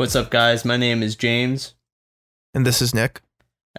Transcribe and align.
What's 0.00 0.16
up, 0.16 0.30
guys? 0.30 0.64
My 0.64 0.78
name 0.78 1.02
is 1.02 1.14
James, 1.14 1.74
And 2.54 2.64
this 2.66 2.80
is 2.80 2.94
Nick. 2.94 3.20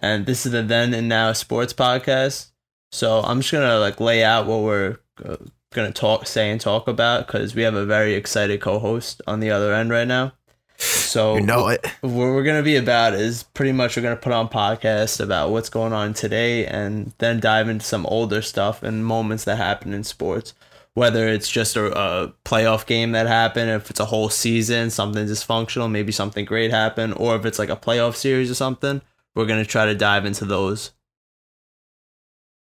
and 0.00 0.24
this 0.24 0.46
is 0.46 0.52
the 0.52 0.62
Then 0.62 0.94
and 0.94 1.08
Now 1.08 1.32
Sports 1.32 1.72
Podcast. 1.72 2.52
So 2.92 3.22
I'm 3.22 3.40
just 3.40 3.50
gonna 3.50 3.80
like 3.80 3.98
lay 3.98 4.22
out 4.22 4.46
what 4.46 4.60
we're 4.62 4.98
uh, 5.24 5.38
gonna 5.72 5.90
talk, 5.90 6.28
say, 6.28 6.48
and 6.52 6.60
talk 6.60 6.86
about 6.86 7.26
because 7.26 7.56
we 7.56 7.62
have 7.62 7.74
a 7.74 7.84
very 7.84 8.14
excited 8.14 8.60
co-host 8.60 9.20
on 9.26 9.40
the 9.40 9.50
other 9.50 9.74
end 9.74 9.90
right 9.90 10.06
now. 10.06 10.34
So 10.76 11.34
You 11.34 11.42
know 11.42 11.66
it. 11.66 11.84
what 12.02 12.12
we're 12.12 12.44
gonna 12.44 12.62
be 12.62 12.76
about 12.76 13.14
is 13.14 13.42
pretty 13.42 13.72
much 13.72 13.96
we're 13.96 14.04
gonna 14.04 14.14
put 14.14 14.32
on 14.32 14.48
podcasts 14.48 15.18
about 15.18 15.50
what's 15.50 15.70
going 15.70 15.92
on 15.92 16.14
today, 16.14 16.64
and 16.64 17.14
then 17.18 17.40
dive 17.40 17.68
into 17.68 17.84
some 17.84 18.06
older 18.06 18.42
stuff 18.42 18.84
and 18.84 19.04
moments 19.04 19.42
that 19.42 19.56
happen 19.56 19.92
in 19.92 20.04
sports. 20.04 20.54
Whether 20.94 21.28
it's 21.28 21.50
just 21.50 21.76
a, 21.76 21.86
a 21.98 22.34
playoff 22.44 22.84
game 22.86 23.12
that 23.12 23.26
happened, 23.26 23.70
if 23.70 23.88
it's 23.88 24.00
a 24.00 24.04
whole 24.04 24.28
season, 24.28 24.90
something 24.90 25.26
dysfunctional, 25.26 25.90
maybe 25.90 26.12
something 26.12 26.44
great 26.44 26.70
happened, 26.70 27.14
or 27.16 27.34
if 27.36 27.46
it's 27.46 27.58
like 27.58 27.70
a 27.70 27.76
playoff 27.76 28.14
series 28.14 28.50
or 28.50 28.54
something, 28.54 29.00
we're 29.34 29.46
gonna 29.46 29.64
try 29.64 29.86
to 29.86 29.94
dive 29.94 30.26
into 30.26 30.44
those. 30.44 30.92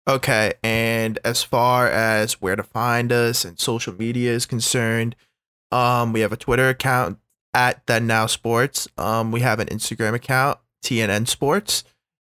Okay, 0.09 0.55
and 0.63 1.19
as 1.25 1.43
far 1.43 1.87
as 1.87 2.41
where 2.41 2.57
to 2.57 2.63
find 2.63 3.13
us 3.13 3.45
and 3.45 3.59
social 3.59 3.95
media 3.95 4.33
is 4.33 4.45
concerned, 4.45 5.15
um, 5.71 6.13
we 6.13 6.21
have 6.21 6.33
a 6.33 6.37
Twitter 6.37 6.69
account 6.69 7.19
at 7.55 7.87
Then 7.87 8.07
Now 8.07 8.27
Sports. 8.27 8.89
Um, 8.99 9.31
we 9.31 9.41
have 9.41 9.61
an 9.61 9.69
Instagram 9.69 10.15
account, 10.15 10.59
TNN 10.85 11.29
Sports, 11.29 11.85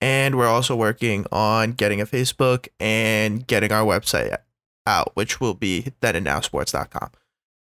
and 0.01 0.35
we're 0.35 0.47
also 0.47 0.75
working 0.75 1.25
on 1.31 1.73
getting 1.73 2.01
a 2.01 2.05
Facebook 2.05 2.67
and 2.79 3.45
getting 3.45 3.71
our 3.71 3.85
website 3.85 4.35
out, 4.87 5.11
which 5.15 5.39
will 5.39 5.53
be 5.53 5.91
thenandnowsports.com. 6.01 7.11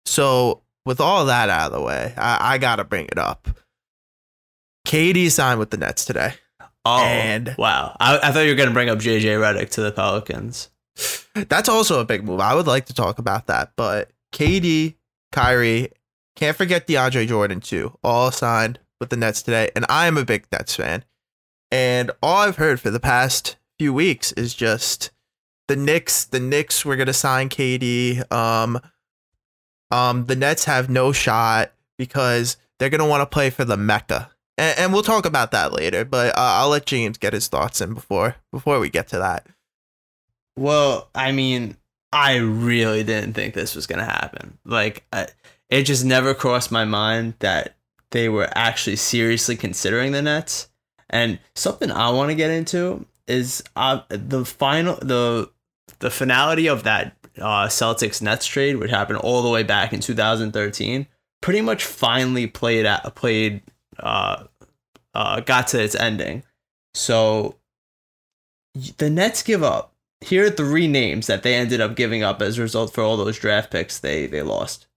So, 0.06 0.64
with 0.86 1.00
all 1.00 1.26
that 1.26 1.50
out 1.50 1.72
of 1.72 1.80
the 1.80 1.86
way, 1.86 2.14
I, 2.18 2.56
I 2.56 2.58
gotta 2.58 2.84
bring 2.84 3.06
it 3.06 3.18
up. 3.18 3.48
KD 4.88 5.30
signed 5.32 5.60
with 5.60 5.70
the 5.70 5.78
Nets 5.78 6.06
today. 6.06 6.34
Oh, 6.84 7.04
And- 7.04 7.54
wow! 7.58 7.96
I, 8.00 8.18
I 8.18 8.32
thought 8.32 8.40
you 8.42 8.50
were 8.50 8.56
gonna 8.56 8.72
bring 8.72 8.90
up 8.90 8.98
JJ 9.00 9.22
Redick 9.40 9.70
to 9.72 9.82
the 9.82 9.92
Pelicans. 9.92 10.70
That's 11.36 11.70
also 11.70 12.00
a 12.02 12.06
big 12.06 12.24
move. 12.24 12.40
I 12.40 12.56
would 12.56 12.68
like 12.68 12.88
to 12.88 12.94
talk 12.94 13.20
about 13.20 13.48
that. 13.48 13.72
But 13.78 14.12
KD, 14.34 14.96
Kyrie, 15.32 15.92
can't 16.36 16.58
forget 16.58 16.88
DeAndre 16.88 17.28
Jordan 17.28 17.62
too. 17.62 17.98
All 18.04 18.32
signed 18.32 18.80
with 19.00 19.10
the 19.10 19.16
Nets 19.16 19.42
today. 19.42 19.70
And 19.76 19.86
I 19.88 20.08
am 20.08 20.18
a 20.18 20.26
big 20.26 20.48
Nets 20.52 20.76
fan. 20.76 21.06
And 21.72 22.12
all 22.22 22.38
I've 22.40 22.58
heard 22.58 22.82
for 22.82 22.90
the 22.90 23.00
past 23.00 23.56
few 23.80 23.94
weeks 23.94 24.32
is 24.34 24.54
just 24.54 25.12
the 25.72 25.78
Knicks, 25.78 26.26
the 26.26 26.40
Knicks 26.42 26.84
were 26.84 26.98
gonna 26.98 27.14
sign 27.14 27.48
KD. 27.48 28.30
Um 28.30 28.82
um 29.90 30.26
the 30.26 30.36
Nets 30.36 30.66
have 30.66 30.90
no 30.90 31.14
shot 31.14 31.72
because 31.98 32.58
they're 32.78 32.90
gonna 32.90 33.08
want 33.08 33.22
to 33.22 33.34
play 33.34 33.50
for 33.50 33.64
the 33.64 33.78
Mecca. 33.78 34.32
And, 34.58 34.78
and 34.78 34.94
we'll 34.94 35.02
talk 35.02 35.26
about 35.26 35.52
that 35.52 35.72
later, 35.72 36.04
but 36.04 36.38
uh, 36.38 36.60
I'll 36.60 36.70
let 36.70 36.86
James 36.86 37.18
get 37.18 37.32
his 37.32 37.48
thoughts 37.48 37.80
in 37.80 37.94
before 37.94 38.36
before 38.52 38.80
we 38.80 38.90
get 38.90 39.08
to 39.10 39.20
that. 39.20 39.48
Well, 40.58 41.10
I 41.16 41.32
mean, 41.32 41.78
I 42.12 42.36
really 42.36 43.06
didn't 43.06 43.31
think 43.31 43.54
this 43.54 43.74
was 43.74 43.88
gonna 43.88 44.04
happen. 44.04 44.58
Like, 44.66 45.06
I, 45.14 45.28
it 45.70 45.84
just 45.84 46.04
never 46.04 46.34
crossed 46.34 46.70
my 46.70 46.84
mind 46.84 47.36
that 47.40 47.76
they 48.10 48.28
were 48.28 48.50
actually 48.52 48.98
seriously 48.98 49.56
considering 49.56 50.12
the 50.12 50.22
Nets. 50.22 50.68
And 51.10 51.40
something 51.56 51.90
I 51.90 52.10
want 52.10 52.30
to 52.30 52.36
get 52.36 52.52
into 52.52 53.06
is 53.26 53.64
uh, 53.78 54.02
the 54.10 54.44
final 54.44 54.96
the 54.96 55.50
the 56.00 56.09
finality 56.09 56.68
of 56.68 56.84
that 56.84 57.16
uh, 57.38 57.68
Celtics 57.68 58.22
Nets 58.22 58.46
trade, 58.46 58.78
which 58.78 58.91
happened 58.91 59.19
all 59.19 59.41
the 59.41 59.50
way 59.50 59.63
back 59.63 59.94
in 59.94 60.00
2013. 60.00 61.07
Pretty 61.41 61.62
much 61.62 61.85
finally 61.85 62.47
played 62.47 62.85
at 62.85 63.16
played 63.16 63.62
uh, 64.00 64.44
uh, 65.13 65.40
got 65.41 65.68
to 65.68 65.81
its 65.81 65.96
ending. 65.96 66.44
So 66.94 67.56
the 68.97 69.09
Nets 69.09 69.44
give 69.44 69.63
up 69.63 69.91
here 70.22 70.46
are 70.46 70.51
three 70.51 70.88
names 70.88 71.28
that 71.28 71.44
they 71.44 71.56
ended 71.56 71.81
up 71.81 71.96
giving 71.96 72.24
up 72.24 72.41
as 72.41 72.57
a 72.57 72.62
result 72.62 72.94
for 72.94 73.03
all 73.03 73.18
those 73.18 73.40
draft 73.40 73.72
picks 73.72 74.00
they 74.00 74.28
they 74.28 74.41
lost. 74.41 74.88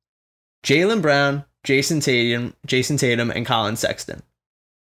Jaylen 0.65 1.03
Brown, 1.03 1.45
Jayson 1.65 2.01
Tatum, 2.01 2.55
Jayson 2.67 2.99
Tatum, 2.99 3.31
and 3.31 3.47
Collin 3.47 3.77
Sexton. 3.77 4.23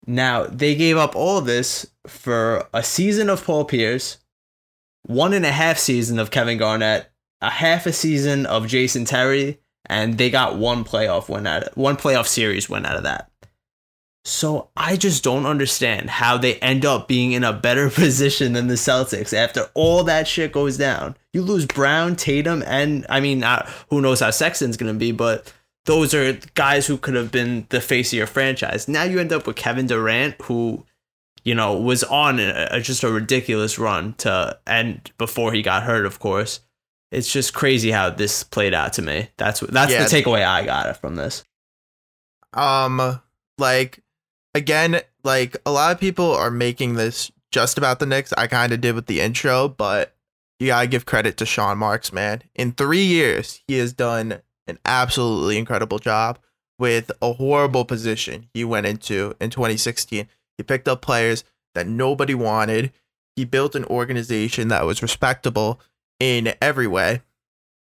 Now 0.06 0.44
they 0.44 0.76
gave 0.76 0.96
up 0.96 1.16
all 1.16 1.42
this 1.42 1.88
for 2.06 2.68
a 2.74 2.84
season 2.84 3.30
of 3.30 3.44
Paul 3.44 3.66
Pierce, 3.66 4.20
one 5.08 5.34
and 5.34 5.46
a 5.46 5.52
half 5.52 5.78
season 5.78 6.20
of 6.20 6.32
Kevin 6.32 6.58
Garnett, 6.58 7.10
a 7.42 7.50
half 7.50 7.86
a 7.86 7.94
season 7.94 8.46
of 8.46 8.68
Jason 8.68 9.06
Terry, 9.06 9.60
and 9.86 10.18
they 10.18 10.30
got 10.30 10.58
one 10.58 10.84
playoff 10.84 11.30
win 11.30 11.48
out 11.48 11.64
of 11.64 11.78
one 11.78 11.96
playoff 11.96 12.28
series 12.28 12.70
win 12.70 12.86
out 12.86 12.98
of 12.98 13.04
that. 13.04 13.32
So 14.26 14.70
I 14.76 14.98
just 14.98 15.24
don't 15.24 15.46
understand 15.46 16.10
how 16.10 16.38
they 16.38 16.56
end 16.56 16.86
up 16.86 17.08
being 17.08 17.32
in 17.32 17.46
a 17.46 17.54
better 17.54 17.90
position 17.90 18.54
than 18.54 18.68
the 18.68 18.74
Celtics 18.74 19.34
after 19.34 19.70
all 19.74 20.04
that 20.04 20.28
shit 20.28 20.52
goes 20.52 20.78
down. 20.78 21.16
You 21.32 21.42
lose 21.42 21.66
Brown, 21.66 22.18
Tatum, 22.18 22.64
and 22.68 23.06
I 23.10 23.22
mean, 23.22 23.44
uh, 23.44 23.70
who 23.90 24.02
knows 24.02 24.20
how 24.20 24.32
Sexton's 24.32 24.76
gonna 24.76 24.94
be, 24.94 25.14
but 25.14 25.54
those 25.86 26.14
are 26.14 26.34
guys 26.56 26.86
who 26.86 26.98
could 26.98 27.16
have 27.16 27.32
been 27.32 27.66
the 27.70 27.80
face 27.80 28.12
of 28.12 28.18
your 28.18 28.28
franchise. 28.28 28.90
Now 28.90 29.04
you 29.04 29.20
end 29.20 29.32
up 29.32 29.48
with 29.48 29.56
Kevin 29.56 29.88
Durant, 29.88 30.36
who 30.42 30.86
you 31.48 31.56
know 31.56 31.70
was 31.80 32.04
on 32.04 32.40
a, 32.40 32.68
a- 32.72 32.82
just 32.82 33.04
a 33.04 33.12
ridiculous 33.12 33.80
run 33.80 34.14
to 34.16 34.60
end 34.68 35.12
before 35.18 35.54
he 35.54 35.62
got 35.62 35.84
hurt. 35.84 36.06
Of 36.06 36.20
course, 36.20 36.60
it's 37.12 37.32
just 37.32 37.54
crazy 37.54 37.92
how 37.92 38.10
this 38.10 38.44
played 38.44 38.74
out 38.74 38.92
to 38.94 39.02
me. 39.02 39.30
That's 39.38 39.62
that's 39.62 39.92
Yeah. 39.92 40.04
the 40.04 40.10
takeaway 40.10 40.46
I 40.46 40.66
got 40.66 41.00
from 41.02 41.16
this. 41.16 41.44
um 42.54 43.22
like 43.58 44.04
again 44.54 45.02
like 45.24 45.58
a 45.66 45.72
lot 45.72 45.92
of 45.94 46.00
people 46.00 46.32
are 46.34 46.52
making 46.52 46.96
this 46.96 47.32
just 47.52 47.78
about 47.78 48.00
the 48.00 48.06
Knicks. 48.06 48.34
I 48.38 48.48
kind 48.48 48.74
of 48.74 48.82
did 48.82 48.94
with 48.96 49.06
the 49.08 49.22
intro, 49.22 49.68
but 49.70 50.16
you 50.60 50.68
gotta 50.68 50.88
give 50.88 51.06
credit 51.06 51.38
to 51.38 51.46
Sean 51.46 51.78
Marks, 51.78 52.12
man. 52.12 52.42
In 52.56 52.72
three 52.74 53.04
years, 53.04 53.62
he 53.68 53.78
has 53.78 53.94
done 53.94 54.42
an 54.68 54.80
absolutely 54.86 55.58
incredible 55.58 56.00
job 56.00 56.40
with 56.80 57.10
a 57.22 57.34
horrible 57.34 57.86
position 57.86 58.48
he 58.54 58.64
went 58.64 58.86
into 58.86 59.34
in 59.40 59.50
2016. 59.50 60.28
He 60.58 60.64
picked 60.64 60.88
up 60.88 61.02
players 61.02 61.44
that 61.76 61.88
nobody 61.88 62.34
wanted. 62.34 62.92
He 63.36 63.46
built 63.46 63.76
an 63.76 63.86
organization 63.86 64.70
that 64.70 64.86
was 64.86 65.02
respectable 65.02 65.80
in 66.20 66.54
every 66.62 66.88
way. 66.88 67.22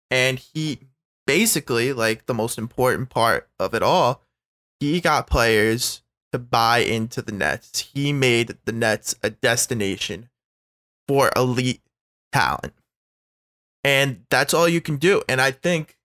And 0.09 0.39
he 0.39 0.79
basically, 1.27 1.93
like 1.93 2.25
the 2.25 2.33
most 2.33 2.57
important 2.57 3.09
part 3.09 3.47
of 3.59 3.73
it 3.73 3.83
all, 3.83 4.21
he 4.79 5.01
got 5.01 5.27
players 5.27 6.01
to 6.31 6.39
buy 6.39 6.79
into 6.79 7.21
the 7.21 7.31
Nets. 7.31 7.91
He 7.93 8.11
made 8.11 8.57
the 8.65 8.71
Nets 8.71 9.15
a 9.23 9.29
destination 9.29 10.29
for 11.07 11.31
elite 11.35 11.81
talent. 12.31 12.73
And 13.83 14.25
that's 14.29 14.53
all 14.53 14.67
you 14.67 14.81
can 14.81 14.97
do. 14.97 15.21
And 15.29 15.39
I 15.39 15.51
think, 15.51 15.97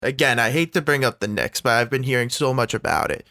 again, 0.00 0.38
I 0.38 0.50
hate 0.50 0.72
to 0.72 0.80
bring 0.80 1.04
up 1.04 1.20
the 1.20 1.28
Knicks, 1.28 1.60
but 1.60 1.74
I've 1.74 1.90
been 1.90 2.04
hearing 2.04 2.30
so 2.30 2.54
much 2.54 2.72
about 2.72 3.10
it. 3.10 3.26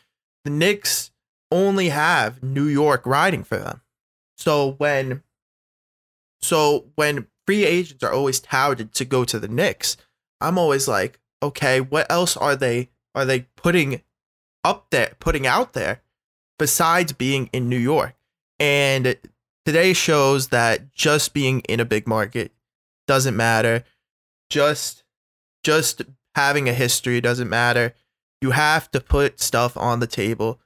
The 0.45 0.51
Knicks 0.51 1.11
only 1.51 1.89
have 1.89 2.43
New 2.43 2.65
York 2.65 3.05
riding 3.05 3.43
for 3.43 3.57
them. 3.57 3.81
So 4.37 4.71
when 4.77 5.23
so 6.41 6.85
when 6.95 7.27
free 7.45 7.65
agents 7.65 8.03
are 8.03 8.11
always 8.11 8.39
touted 8.39 8.93
to 8.93 9.05
go 9.05 9.25
to 9.25 9.39
the 9.39 9.47
Knicks, 9.47 9.97
I'm 10.39 10.57
always 10.57 10.87
like, 10.87 11.19
okay, 11.41 11.81
what 11.81 12.09
else 12.11 12.37
are 12.37 12.55
they 12.55 12.89
are 13.15 13.25
they 13.25 13.41
putting 13.55 14.01
up 14.63 14.87
there, 14.91 15.13
putting 15.19 15.47
out 15.47 15.73
there 15.73 16.01
besides 16.59 17.13
being 17.13 17.49
in 17.51 17.69
New 17.69 17.77
York? 17.77 18.15
And 18.59 19.17
today 19.65 19.93
shows 19.93 20.49
that 20.49 20.93
just 20.93 21.33
being 21.33 21.61
in 21.61 21.79
a 21.79 21.85
big 21.85 22.07
market 22.07 22.51
doesn't 23.07 23.35
matter. 23.35 23.83
Just 24.49 25.03
just 25.63 26.03
having 26.35 26.69
a 26.69 26.73
history 26.73 27.19
doesn't 27.19 27.49
matter. 27.49 27.93
You 28.41 28.51
have 28.51 28.91
to 28.91 29.01
put 29.01 29.39
stuff 29.39 29.75
on 29.75 29.99
the 29.99 30.07
table 30.07 30.59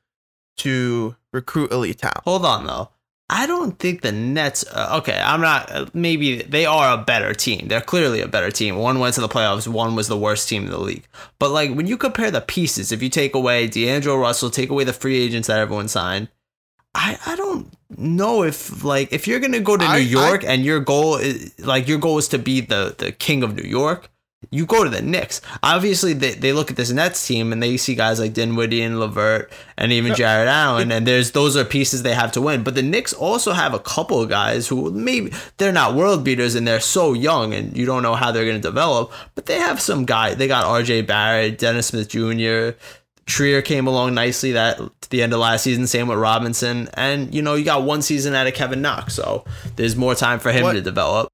to 0.57 1.15
recruit 1.33 1.71
elite 1.71 1.99
talent. 1.99 2.21
Hold 2.25 2.45
on 2.45 2.65
though. 2.67 2.89
I 3.33 3.47
don't 3.47 3.79
think 3.79 4.01
the 4.01 4.11
Nets. 4.11 4.65
Uh, 4.69 4.97
okay, 4.99 5.17
I'm 5.23 5.39
not. 5.39 5.71
Uh, 5.71 5.85
maybe 5.93 6.41
they 6.41 6.65
are 6.65 6.93
a 6.93 7.01
better 7.01 7.33
team. 7.33 7.69
They're 7.69 7.79
clearly 7.79 8.19
a 8.19 8.27
better 8.27 8.51
team. 8.51 8.75
One 8.75 8.99
went 8.99 9.15
to 9.15 9.21
the 9.21 9.29
playoffs. 9.29 9.69
One 9.69 9.95
was 9.95 10.09
the 10.09 10.17
worst 10.17 10.49
team 10.49 10.65
in 10.65 10.69
the 10.69 10.77
league. 10.79 11.07
But 11.39 11.51
like 11.51 11.71
when 11.73 11.87
you 11.87 11.95
compare 11.95 12.29
the 12.29 12.41
pieces, 12.41 12.91
if 12.91 13.01
you 13.01 13.07
take 13.09 13.33
away 13.33 13.67
D'Angelo 13.67 14.17
Russell, 14.17 14.49
take 14.49 14.69
away 14.69 14.83
the 14.83 14.91
free 14.91 15.17
agents 15.17 15.47
that 15.47 15.59
everyone 15.59 15.87
signed, 15.87 16.27
I 16.93 17.17
I 17.25 17.37
don't 17.37 17.73
know 17.89 18.43
if 18.43 18.83
like 18.83 19.13
if 19.13 19.27
you're 19.27 19.39
gonna 19.39 19.61
go 19.61 19.77
to 19.77 19.85
New 19.85 19.93
I- 19.93 19.97
York 19.97 20.43
and 20.43 20.65
your 20.65 20.81
goal 20.81 21.15
is 21.15 21.57
like 21.59 21.87
your 21.87 21.99
goal 21.99 22.17
is 22.17 22.27
to 22.29 22.37
be 22.37 22.59
the 22.59 22.95
the 22.97 23.13
king 23.13 23.43
of 23.43 23.55
New 23.55 23.63
York. 23.67 24.09
You 24.49 24.65
go 24.65 24.83
to 24.83 24.89
the 24.89 25.03
Knicks. 25.03 25.39
Obviously, 25.61 26.13
they, 26.13 26.33
they 26.33 26.51
look 26.51 26.71
at 26.71 26.75
this 26.77 26.91
Nets 26.91 27.25
team 27.25 27.53
and 27.53 27.61
they 27.61 27.77
see 27.77 27.93
guys 27.93 28.19
like 28.19 28.33
Dinwiddie 28.33 28.81
and 28.81 28.99
LeVert 28.99 29.51
and 29.77 29.91
even 29.91 30.15
Jarrett 30.15 30.47
Allen, 30.47 30.91
and 30.91 31.05
there's 31.05 31.31
those 31.31 31.55
are 31.55 31.63
pieces 31.63 32.01
they 32.01 32.15
have 32.15 32.31
to 32.31 32.41
win. 32.41 32.63
But 32.63 32.73
the 32.73 32.81
Knicks 32.81 33.13
also 33.13 33.51
have 33.51 33.75
a 33.75 33.79
couple 33.79 34.19
of 34.19 34.29
guys 34.29 34.67
who 34.67 34.91
maybe 34.91 35.31
they're 35.57 35.71
not 35.71 35.93
world 35.93 36.23
beaters 36.23 36.55
and 36.55 36.67
they're 36.67 36.79
so 36.79 37.13
young 37.13 37.53
and 37.53 37.77
you 37.77 37.85
don't 37.85 38.01
know 38.01 38.15
how 38.15 38.31
they're 38.31 38.45
going 38.45 38.59
to 38.59 38.67
develop. 38.67 39.11
But 39.35 39.45
they 39.45 39.59
have 39.59 39.79
some 39.79 40.05
guy. 40.05 40.33
They 40.33 40.47
got 40.47 40.65
R.J. 40.65 41.03
Barrett, 41.03 41.59
Dennis 41.59 41.87
Smith 41.87 42.09
Jr. 42.09 42.71
Trier 43.27 43.61
came 43.61 43.85
along 43.85 44.15
nicely 44.15 44.53
that 44.53 44.77
to 44.77 45.09
the 45.11 45.21
end 45.21 45.33
of 45.33 45.39
last 45.39 45.63
season. 45.63 45.85
Same 45.85 46.07
with 46.07 46.17
Robinson, 46.17 46.89
and 46.95 47.33
you 47.33 47.43
know 47.43 47.53
you 47.53 47.63
got 47.63 47.83
one 47.83 48.01
season 48.01 48.33
out 48.33 48.47
of 48.47 48.55
Kevin 48.55 48.81
Knox, 48.81 49.13
so 49.13 49.45
there's 49.75 49.95
more 49.95 50.15
time 50.15 50.39
for 50.39 50.51
him 50.51 50.63
What- 50.63 50.73
to 50.73 50.81
develop. 50.81 51.29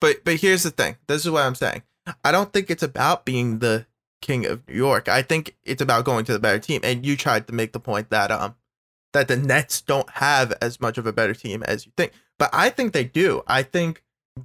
But 0.00 0.24
but 0.24 0.36
here's 0.36 0.62
the 0.62 0.70
thing. 0.70 0.96
This 1.06 1.24
is 1.24 1.30
what 1.30 1.44
I'm 1.44 1.54
saying. 1.54 1.82
I 2.24 2.32
don't 2.32 2.52
think 2.52 2.70
it's 2.70 2.82
about 2.82 3.24
being 3.24 3.58
the 3.58 3.86
king 4.22 4.46
of 4.46 4.66
New 4.68 4.74
York. 4.74 5.08
I 5.08 5.22
think 5.22 5.56
it's 5.64 5.82
about 5.82 6.04
going 6.04 6.24
to 6.26 6.32
the 6.32 6.38
better 6.38 6.58
team. 6.58 6.80
And 6.82 7.04
you 7.04 7.16
tried 7.16 7.46
to 7.46 7.54
make 7.54 7.72
the 7.72 7.80
point 7.80 8.10
that 8.10 8.30
um 8.30 8.54
that 9.12 9.28
the 9.28 9.36
Nets 9.36 9.80
don't 9.80 10.08
have 10.10 10.52
as 10.62 10.80
much 10.80 10.96
of 10.98 11.06
a 11.06 11.12
better 11.12 11.34
team 11.34 11.62
as 11.64 11.86
you 11.86 11.92
think. 11.96 12.12
But 12.38 12.50
I 12.52 12.70
think 12.70 12.92
they 12.92 13.04
do. 13.04 13.42
I 13.46 13.62
think 13.62 14.02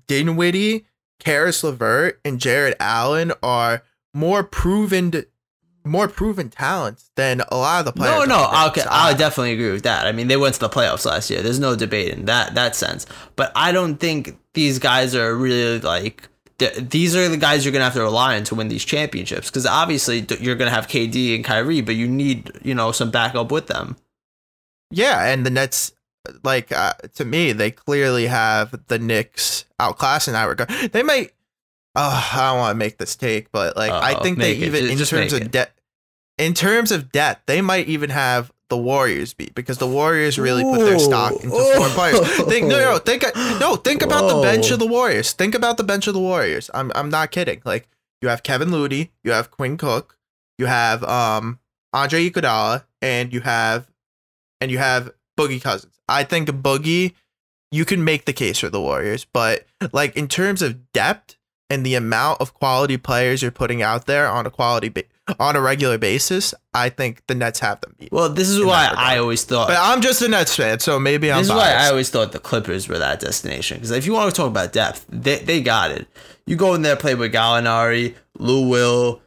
Dinwiddie, 0.08 0.86
Caris 1.20 1.64
LeVert, 1.64 2.20
and 2.26 2.40
Jarrett 2.40 2.78
Allen 2.80 3.32
are 3.44 3.84
more 4.14 4.44
proven 4.44 5.26
more 5.86 6.08
proven 6.08 6.50
talents 6.50 7.12
than 7.16 7.42
a 7.50 7.56
lot 7.56 7.80
of 7.80 7.86
the 7.86 7.92
players. 7.92 8.28
No, 8.28 8.44
no, 8.44 8.68
okay, 8.70 8.84
I 8.90 9.14
definitely 9.14 9.54
agree 9.54 9.72
with 9.72 9.84
that. 9.84 10.08
I 10.08 10.12
mean, 10.12 10.28
they 10.28 10.38
went 10.38 10.56
to 10.56 10.60
the 10.60 10.70
playoffs 10.70 11.06
last 11.06 11.30
year. 11.30 11.42
There's 11.42 11.60
no 11.60 11.76
debate 11.76 12.10
in 12.10 12.26
that 12.26 12.56
that 12.56 12.76
sense. 12.76 13.06
But 13.36 13.52
I 13.56 13.72
don't 13.72 13.98
think 13.98 14.38
these 14.54 14.80
guys 14.80 15.16
are 15.16 15.36
really 15.36 15.80
like 15.80 16.28
these 16.58 17.16
are 17.16 17.28
the 17.28 17.38
guys 17.38 17.66
you're 17.66 17.72
gonna 17.72 17.84
have 17.84 17.94
to 17.94 18.02
rely 18.02 18.38
on 18.38 18.44
to 18.46 18.56
win 18.56 18.68
these 18.68 18.86
championships. 18.86 19.50
Because 19.50 19.66
obviously 19.66 20.26
you're 20.40 20.56
gonna 20.56 20.72
have 20.72 20.88
KD 20.88 21.36
and 21.36 21.44
Kyrie, 21.44 21.82
but 21.82 21.96
you 21.96 22.08
need 22.08 22.52
you 22.64 22.74
know 22.74 22.92
some 22.92 23.12
backup 23.12 23.52
with 23.52 23.68
them. 23.68 23.98
Yeah, 24.92 25.26
and 25.26 25.46
the 25.46 25.50
Nets, 25.50 25.92
like 26.44 26.72
uh, 26.72 26.94
to 27.16 27.26
me, 27.26 27.52
they 27.52 27.72
clearly 27.72 28.28
have 28.28 28.88
the 28.88 29.00
Knicks 29.00 29.66
outclassed 29.80 30.28
in 30.28 30.34
that 30.34 30.46
regard. 30.46 30.70
They 30.92 31.04
might. 31.04 31.32
Uh, 31.96 32.30
I 32.34 32.50
don't 32.52 32.58
want 32.60 32.76
to 32.76 32.78
make 32.78 32.98
this 32.98 33.16
take, 33.16 33.52
but 33.52 33.76
like 33.78 33.92
I 33.92 34.14
Uh-oh, 34.14 34.24
think 34.24 34.38
they 34.38 34.52
it. 34.54 34.64
even 34.64 34.90
in 34.90 34.98
just 34.98 35.12
terms 35.12 35.34
of 35.34 35.52
debt, 35.52 35.74
in 36.38 36.54
terms 36.54 36.92
of 36.92 37.12
debt, 37.12 37.42
they 37.46 37.62
might 37.62 37.88
even 37.88 38.10
have 38.10 38.52
the 38.70 38.78
Warriors 38.78 39.34
beat 39.34 39.54
because 39.56 39.78
the 39.78 39.88
Warriors 39.88 40.40
really 40.40 40.64
put 40.64 40.80
their 40.80 41.00
stock 41.00 41.32
into 41.34 41.56
Ooh. 41.56 41.76
four 41.76 41.88
players. 41.90 42.20
Think 42.48 42.68
no, 42.68 42.80
no, 42.80 42.98
think 42.98 43.24
no, 43.60 43.76
think 43.76 44.02
about 44.02 44.28
the 44.28 44.42
bench 44.42 44.72
of 44.72 44.80
the 44.80 44.88
Warriors. 44.88 45.34
Think 45.34 45.56
about 45.56 45.78
the 45.78 45.84
bench 45.84 46.08
of 46.08 46.14
the 46.14 46.20
Warriors. 46.20 46.70
I'm 46.74 46.92
I'm 46.96 47.10
not 47.10 47.32
kidding. 47.32 47.62
Like 47.64 47.88
you 48.22 48.30
have 48.30 48.44
Kevin 48.44 48.72
Looney, 48.72 49.12
you 49.24 49.32
have 49.32 49.52
Quinn 49.52 49.78
Cook, 49.78 50.18
you 50.58 50.66
have 50.66 51.04
um 51.04 51.60
Andre 51.94 52.30
Iguodala, 52.30 52.84
and 53.02 53.32
you 53.32 53.42
have 53.42 53.90
and 54.60 54.72
you 54.72 54.80
have 54.80 55.12
Boogie 55.40 55.62
Cousins. 55.62 55.94
I 56.10 56.24
think 56.24 56.50
Boogie, 56.50 57.14
you 57.72 57.86
can 57.86 58.04
make 58.04 58.26
the 58.26 58.34
case 58.34 58.60
for 58.60 58.70
the 58.70 58.82
Warriors, 58.82 59.26
but 59.32 59.66
like 59.94 60.16
in 60.18 60.28
terms 60.28 60.62
of 60.62 60.92
depth 60.92 61.35
and 61.70 61.86
the 61.86 61.96
amount 61.96 62.42
of 62.42 62.54
quality 62.54 62.98
players 62.98 63.42
you're 63.42 63.52
putting 63.52 63.82
out 63.82 64.06
there 64.06 64.28
on 64.28 64.46
a 64.46 64.52
quality 64.52 64.90
ba- 64.90 65.04
on 65.40 65.56
a 65.56 65.62
regular 65.62 65.98
basis, 65.98 66.54
I 66.74 66.90
think 66.90 67.26
the 67.28 67.34
Nets 67.34 67.60
have 67.60 67.82
them 67.82 67.96
beat. 67.98 68.12
Well, 68.12 68.30
this 68.30 68.48
is 68.48 68.64
why. 68.64 68.94
I 68.96 69.18
always 69.18 69.44
thought. 69.44 69.68
But 69.70 69.78
I'm 69.80 70.02
just 70.02 70.22
a 70.22 70.28
Nets 70.28 70.56
fan, 70.56 70.80
so 70.80 71.00
maybe 71.00 71.32
I'm 71.32 71.40
this 71.40 71.48
is 71.48 71.54
biased. 71.54 71.76
why 71.78 71.86
I 71.86 71.90
always 71.90 72.10
thought 72.12 72.32
the 72.32 72.40
Clippers 72.40 72.88
were 72.88 73.00
that 73.00 73.20
destination. 73.20 73.78
Because 73.78 73.92
if 73.92 74.06
you 74.06 74.14
want 74.14 74.34
to 74.34 74.36
talk 74.40 74.48
about 74.48 74.72
depth, 74.72 75.06
they, 75.10 75.40
they 75.40 75.62
got 75.62 75.90
it. 75.92 76.08
You 76.46 76.56
go 76.56 76.76
in 76.76 76.84
there, 76.84 76.96
play 76.96 77.16
with 77.16 77.34
Gallinari, 77.34 78.14
Lou 78.38 78.70
Will, 78.70 79.22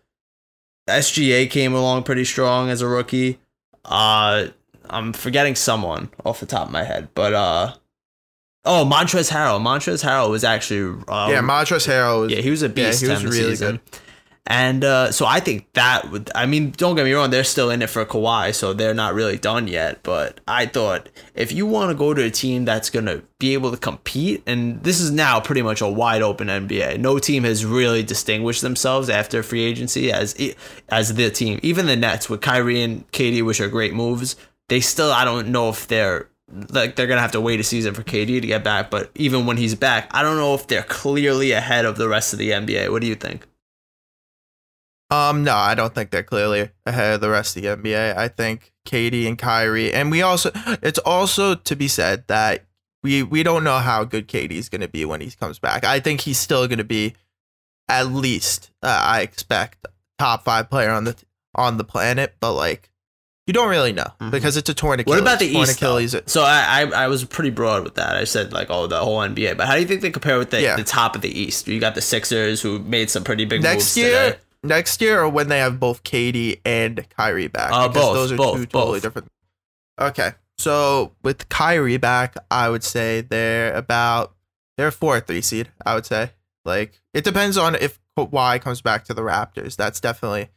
SGA 0.88 1.50
came 1.50 1.74
along 1.74 2.04
pretty 2.04 2.24
strong 2.24 2.70
as 2.70 2.80
a 2.80 2.86
rookie. 2.88 3.40
Uh, 3.84 4.46
I'm 4.88 5.12
forgetting 5.12 5.54
someone 5.54 6.10
off 6.24 6.40
the 6.40 6.46
top 6.46 6.66
of 6.66 6.72
my 6.72 6.84
head, 6.84 7.08
but 7.14 7.34
uh, 7.34 7.74
oh, 8.64 8.88
Montrezl 8.90 9.30
Harrell. 9.30 9.60
Montrezl 9.60 10.04
Harrell 10.04 10.30
was 10.30 10.44
actually 10.44 11.02
uh, 11.08 11.28
yeah, 11.30 11.40
Montrezl 11.40 11.86
Harrell. 11.88 12.22
Was, 12.22 12.32
yeah, 12.32 12.40
he 12.40 12.50
was 12.50 12.62
a 12.62 12.68
beast. 12.68 13.00
he 13.00 13.08
was 13.08 13.24
really 13.24 13.50
season. 13.50 13.80
And 14.50 14.82
uh, 14.82 15.12
so 15.12 15.26
I 15.26 15.40
think 15.40 15.70
that 15.74 16.10
would. 16.10 16.30
I 16.34 16.46
mean, 16.46 16.70
don't 16.70 16.96
get 16.96 17.04
me 17.04 17.12
wrong; 17.12 17.28
they're 17.28 17.44
still 17.44 17.70
in 17.70 17.82
it 17.82 17.90
for 17.90 18.02
Kawhi, 18.06 18.54
so 18.54 18.72
they're 18.72 18.94
not 18.94 19.12
really 19.12 19.36
done 19.36 19.68
yet. 19.68 20.02
But 20.02 20.40
I 20.48 20.64
thought 20.64 21.10
if 21.34 21.52
you 21.52 21.66
want 21.66 21.90
to 21.90 21.94
go 21.94 22.14
to 22.14 22.24
a 22.24 22.30
team 22.30 22.64
that's 22.64 22.88
gonna 22.88 23.20
be 23.38 23.52
able 23.52 23.70
to 23.72 23.76
compete, 23.76 24.42
and 24.46 24.82
this 24.82 25.00
is 25.00 25.10
now 25.10 25.38
pretty 25.38 25.60
much 25.60 25.82
a 25.82 25.88
wide 25.88 26.22
open 26.22 26.48
NBA. 26.48 26.98
No 26.98 27.18
team 27.18 27.44
has 27.44 27.66
really 27.66 28.02
distinguished 28.02 28.62
themselves 28.62 29.10
after 29.10 29.42
free 29.42 29.64
agency 29.64 30.10
as 30.10 30.34
as 30.88 31.12
the 31.12 31.30
team. 31.30 31.60
Even 31.62 31.84
the 31.84 31.96
Nets 31.96 32.30
with 32.30 32.40
Kyrie 32.40 32.82
and 32.82 33.06
KD, 33.12 33.44
which 33.44 33.60
are 33.60 33.68
great 33.68 33.92
moves, 33.92 34.34
they 34.70 34.80
still. 34.80 35.12
I 35.12 35.26
don't 35.26 35.48
know 35.48 35.68
if 35.68 35.86
they're 35.88 36.30
like 36.70 36.96
they're 36.96 37.06
gonna 37.06 37.20
have 37.20 37.32
to 37.32 37.40
wait 37.40 37.60
a 37.60 37.64
season 37.64 37.94
for 37.94 38.02
KD 38.02 38.40
to 38.40 38.46
get 38.46 38.64
back. 38.64 38.90
But 38.90 39.10
even 39.14 39.46
when 39.46 39.56
he's 39.56 39.74
back, 39.74 40.08
I 40.12 40.22
don't 40.22 40.36
know 40.36 40.54
if 40.54 40.66
they're 40.66 40.82
clearly 40.82 41.52
ahead 41.52 41.84
of 41.84 41.96
the 41.96 42.08
rest 42.08 42.32
of 42.32 42.38
the 42.38 42.50
NBA. 42.50 42.90
What 42.90 43.02
do 43.02 43.08
you 43.08 43.14
think? 43.14 43.46
Um, 45.10 45.42
no, 45.42 45.54
I 45.54 45.74
don't 45.74 45.94
think 45.94 46.10
they're 46.10 46.22
clearly 46.22 46.70
ahead 46.84 47.14
of 47.14 47.20
the 47.20 47.30
rest 47.30 47.56
of 47.56 47.62
the 47.62 47.68
NBA. 47.68 48.16
I 48.16 48.28
think 48.28 48.72
KD 48.86 49.26
and 49.26 49.38
Kyrie, 49.38 49.92
and 49.92 50.10
we 50.10 50.20
also, 50.20 50.50
it's 50.82 50.98
also 50.98 51.54
to 51.54 51.76
be 51.76 51.88
said 51.88 52.24
that 52.28 52.66
we 53.02 53.22
we 53.22 53.42
don't 53.42 53.64
know 53.64 53.78
how 53.78 54.04
good 54.04 54.28
KD's 54.28 54.68
to 54.68 54.88
be 54.88 55.04
when 55.04 55.20
he 55.20 55.30
comes 55.30 55.58
back. 55.58 55.84
I 55.84 56.00
think 56.00 56.22
he's 56.22 56.38
still 56.38 56.68
to 56.68 56.84
be 56.84 57.14
at 57.88 58.08
least, 58.08 58.70
uh, 58.82 59.00
I 59.02 59.22
expect, 59.22 59.86
top 60.18 60.44
five 60.44 60.68
player 60.68 60.90
on 60.90 61.04
the 61.04 61.16
on 61.54 61.78
the 61.78 61.84
planet, 61.84 62.36
but 62.40 62.52
like 62.52 62.90
you 63.48 63.52
don't 63.54 63.68
really 63.68 63.92
know 63.92 64.06
Mhm. 64.20 64.30
because 64.30 64.56
it's 64.56 64.68
a 64.70 64.74
torn 64.74 65.00
Achilles. 65.00 65.16
What 65.16 65.20
about 65.20 65.38
the 65.40 65.50
torn 65.52 65.64
East? 65.64 65.80
though? 65.80 65.96
Achilles. 65.96 66.14
So 66.26 66.42
I, 66.42 66.82
I 66.82 67.04
I 67.04 67.08
was 67.08 67.24
pretty 67.24 67.50
broad 67.50 67.82
with 67.82 67.96
that. 67.96 68.14
I 68.14 68.22
said 68.24 68.52
like 68.52 68.68
oh 68.70 68.86
the 68.86 69.00
whole 69.00 69.18
NBA, 69.18 69.56
but 69.56 69.66
how 69.66 69.74
do 69.74 69.80
you 69.80 69.86
think 69.88 70.02
they 70.02 70.10
compare 70.10 70.38
with 70.38 70.50
the, 70.50 70.60
Yeah. 70.62 70.76
the 70.76 70.84
top 70.84 71.16
of 71.16 71.22
the 71.22 71.28
East? 71.40 71.66
You 71.66 71.80
got 71.80 71.96
the 71.96 72.00
Sixers 72.02 72.60
who 72.62 72.78
made 72.78 73.10
some 73.10 73.24
pretty 73.24 73.44
big 73.46 73.60
moves 73.62 73.74
Next 73.74 73.96
year, 73.96 74.24
today. 74.32 74.38
next 74.62 75.00
year, 75.00 75.20
or 75.22 75.28
when 75.28 75.48
they 75.48 75.58
have 75.58 75.80
both 75.80 76.04
KD 76.04 76.60
and 76.64 77.04
Kyrie 77.16 77.48
back. 77.48 77.72
Uh, 77.72 77.88
both, 77.88 78.14
Those 78.14 78.32
are 78.32 78.36
both, 78.36 78.56
two 78.58 78.66
totally 78.66 78.92
both. 78.98 79.02
different. 79.02 79.28
Okay, 80.00 80.32
so 80.58 81.12
with 81.24 81.48
Kyrie 81.48 81.96
back, 81.96 82.36
I 82.50 82.68
would 82.68 82.84
say 82.84 83.22
they're 83.22 83.74
about 83.74 84.34
they're 84.76 84.88
a 84.88 84.92
four 84.92 85.16
or 85.16 85.20
three 85.20 85.40
seed. 85.42 85.70
I 85.86 85.94
would 85.94 86.06
say 86.06 86.32
like 86.64 87.00
it 87.14 87.24
depends 87.24 87.56
on 87.56 87.74
if 87.76 87.98
Kawhi 88.16 88.60
comes 88.60 88.80
back 88.82 89.04
to 89.06 89.14
the 89.14 89.22
Raptors. 89.22 89.74
That's 89.76 90.00
definitely 90.00 90.50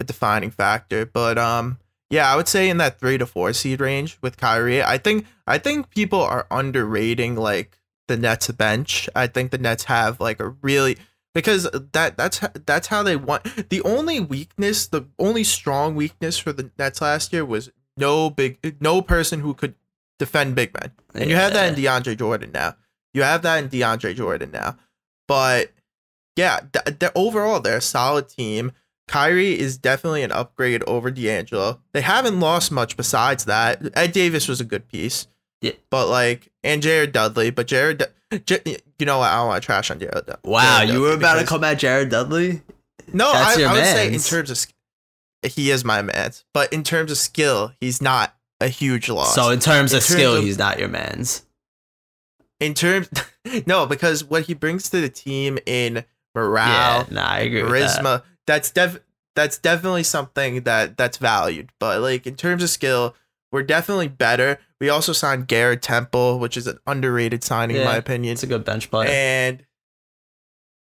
a 0.00 0.04
defining 0.04 0.50
factor. 0.50 1.04
But 1.04 1.36
um, 1.38 1.78
yeah, 2.10 2.30
I 2.30 2.36
would 2.36 2.48
say 2.48 2.68
in 2.68 2.78
that 2.78 2.98
three 2.98 3.18
to 3.18 3.26
four 3.26 3.52
seed 3.52 3.80
range 3.80 4.18
with 4.20 4.36
Kyrie. 4.36 4.82
I 4.82 4.98
think 4.98 5.26
I 5.46 5.58
think 5.58 5.90
people 5.90 6.20
are 6.20 6.46
underrating 6.50 7.36
like 7.36 7.78
the 8.08 8.16
Nets 8.16 8.48
bench. 8.48 9.08
I 9.14 9.28
think 9.28 9.52
the 9.52 9.58
Nets 9.58 9.84
have 9.84 10.20
like 10.20 10.40
a 10.40 10.48
really 10.48 10.98
because 11.34 11.70
that 11.92 12.16
that's 12.16 12.40
that's 12.66 12.88
how 12.88 13.04
they 13.04 13.16
want. 13.16 13.68
The 13.70 13.80
only 13.82 14.18
weakness, 14.18 14.88
the 14.88 15.06
only 15.18 15.44
strong 15.44 15.94
weakness 15.94 16.36
for 16.36 16.52
the 16.52 16.70
Nets 16.78 17.00
last 17.00 17.32
year 17.32 17.44
was 17.44 17.70
no 17.96 18.28
big, 18.28 18.76
no 18.80 19.02
person 19.02 19.40
who 19.40 19.54
could 19.54 19.74
defend 20.18 20.56
big 20.56 20.74
men, 20.74 20.90
and 21.14 21.30
you 21.30 21.36
have 21.36 21.52
that 21.52 21.68
in 21.68 21.82
DeAndre 21.82 22.18
Jordan 22.18 22.50
now. 22.52 22.76
You 23.14 23.22
have 23.22 23.42
that 23.42 23.62
in 23.62 23.70
DeAndre 23.70 24.16
Jordan 24.16 24.50
now, 24.50 24.76
but 25.28 25.70
yeah, 26.36 26.60
th- 26.72 26.98
th- 26.98 27.12
overall 27.14 27.60
they're 27.60 27.78
a 27.78 27.82
solid 27.82 28.28
team. 28.28 28.72
Kyrie 29.10 29.58
is 29.58 29.76
definitely 29.76 30.22
an 30.22 30.30
upgrade 30.30 30.84
over 30.86 31.10
D'Angelo. 31.10 31.80
They 31.92 32.00
haven't 32.00 32.38
lost 32.38 32.70
much 32.70 32.96
besides 32.96 33.44
that. 33.46 33.82
Ed 33.94 34.12
Davis 34.12 34.46
was 34.46 34.60
a 34.60 34.64
good 34.64 34.86
piece. 34.86 35.26
Yeah. 35.60 35.72
But 35.90 36.06
like, 36.08 36.48
and 36.62 36.80
Jared 36.80 37.10
Dudley, 37.12 37.50
but 37.50 37.66
Jared, 37.66 38.04
J- 38.46 38.78
you 39.00 39.06
know 39.06 39.18
what? 39.18 39.30
I 39.30 39.36
don't 39.38 39.48
want 39.48 39.62
to 39.62 39.66
trash 39.66 39.90
on 39.90 39.98
Jared. 39.98 40.26
Du- 40.26 40.38
Wow, 40.44 40.78
Jared 40.78 40.94
you 40.94 41.00
were 41.00 41.12
about 41.14 41.40
to 41.40 41.44
come 41.46 41.64
at 41.64 41.78
Jared 41.80 42.08
Dudley. 42.08 42.62
No, 43.12 43.32
That's 43.32 43.58
I, 43.58 43.62
I 43.64 43.72
would 43.72 43.84
say 43.84 44.14
in 44.14 44.20
terms 44.20 44.50
of, 44.50 45.50
he 45.52 45.70
is 45.72 45.84
my 45.84 46.02
man. 46.02 46.30
But 46.54 46.72
in 46.72 46.84
terms 46.84 47.10
of 47.10 47.18
skill, 47.18 47.72
he's 47.80 48.00
not 48.00 48.34
a 48.60 48.68
huge 48.68 49.08
loss. 49.08 49.34
So 49.34 49.50
in 49.50 49.58
terms 49.58 49.92
In 49.92 49.98
of 49.98 50.04
terms 50.04 50.18
skill, 50.18 50.36
of- 50.36 50.44
he's 50.44 50.56
not 50.58 50.78
your 50.78 50.88
man's. 50.88 51.44
in 52.60 52.74
terms, 52.74 53.08
no, 53.66 53.86
because 53.86 54.22
what 54.22 54.44
he 54.44 54.54
brings 54.54 54.88
to 54.90 55.00
the 55.00 55.08
team 55.08 55.58
in 55.66 56.04
morale, 56.34 57.06
Yeah, 57.08 57.14
nah, 57.14 57.26
I 57.26 57.38
agree 57.40 57.62
charisma, 57.62 58.22
that's 58.50 58.72
def 58.72 58.98
that's 59.36 59.58
definitely 59.58 60.02
something 60.02 60.62
that 60.62 60.96
that's 60.96 61.18
valued. 61.18 61.70
But 61.78 62.00
like 62.00 62.26
in 62.26 62.34
terms 62.34 62.64
of 62.64 62.70
skill, 62.70 63.14
we're 63.52 63.62
definitely 63.62 64.08
better. 64.08 64.58
We 64.80 64.88
also 64.88 65.12
signed 65.12 65.46
Garrett 65.46 65.82
Temple, 65.82 66.40
which 66.40 66.56
is 66.56 66.66
an 66.66 66.78
underrated 66.84 67.44
signing 67.44 67.76
in 67.76 67.84
my 67.84 67.94
opinion. 67.96 68.32
It's 68.32 68.42
a 68.42 68.48
good 68.48 68.64
bench 68.64 68.90
player. 68.90 69.08
And 69.08 69.64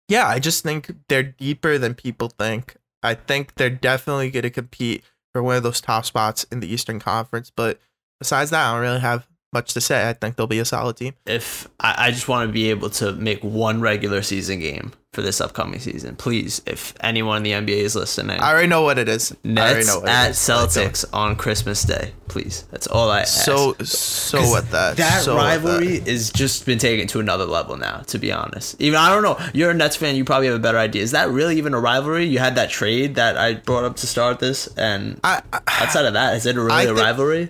yeah, 0.08 0.28
I 0.28 0.38
just 0.38 0.64
think 0.64 0.94
they're 1.10 1.24
deeper 1.24 1.80
than 1.80 1.96
people 1.96 2.30
think. 2.30 2.78
I 3.02 3.16
think 3.16 3.56
they're 3.56 3.70
definitely 3.72 4.30
going 4.30 4.44
to 4.44 4.50
compete 4.52 5.04
for 5.34 5.42
one 5.42 5.56
of 5.56 5.64
those 5.64 5.82
top 5.82 6.06
spots 6.06 6.46
in 6.52 6.60
the 6.60 6.72
Eastern 6.72 7.00
Conference. 7.00 7.52
But 7.54 7.80
besides 8.20 8.52
that, 8.52 8.68
I 8.68 8.74
don't 8.74 8.82
really 8.82 9.00
have 9.00 9.28
much 9.52 9.74
to 9.74 9.82
say. 9.82 10.08
I 10.08 10.14
think 10.14 10.36
they'll 10.36 10.48
be 10.48 10.60
a 10.60 10.66
solid 10.66 10.98
team. 10.98 11.14
if 11.26 11.68
I, 11.80 11.96
I 11.98 12.12
just 12.12 12.28
want 12.28 12.48
to 12.48 12.54
be 12.54 12.70
able 12.70 12.90
to 12.92 13.14
make 13.14 13.44
one 13.44 13.82
regular 13.82 14.22
season 14.22 14.60
game 14.60 14.94
for 15.18 15.24
this 15.24 15.42
upcoming 15.42 15.80
season. 15.80 16.16
Please, 16.16 16.62
if 16.68 16.94
anyone 17.00 17.38
in 17.38 17.42
the 17.44 17.52
NBA 17.54 17.80
is 17.80 17.96
listening, 17.96 18.40
I 18.40 18.52
already 18.52 18.68
know 18.68 18.84
what 18.84 19.00
it 19.00 19.10
is. 19.10 19.36
Nets 19.44 19.92
it 19.92 20.04
at 20.04 20.30
is. 20.30 20.38
Celtics 20.38 21.04
on 21.12 21.36
Christmas 21.36 21.82
Day. 21.82 22.14
Please, 22.28 22.66
that's 22.70 22.86
all 22.86 23.10
I 23.10 23.22
ask. 23.22 23.44
So 23.44 23.74
so 23.82 24.42
what 24.48 24.70
that 24.70 24.98
that 24.98 25.24
so 25.24 25.36
rivalry 25.36 25.96
is 26.06 26.30
just 26.30 26.68
been 26.68 26.78
taken 26.78 27.08
to 27.08 27.20
another 27.20 27.46
level 27.46 27.78
now. 27.78 28.02
To 28.06 28.20
be 28.20 28.32
honest, 28.32 28.80
even 28.80 29.00
I 29.00 29.10
don't 29.10 29.24
know. 29.24 29.44
You're 29.56 29.72
a 29.72 29.74
Nets 29.74 29.96
fan. 29.96 30.16
You 30.16 30.24
probably 30.24 30.46
have 30.46 30.56
a 30.56 30.60
better 30.60 30.78
idea. 30.78 31.02
Is 31.02 31.12
that 31.12 31.30
really 31.32 31.58
even 31.58 31.74
a 31.74 31.80
rivalry? 31.80 32.26
You 32.26 32.38
had 32.38 32.54
that 32.54 32.70
trade 32.70 33.16
that 33.16 33.38
I 33.40 33.56
brought 33.56 33.86
up 33.86 33.96
to 33.96 34.06
start 34.08 34.38
this, 34.38 34.68
and 34.78 35.20
I, 35.24 35.42
I 35.52 35.62
outside 35.82 36.06
of 36.06 36.14
that, 36.14 36.36
is 36.36 36.46
it 36.46 36.56
really 36.56 36.72
I 36.72 36.84
a 36.84 36.86
think- 36.90 37.00
rivalry? 37.00 37.50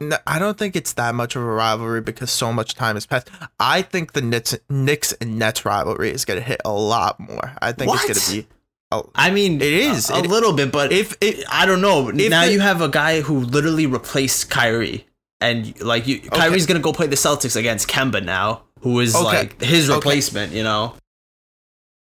No, 0.00 0.16
I 0.26 0.38
don't 0.38 0.56
think 0.56 0.76
it's 0.76 0.94
that 0.94 1.14
much 1.14 1.36
of 1.36 1.42
a 1.42 1.46
rivalry 1.46 2.00
because 2.00 2.30
so 2.30 2.52
much 2.52 2.74
time 2.74 2.96
has 2.96 3.04
passed. 3.06 3.28
I 3.58 3.82
think 3.82 4.12
the 4.14 4.22
Knicks, 4.22 4.56
Knicks 4.70 5.12
and 5.14 5.38
Nets 5.38 5.64
rivalry 5.66 6.10
is 6.10 6.24
going 6.24 6.38
to 6.40 6.44
hit 6.44 6.60
a 6.64 6.72
lot 6.72 7.20
more. 7.20 7.52
I 7.60 7.72
think 7.72 7.90
What? 7.90 8.08
it's 8.08 8.30
going 8.30 8.42
to 8.44 8.48
be. 8.48 9.10
I 9.14 9.30
mean, 9.30 9.56
It 9.60 9.72
is. 9.72 10.08
a, 10.10 10.14
a 10.14 10.18
It- 10.20 10.26
little 10.26 10.52
bit, 10.54 10.72
but 10.72 10.90
if 10.90 11.16
it, 11.20 11.44
I 11.50 11.66
don't 11.66 11.80
know. 11.82 12.10
Now 12.10 12.44
it- 12.44 12.52
you 12.52 12.60
have 12.60 12.80
a 12.80 12.88
guy 12.88 13.20
who 13.20 13.40
literally 13.40 13.86
replaced 13.86 14.48
Kyrie, 14.50 15.06
and 15.40 15.78
like 15.82 16.06
you, 16.08 16.20
Kyrie's 16.20 16.66
gonna 16.66 16.80
go 16.80 16.92
play 16.92 17.06
the 17.06 17.14
Celtics 17.16 17.54
against 17.54 17.86
Kemba 17.86 18.24
now, 18.24 18.62
who 18.80 18.98
is 19.00 19.14
Okay. 19.14 19.24
like 19.24 19.62
his 19.62 19.88
Okay. 19.90 19.96
replacement. 19.96 20.52
You 20.52 20.62
know? 20.64 20.94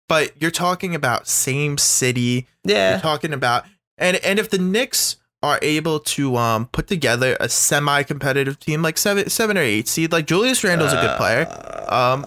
but 0.10 0.32
you're 0.42 0.52
talking 0.52 0.96
about 0.96 1.28
same 1.28 1.78
city. 1.78 2.48
You're 2.64 2.78
Yeah. 2.78 3.00
talking 3.00 3.34
about 3.34 3.66
and 3.98 4.16
and 4.18 4.40
if 4.40 4.50
the 4.50 4.58
Knicks 4.58 5.18
are 5.44 5.60
able 5.62 6.00
to 6.00 6.36
um 6.36 6.66
put 6.68 6.88
together 6.88 7.38
a 7.40 7.48
semi-competitive 7.48 8.60
team 8.60 8.82
like 8.82 8.98
seven 8.98 9.30
seven 9.30 9.58
or 9.58 9.62
eight 9.62 9.88
seed, 9.88 10.12
like 10.12 10.26
Julius 10.26 10.64
Randle's 10.64 10.94
a 10.94 11.02
good 11.02 11.18
player. 11.18 11.86
Um, 11.90 12.26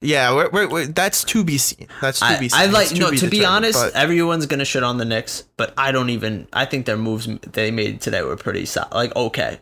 yeah, 0.00 0.34
we're, 0.34 0.50
we're, 0.50 0.68
we're, 0.68 0.86
that's 0.86 1.24
to 1.24 1.42
be 1.42 1.58
seen. 1.58 1.88
That's 2.00 2.20
to 2.20 2.26
I, 2.26 2.38
be 2.38 2.48
seen. 2.48 2.60
I 2.60 2.66
like 2.66 2.90
It's 2.90 3.00
no. 3.00 3.10
To 3.10 3.28
be 3.28 3.44
honest, 3.44 3.78
but- 3.78 3.94
everyone's 3.94 4.46
gonna 4.46 4.64
shit 4.64 4.82
on 4.82 4.98
the 4.98 5.04
Knicks, 5.04 5.44
but 5.56 5.72
I 5.76 5.92
don't 5.92 6.10
even. 6.10 6.46
I 6.52 6.66
think 6.66 6.86
their 6.86 6.96
moves 6.96 7.26
they 7.52 7.70
made 7.70 8.00
today 8.00 8.22
were 8.22 8.36
pretty 8.36 8.66
solid. 8.66 8.92
Like 8.94 9.16
okay, 9.16 9.58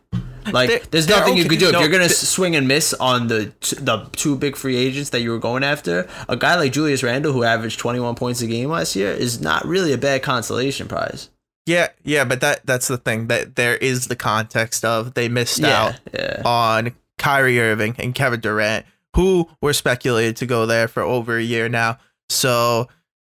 like 0.52 0.68
They're- 0.68 0.80
there's 0.90 1.06
they're 1.06 1.18
nothing 1.20 1.37
you 1.37 1.44
could 1.44 1.58
do 1.61 1.68
if 1.68 1.80
you're 1.80 1.88
gonna 1.88 2.08
th- 2.08 2.16
swing 2.18 2.56
and 2.56 2.66
miss 2.68 2.92
on 2.94 3.28
the 3.28 3.46
t- 3.61 3.76
the 3.80 4.08
two 4.12 4.37
big 4.37 4.56
free 4.56 4.76
agents 4.76 5.11
that 5.11 5.20
you 5.20 5.30
were 5.30 5.38
going 5.38 5.62
after. 5.62 6.08
A 6.28 6.37
guy 6.37 6.56
like 6.56 6.73
Julius 6.73 7.02
Randle, 7.02 7.32
who 7.32 7.44
averaged 7.44 7.78
21 7.78 8.16
points 8.16 8.42
a 8.42 8.46
game 8.46 8.68
last 8.70 8.96
year, 8.96 9.12
is 9.12 9.40
not 9.40 9.64
really 9.66 9.92
a 9.92 9.99
bad 9.99 10.23
consolation 10.23 10.88
prize. 10.88 11.30
Yeah, 11.66 11.88
yeah, 12.04 12.25
but 12.25 12.40
that 12.42 12.64
that's 12.64 12.87
the 12.88 12.96
thing 12.99 13.26
that 13.26 13.56
there 13.56 13.76
is 13.76 14.06
the 14.06 14.16
context 14.16 14.85
of 14.85 15.14
they 15.14 15.28
missed 15.28 15.58
Yeah, 15.58 15.82
out 15.87 16.00
yeah. 16.14 16.42
on 16.44 16.92
Kyrie 17.18 17.61
Irving 17.61 17.96
and 17.99 18.14
Kevin 18.14 18.40
Durant, 18.40 18.87
who 19.16 19.49
were 19.61 19.73
speculated 19.73 20.37
to 20.37 20.46
go 20.46 20.64
there 20.66 20.87
for 20.88 21.02
over 21.02 21.37
a 21.37 21.42
year 21.42 21.68
now. 21.68 21.99
So 22.28 22.88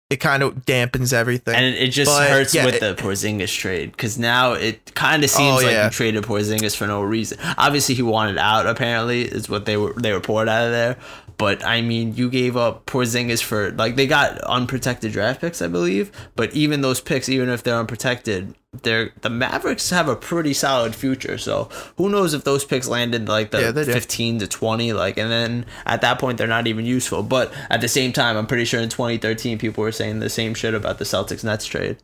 it 0.10 0.17
kind 0.17 0.41
of 0.43 0.65
dampens 0.65 1.12
everything. 1.13 1.53
And 1.55 1.75
it 1.75 1.89
just 1.89 2.10
But, 2.10 2.29
hurts 2.29 2.53
yeah, 2.55 2.65
with 2.65 2.75
it- 2.75 2.79
the 2.98 3.01
Porzingis 3.01 3.53
trade 3.57 3.91
because 3.91 4.17
now 4.17 4.53
it 4.53 4.93
kind 4.96 5.24
of 5.24 5.29
oh, 5.34 5.38
seems 5.38 5.62
Oh, 5.63 5.65
like 5.65 5.84
you 5.86 5.89
traded 5.89 6.24
Porzingis 6.24 6.75
for 6.75 6.88
no 6.88 7.01
reason. 7.01 7.38
Obviously, 7.57 7.96
he 7.96 8.01
wanted 8.01 8.38
out. 8.38 8.67
Apparently, 8.67 9.22
is 9.24 9.48
what 9.50 9.65
they 9.65 9.77
were 9.77 9.93
they 9.93 10.12
were 10.13 10.19
poured 10.22 10.50
out 10.50 10.65
of 10.65 10.72
there. 10.72 10.98
But 11.38 11.63
I 11.63 11.82
mean, 11.82 12.15
you 12.15 12.29
gave 12.32 12.58
up 12.58 12.88
Porzingis 12.88 13.44
for 13.44 13.72
like 13.72 13.96
they 13.96 14.08
got 14.08 14.39
unprotected 14.41 15.12
draft 15.12 15.39
picks, 15.41 15.62
I 15.62 15.67
believe. 15.67 16.12
But 16.36 16.53
even 16.53 16.82
those 16.82 17.00
picks, 17.00 17.29
even 17.29 17.50
if 17.50 17.62
they're 17.62 17.77
unprotected, 17.77 18.56
they're 18.82 19.12
the 19.22 19.29
Mavericks 19.29 19.91
have 19.91 20.10
a 20.10 20.15
pretty 20.15 20.53
solid 20.53 20.96
future. 20.96 21.38
So 21.38 21.70
who 21.98 22.10
knows 22.10 22.34
if 22.34 22.44
those 22.44 22.65
picks 22.65 22.88
landed 22.88 23.27
like 23.29 23.51
the 23.51 23.62
Yeah, 23.62 23.72
fifteen 23.84 24.39
to 24.39 24.48
twenty, 24.48 24.94
like, 24.94 25.17
and 25.17 25.29
then 25.29 25.65
at 25.86 26.01
that 26.01 26.17
point 26.17 26.39
they're 26.39 26.48
not 26.48 26.65
even 26.65 26.86
useful. 26.86 27.22
But 27.22 27.53
at 27.70 27.82
the 27.82 27.88
same 27.88 28.13
time, 28.13 28.36
I'm 28.36 28.48
pretty 28.48 28.65
sure 28.65 28.79
in 28.82 28.89
2013 28.89 29.60
people 29.60 29.84
were 29.84 29.91
saying 29.91 30.20
the 30.20 30.29
same 30.29 30.56
shit 30.56 30.74
about 30.74 30.98
the 30.98 31.06
Celtics 31.06 31.44
Nets 31.44 31.65
trade. 31.67 31.98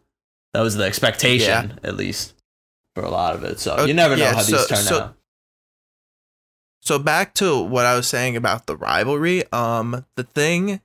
That 0.54 0.62
was 0.62 0.76
the 0.76 0.84
expectation, 0.84 1.80
at 1.84 1.98
least 1.98 2.36
for 2.94 3.04
a 3.04 3.10
lot 3.10 3.34
of 3.34 3.44
it. 3.44 3.60
So 3.60 3.86
you 3.86 3.96
never 3.96 4.16
know 4.16 4.26
yeah, 4.26 4.34
how 4.34 4.44
these 4.44 4.50
so- 4.60 4.68
turn 4.68 4.78
so- 4.78 5.00
out. 5.00 5.16
So 6.84 7.00
back 7.00 7.34
to 7.36 7.62
what 7.62 7.86
I 7.86 7.96
was 7.96 8.10
saying 8.10 8.36
about 8.36 8.68
the 8.68 8.76
rivalry. 8.76 9.50
Um, 9.54 10.06
the 10.16 10.24
thing, 10.24 10.82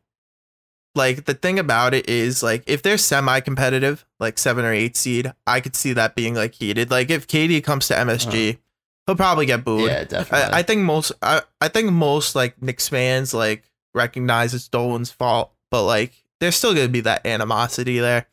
like 0.94 1.24
the 1.24 1.34
thing 1.34 1.58
about 1.58 1.92
it 1.92 2.08
is 2.08 2.40
like 2.40 2.62
if 2.68 2.82
they're 2.82 2.96
semi-competitive, 2.96 4.06
like 4.20 4.38
seven 4.38 4.64
or 4.64 4.72
eight 4.72 4.96
seed, 4.96 5.32
I 5.44 5.60
could 5.60 5.74
see 5.74 5.92
that 5.94 6.14
being 6.14 6.36
like 6.36 6.54
heated. 6.54 6.92
Like 6.92 7.10
if 7.10 7.26
KD 7.26 7.64
comes 7.64 7.88
to 7.88 7.94
MSG, 7.94 8.58
he'll 9.06 9.16
probably 9.16 9.44
get 9.44 9.64
booed. 9.64 9.90
Yeah, 9.90 10.04
definitely. 10.04 10.54
I, 10.54 10.60
I 10.60 10.62
think 10.62 10.82
most 10.82 11.10
I, 11.20 11.42
I 11.60 11.66
think 11.66 11.90
most 11.90 12.36
like 12.36 12.62
Knicks 12.62 12.88
fans 12.88 13.34
like 13.34 13.64
recognize 13.92 14.54
it's 14.54 14.68
Dolan's 14.68 15.10
fault, 15.10 15.52
but 15.68 15.82
like 15.82 16.12
there's 16.38 16.54
still 16.54 16.74
gonna 16.74 16.86
be 16.86 17.00
that 17.00 17.26
animosity 17.26 17.98
there. 17.98 18.28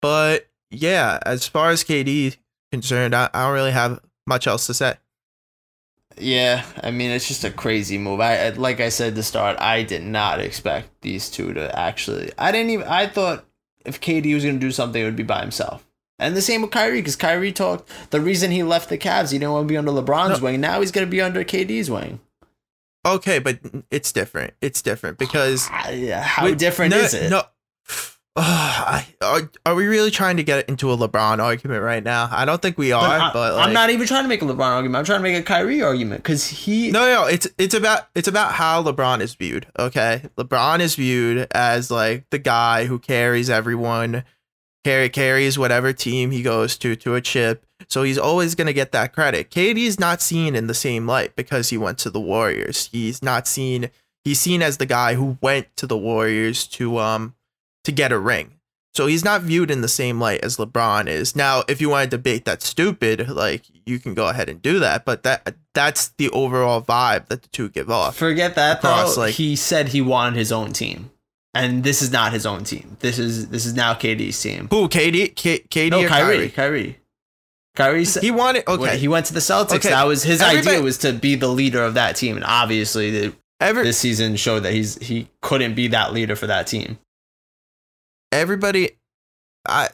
But 0.00 0.48
yeah, 0.70 1.18
as 1.26 1.46
far 1.46 1.68
as 1.68 1.84
KD 1.84 2.38
concerned, 2.72 3.14
I, 3.14 3.28
I 3.34 3.44
don't 3.44 3.52
really 3.52 3.72
have 3.72 4.00
much 4.26 4.46
else 4.46 4.66
to 4.68 4.74
say. 4.74 4.94
Yeah, 6.20 6.64
I 6.82 6.90
mean 6.90 7.10
it's 7.10 7.28
just 7.28 7.44
a 7.44 7.50
crazy 7.50 7.98
move. 7.98 8.20
I 8.20 8.50
like 8.50 8.80
I 8.80 8.88
said 8.88 9.14
to 9.14 9.22
start, 9.22 9.58
I 9.60 9.82
did 9.82 10.02
not 10.02 10.40
expect 10.40 10.88
these 11.02 11.28
two 11.30 11.52
to 11.54 11.78
actually. 11.78 12.32
I 12.38 12.52
didn't 12.52 12.70
even. 12.70 12.86
I 12.88 13.06
thought 13.06 13.44
if 13.84 14.00
KD 14.00 14.34
was 14.34 14.44
gonna 14.44 14.58
do 14.58 14.70
something, 14.72 15.00
it 15.00 15.04
would 15.04 15.16
be 15.16 15.22
by 15.22 15.40
himself. 15.40 15.84
And 16.20 16.36
the 16.36 16.42
same 16.42 16.62
with 16.62 16.72
Kyrie, 16.72 16.98
because 17.00 17.14
Kyrie 17.14 17.52
talked. 17.52 17.88
The 18.10 18.20
reason 18.20 18.50
he 18.50 18.64
left 18.64 18.88
the 18.88 18.98
Cavs, 18.98 19.30
he 19.30 19.38
didn't 19.38 19.52
want 19.52 19.68
to 19.68 19.72
be 19.72 19.76
under 19.76 19.92
LeBron's 19.92 20.40
No. 20.40 20.44
wing. 20.46 20.60
Now 20.60 20.80
he's 20.80 20.90
gonna 20.92 21.06
be 21.06 21.20
under 21.20 21.44
KD's 21.44 21.90
wing. 21.90 22.20
Okay, 23.06 23.38
but 23.38 23.60
it's 23.90 24.10
different. 24.12 24.54
It's 24.60 24.82
different 24.82 25.18
because 25.18 25.68
Ah, 25.70 25.90
yeah, 25.90 26.20
How 26.22 26.44
Wait, 26.46 26.58
different 26.58 26.90
no, 26.90 26.98
is 26.98 27.14
it? 27.14 27.30
No. 27.30 27.42
I, 28.40 29.06
are, 29.20 29.50
are 29.66 29.74
we 29.74 29.86
really 29.86 30.10
trying 30.10 30.36
to 30.36 30.42
get 30.42 30.68
into 30.68 30.90
a 30.92 30.96
LeBron 30.96 31.38
argument 31.38 31.82
right 31.82 32.02
now? 32.02 32.28
I 32.30 32.44
don't 32.44 32.60
think 32.60 32.78
we 32.78 32.92
are, 32.92 33.18
But 33.18 33.32
but, 33.32 33.58
I'm 33.58 33.72
not 33.72 33.90
even 33.90 34.06
trying 34.06 34.24
to 34.24 34.28
make 34.28 34.42
a 34.42 34.44
LeBron 34.44 34.60
argument. 34.60 34.96
I'm 34.96 35.04
trying 35.04 35.18
to 35.18 35.22
make 35.22 35.36
a 35.36 35.42
Kyrie 35.42 35.82
argument 35.82 36.22
because 36.22 36.46
he. 36.46 36.90
No, 36.90 37.06
no, 37.06 37.26
it's 37.26 37.46
it's 37.58 37.74
about 37.74 38.08
it's 38.14 38.28
about 38.28 38.52
how 38.52 38.82
LeBron 38.82 39.20
is 39.20 39.34
viewed. 39.34 39.66
Okay, 39.78 40.22
LeBron 40.36 40.80
is 40.80 40.94
viewed 40.94 41.46
as 41.52 41.90
like 41.90 42.28
the 42.30 42.38
guy 42.38 42.86
who 42.86 42.98
carries 42.98 43.50
everyone, 43.50 44.24
carry 44.84 45.08
carries 45.08 45.58
whatever 45.58 45.92
team 45.92 46.30
he 46.30 46.42
goes 46.42 46.76
to 46.78 46.96
to 46.96 47.14
a 47.14 47.20
chip. 47.20 47.64
So 47.88 48.02
he's 48.02 48.18
always 48.18 48.54
gonna 48.54 48.72
get 48.72 48.92
that 48.92 49.12
credit. 49.12 49.50
KD's 49.50 49.98
not 49.98 50.20
seen 50.20 50.54
in 50.54 50.66
the 50.66 50.74
same 50.74 51.06
light 51.06 51.34
because 51.36 51.70
he 51.70 51.78
went 51.78 51.98
to 51.98 52.10
the 52.10 52.20
Warriors. 52.20 52.88
He's 52.92 53.22
not 53.22 53.46
seen. 53.46 53.90
He's 54.24 54.40
seen 54.40 54.62
as 54.62 54.76
the 54.76 54.86
guy 54.86 55.14
who 55.14 55.38
went 55.40 55.74
to 55.76 55.86
the 55.86 55.96
Warriors 55.96 56.66
to 56.68 56.98
um 56.98 57.34
to 57.84 57.92
get 57.92 58.12
a 58.12 58.18
ring. 58.18 58.54
So 58.94 59.06
he's 59.06 59.24
not 59.24 59.42
viewed 59.42 59.70
in 59.70 59.80
the 59.80 59.88
same 59.88 60.18
light 60.18 60.40
as 60.42 60.56
LeBron 60.56 61.06
is. 61.08 61.36
Now, 61.36 61.62
if 61.68 61.80
you 61.80 61.88
want 61.88 62.10
to 62.10 62.16
debate 62.16 62.44
that's 62.44 62.66
stupid, 62.66 63.28
like 63.28 63.62
you 63.86 63.98
can 64.00 64.14
go 64.14 64.28
ahead 64.28 64.48
and 64.48 64.60
do 64.60 64.78
that, 64.80 65.04
but 65.04 65.22
that 65.22 65.54
that's 65.74 66.08
the 66.18 66.28
overall 66.30 66.82
vibe 66.82 67.26
that 67.28 67.42
the 67.42 67.48
two 67.48 67.68
give 67.68 67.90
off. 67.90 68.16
Forget 68.16 68.56
that 68.56 68.78
across, 68.78 69.14
though. 69.14 69.22
like- 69.22 69.34
he 69.34 69.54
said 69.54 69.88
he 69.88 70.00
wanted 70.00 70.36
his 70.36 70.50
own 70.50 70.72
team, 70.72 71.10
and 71.54 71.84
this 71.84 72.02
is 72.02 72.10
not 72.10 72.32
his 72.32 72.44
own 72.44 72.64
team. 72.64 72.96
This 72.98 73.18
is 73.20 73.48
this 73.50 73.66
is 73.66 73.74
now 73.74 73.94
KD's 73.94 74.40
team. 74.42 74.66
Who, 74.70 74.88
KD, 74.88 75.36
K, 75.36 75.60
KD 75.70 75.90
No, 75.90 76.02
or 76.04 76.08
Kyrie. 76.08 76.36
Kyrie? 76.36 76.50
Kyrie. 76.50 76.98
Kyrie 77.76 78.04
said 78.04 78.24
He 78.24 78.32
wanted 78.32 78.66
okay. 78.66 78.98
he 78.98 79.06
went 79.06 79.26
to 79.26 79.34
the 79.34 79.38
Celtics. 79.40 79.76
Okay. 79.76 79.90
That 79.90 80.06
was 80.08 80.24
his 80.24 80.40
Everybody- 80.42 80.68
idea 80.70 80.82
was 80.82 80.98
to 80.98 81.12
be 81.12 81.36
the 81.36 81.46
leader 81.48 81.82
of 81.84 81.94
that 81.94 82.16
team, 82.16 82.34
and 82.34 82.44
obviously 82.44 83.10
the, 83.10 83.36
Every, 83.60 83.84
this 83.84 83.98
season 83.98 84.34
showed 84.36 84.60
that 84.60 84.72
he's 84.72 84.96
he 84.98 85.28
couldn't 85.42 85.74
be 85.74 85.86
that 85.88 86.12
leader 86.12 86.34
for 86.34 86.48
that 86.48 86.66
team. 86.66 86.98
Everybody 88.32 88.90
I 89.66 89.88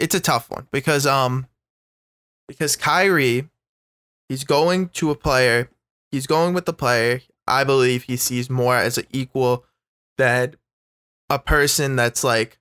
it's 0.00 0.14
a 0.14 0.20
tough 0.20 0.50
one 0.50 0.66
because 0.72 1.06
um 1.06 1.46
because 2.46 2.76
Kyrie 2.76 3.48
he's 4.28 4.44
going 4.44 4.88
to 4.90 5.10
a 5.10 5.16
player 5.16 5.70
he's 6.10 6.26
going 6.26 6.54
with 6.54 6.66
the 6.66 6.72
player 6.72 7.20
I 7.46 7.64
believe 7.64 8.04
he 8.04 8.16
sees 8.16 8.50
more 8.50 8.76
as 8.76 8.98
an 8.98 9.06
equal 9.10 9.64
than 10.16 10.56
a 11.30 11.38
person 11.38 11.96
that's 11.96 12.24
like 12.24 12.58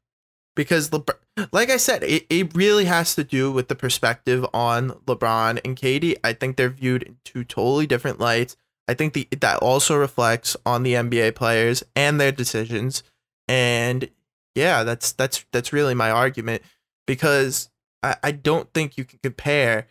because 0.55 0.89
LeBron, 0.89 1.17
like 1.51 1.69
I 1.69 1.77
said 1.77 2.03
it, 2.03 2.25
it 2.29 2.55
really 2.55 2.85
has 2.85 3.15
to 3.15 3.23
do 3.23 3.51
with 3.51 3.67
the 3.67 3.75
perspective 3.75 4.45
on 4.53 4.91
LeBron 5.05 5.59
and 5.63 5.75
KD 5.75 6.17
I 6.23 6.33
think 6.33 6.55
they're 6.57 6.69
viewed 6.69 7.03
in 7.03 7.17
two 7.23 7.43
totally 7.43 7.87
different 7.87 8.19
lights. 8.19 8.57
I 8.87 8.93
think 8.93 9.13
the 9.13 9.27
that 9.39 9.57
also 9.57 9.97
reflects 9.97 10.55
on 10.65 10.83
the 10.83 10.93
NBA 10.93 11.35
players 11.35 11.83
and 11.95 12.19
their 12.19 12.31
decisions. 12.31 13.03
And 13.49 14.09
yeah, 14.57 14.83
that's 14.83 15.11
that's 15.11 15.45
that's 15.51 15.71
really 15.71 15.93
my 15.93 16.09
argument 16.09 16.63
because 17.05 17.69
I, 18.01 18.15
I 18.23 18.31
don't 18.31 18.73
think 18.73 18.97
you 18.97 19.05
can 19.05 19.19
compare 19.21 19.85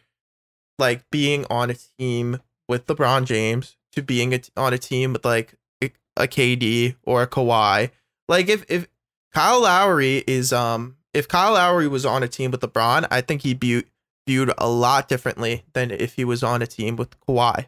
like 0.78 1.08
being 1.11 1.46
on 1.49 1.70
a 1.70 1.76
team 1.99 2.40
with 2.68 2.87
LeBron 2.87 3.25
James 3.25 3.76
to 3.92 4.02
being 4.02 4.35
a, 4.35 4.40
on 4.56 4.73
a 4.73 4.78
team 4.78 5.12
with 5.12 5.25
like 5.25 5.54
a, 5.80 5.90
KD 6.26 6.96
or 7.04 7.23
a 7.23 7.26
Kawhi. 7.28 7.90
Like 8.28 8.49
if 8.49 8.64
if 8.68 8.88
Kyle 9.32 9.62
Lowry 9.62 10.25
is 10.26 10.52
um 10.52 10.96
if 11.14 11.28
Kyle 11.28 11.52
Lowry 11.52 11.87
was 11.87 12.04
on 12.04 12.25
a 12.25 12.28
team 12.28 12.50
with 12.50 12.61
LeBron, 12.61 13.06
I 13.08 13.20
think 13.20 13.42
he'd 13.42 13.61
be 13.61 13.85
viewed 14.26 14.52
a 14.58 14.68
lot 14.68 15.08
differently 15.08 15.62
than 15.75 15.92
if 15.92 16.14
he 16.14 16.25
was 16.25 16.42
on 16.42 16.61
a 16.61 16.66
team 16.66 16.96
with 16.96 17.18
Kawhi. 17.20 17.66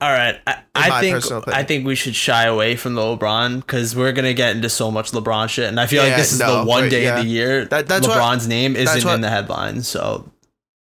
All 0.00 0.10
right, 0.12 0.38
I, 0.46 0.62
I 0.76 1.00
think. 1.00 1.48
I 1.48 1.64
think 1.64 1.84
we 1.84 1.96
should 1.96 2.14
shy 2.14 2.44
away 2.44 2.76
from 2.76 2.94
the 2.94 3.00
LeBron 3.00 3.56
because 3.56 3.96
we're 3.96 4.12
gonna 4.12 4.32
get 4.32 4.54
into 4.54 4.68
so 4.68 4.92
much 4.92 5.10
LeBron 5.10 5.48
shit, 5.48 5.68
and 5.68 5.80
I 5.80 5.86
feel 5.86 6.04
like 6.04 6.14
this 6.16 6.32
is 6.32 6.38
no, 6.38 6.60
the 6.60 6.64
one 6.66 6.88
day 6.88 7.02
yeah. 7.04 7.18
of 7.18 7.24
the 7.24 7.28
year 7.30 7.64
That- 7.64 7.88
that's 7.88 8.06
what- 8.06 8.16
LeBron's 8.16 8.46
name 8.46 8.76
isn't 8.76 9.04
what- 9.04 9.14
in 9.14 9.22
the 9.22 9.28
headlines. 9.30 9.88
So 9.88 10.30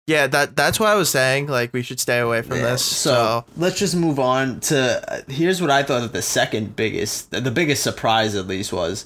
Yeah, 0.07 0.27
that 0.27 0.55
that's 0.55 0.79
why 0.79 0.91
I 0.93 0.95
was 0.95 1.09
saying 1.09 1.47
like 1.47 1.73
we 1.73 1.81
should 1.81 1.99
stay 1.99 2.19
away 2.19 2.41
from 2.41 2.57
Yeah, 2.57 2.71
this. 2.71 2.83
So, 2.85 3.13
So, 3.13 3.45
let's 3.57 3.77
just 3.77 3.95
move 3.95 4.17
on 4.17 4.59
to 4.61 5.13
uh, 5.13 5.21
here's 5.27 5.61
what 5.61 5.69
I 5.71 5.83
thought 5.83 6.03
of 6.03 6.13
the 6.13 6.21
second 6.21 6.75
biggest, 6.77 7.31
the 7.31 7.51
biggest 7.51 7.83
surprise 7.83 8.33
at 8.35 8.47
least 8.47 8.71
was 8.71 9.05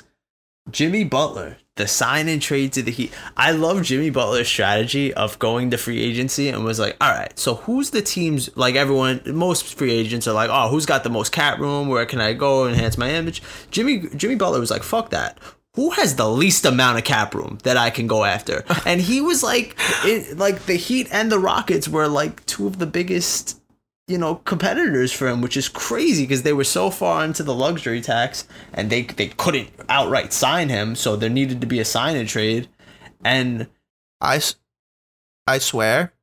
Jimmy 0.72 1.04
Butler, 1.04 1.58
the 1.76 1.88
sign 1.88 2.30
and 2.30 2.42
trade 2.42 2.72
to 2.74 2.82
the 2.82 2.92
Heat. 2.92 3.14
I 3.36 3.52
love 3.52 3.84
Jimmy 3.84 4.10
Butler's 4.10 4.48
strategy 4.48 5.14
of 5.14 5.38
going 5.40 5.72
to 5.72 5.78
free 5.78 6.02
agency 6.02 6.48
and 6.48 6.64
was 6.64 6.80
like, 6.80 6.96
all 7.02 7.12
right, 7.12 7.38
so 7.38 7.56
who's 7.56 7.90
the 7.90 8.02
teams? 8.02 8.50
Like 8.56 8.76
everyone, 8.76 9.22
most 9.26 9.76
free 9.76 9.92
agents 9.92 10.26
are 10.26 10.34
like, 10.34 10.50
oh, 10.50 10.70
who's 10.70 10.86
got 10.86 11.04
the 11.04 11.10
most 11.10 11.34
cap 11.34 11.60
room? 11.60 11.90
Where 11.90 12.06
can 12.06 12.22
I 12.22 12.32
go 12.32 12.66
enhance 12.68 12.98
my 12.98 13.12
image? 13.12 13.42
Jimmy 13.72 14.08
Jimmy 14.16 14.36
Butler 14.36 14.60
was 14.60 14.72
like, 14.72 14.84
fuck 14.84 15.10
that. 15.10 15.38
Who 15.74 15.90
has 15.90 16.16
the 16.16 16.30
least 16.30 16.66
amount 16.66 16.98
of 16.98 17.04
cap 17.04 17.36
room 17.36 17.58
that 17.64 17.76
I 17.76 17.90
can 17.90 18.08
go 18.08 18.24
after? 18.24 18.64
And 18.86 19.02
he 19.02 19.20
was 19.20 19.44
like, 19.44 19.76
it, 20.06 20.38
like 20.38 20.66
the 20.68 20.76
Heat 20.76 21.10
and 21.12 21.30
the 21.30 21.40
Rockets 21.40 21.90
were 21.90 22.08
like 22.08 22.46
two 22.46 22.68
of 22.68 22.80
the 22.80 22.86
biggest 22.86 23.60
you 24.08 24.18
know 24.18 24.36
competitors 24.36 25.12
for 25.12 25.28
him 25.28 25.42
which 25.42 25.58
is 25.58 25.68
crazy 25.68 26.24
because 26.24 26.44
they 26.44 26.54
were 26.54 26.64
so 26.64 26.90
far 26.92 27.26
into 27.26 27.42
the 27.42 27.54
luxury 27.54 28.02
tax 28.02 28.48
and 28.74 28.90
they 28.90 29.02
they 29.02 29.28
couldn't 29.30 29.70
outright 29.90 30.32
sign 30.32 30.70
him 30.70 30.96
so 30.96 31.16
there 31.16 31.30
needed 31.30 31.60
to 31.60 31.68
be 31.68 31.80
a 31.80 31.86
sign 31.86 32.16
and 32.16 32.30
trade 32.30 32.68
and 33.26 33.68
I, 34.22 34.42
I 35.48 35.58
swear, 35.58 36.14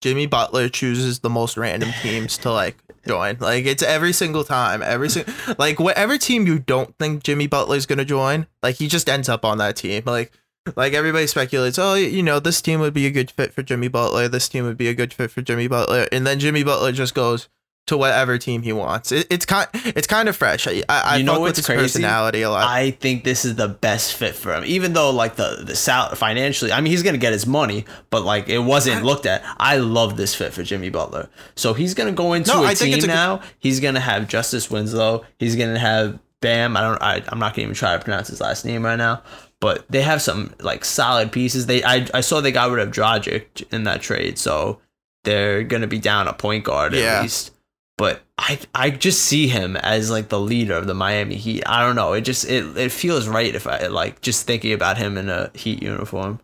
Jimmy 0.00 0.26
Butler 0.26 0.68
chooses 0.68 1.20
the 1.20 1.30
most 1.30 1.56
random 1.56 1.90
teams 2.02 2.38
to 2.38 2.52
like 2.52 2.76
join. 3.06 3.36
Like 3.40 3.66
it's 3.66 3.82
every 3.82 4.12
single 4.12 4.44
time, 4.44 4.82
every 4.82 5.10
single 5.10 5.34
like 5.58 5.80
whatever 5.80 6.18
team 6.18 6.46
you 6.46 6.58
don't 6.58 6.96
think 6.98 7.24
Jimmy 7.24 7.46
Butler's 7.48 7.86
gonna 7.86 8.04
join, 8.04 8.46
like 8.62 8.76
he 8.76 8.88
just 8.88 9.08
ends 9.08 9.28
up 9.28 9.44
on 9.44 9.58
that 9.58 9.76
team. 9.76 10.02
Like 10.06 10.32
like 10.76 10.92
everybody 10.92 11.26
speculates, 11.26 11.78
oh, 11.78 11.94
you 11.94 12.22
know, 12.22 12.38
this 12.40 12.60
team 12.62 12.80
would 12.80 12.94
be 12.94 13.06
a 13.06 13.10
good 13.10 13.30
fit 13.30 13.52
for 13.52 13.62
Jimmy 13.62 13.88
Butler. 13.88 14.28
This 14.28 14.48
team 14.48 14.64
would 14.64 14.76
be 14.78 14.88
a 14.88 14.94
good 14.94 15.12
fit 15.12 15.30
for 15.30 15.42
Jimmy 15.42 15.66
Butler, 15.68 16.06
and 16.12 16.26
then 16.26 16.38
Jimmy 16.38 16.62
Butler 16.62 16.92
just 16.92 17.14
goes 17.14 17.48
to 17.88 17.96
whatever 17.96 18.38
team 18.38 18.62
he 18.62 18.72
wants. 18.72 19.10
It, 19.10 19.26
it's 19.28 19.44
kind, 19.44 19.68
it's 19.74 20.06
kind 20.06 20.28
of 20.28 20.36
fresh. 20.36 20.68
I, 20.68 20.84
I, 20.88 21.16
You 21.16 21.24
know 21.24 21.40
what's 21.40 21.58
his 21.58 21.66
crazy? 21.66 21.80
personality 21.82 22.42
a 22.42 22.48
lot. 22.50 22.62
i 22.64 22.92
think 22.92 23.24
this 23.24 23.44
is 23.44 23.56
the 23.56 23.66
best 23.66 24.14
fit 24.14 24.36
for 24.36 24.54
him 24.54 24.62
even 24.64 24.92
though 24.92 25.10
like 25.10 25.34
the 25.34 25.64
the 25.66 25.74
sal- 25.74 26.14
financially 26.14 26.70
i 26.70 26.80
mean 26.80 26.92
he's 26.92 27.02
gonna 27.02 27.18
get 27.18 27.32
his 27.32 27.44
money 27.44 27.84
but 28.10 28.22
like 28.22 28.48
it 28.48 28.60
wasn't 28.60 29.04
looked 29.04 29.26
at 29.26 29.42
i 29.58 29.78
love 29.78 30.16
this 30.16 30.32
fit 30.32 30.52
for 30.52 30.62
jimmy 30.62 30.90
butler 30.90 31.28
so 31.56 31.74
he's 31.74 31.92
gonna 31.92 32.12
go 32.12 32.34
into 32.34 32.52
No, 32.52 32.62
a 32.62 32.68
I 32.68 32.74
team 32.74 32.94
a 32.94 33.00
good- 33.00 33.08
now 33.08 33.40
he's 33.58 33.80
gonna 33.80 33.98
have 34.00 34.28
justice 34.28 34.70
winslow 34.70 35.24
he's 35.40 35.56
gonna 35.56 35.78
have 35.78 36.20
bam 36.40 36.76
i 36.76 36.82
don't 36.82 37.02
I, 37.02 37.24
i'm 37.28 37.40
not 37.40 37.54
gonna 37.54 37.64
even 37.64 37.74
try 37.74 37.96
to 37.98 38.02
pronounce 38.04 38.28
his 38.28 38.40
last 38.40 38.64
name 38.64 38.84
right 38.84 38.96
now 38.96 39.22
but 39.62 39.86
they 39.88 40.02
have 40.02 40.20
some 40.20 40.52
like 40.60 40.84
solid 40.84 41.32
pieces 41.32 41.64
they 41.66 41.82
i, 41.84 42.06
I 42.12 42.20
saw 42.20 42.42
they 42.42 42.52
got 42.52 42.70
rid 42.70 42.86
of 42.86 42.92
Dragic 42.92 43.64
in 43.72 43.84
that 43.84 44.02
trade 44.02 44.36
so 44.38 44.80
they're 45.24 45.62
gonna 45.62 45.86
be 45.86 45.98
down 45.98 46.28
a 46.28 46.34
point 46.34 46.64
guard 46.64 46.92
Yeah. 46.92 47.16
at 47.18 47.22
least 47.22 47.52
but 47.98 48.22
I 48.38 48.58
I 48.74 48.90
just 48.90 49.22
see 49.22 49.46
him 49.48 49.76
as 49.76 50.10
like 50.10 50.28
the 50.28 50.40
leader 50.40 50.74
of 50.74 50.86
the 50.88 50.94
Miami 50.94 51.36
Heat. 51.36 51.62
I 51.66 51.82
don't 51.86 51.94
know. 51.94 52.14
It 52.14 52.22
just 52.22 52.48
it, 52.48 52.76
it 52.76 52.90
feels 52.90 53.28
right 53.28 53.54
if 53.54 53.66
I 53.66 53.86
like 53.86 54.20
just 54.22 54.46
thinking 54.46 54.72
about 54.72 54.96
him 54.98 55.16
in 55.16 55.28
a 55.28 55.50
Heat 55.54 55.80
uniform. 55.82 56.40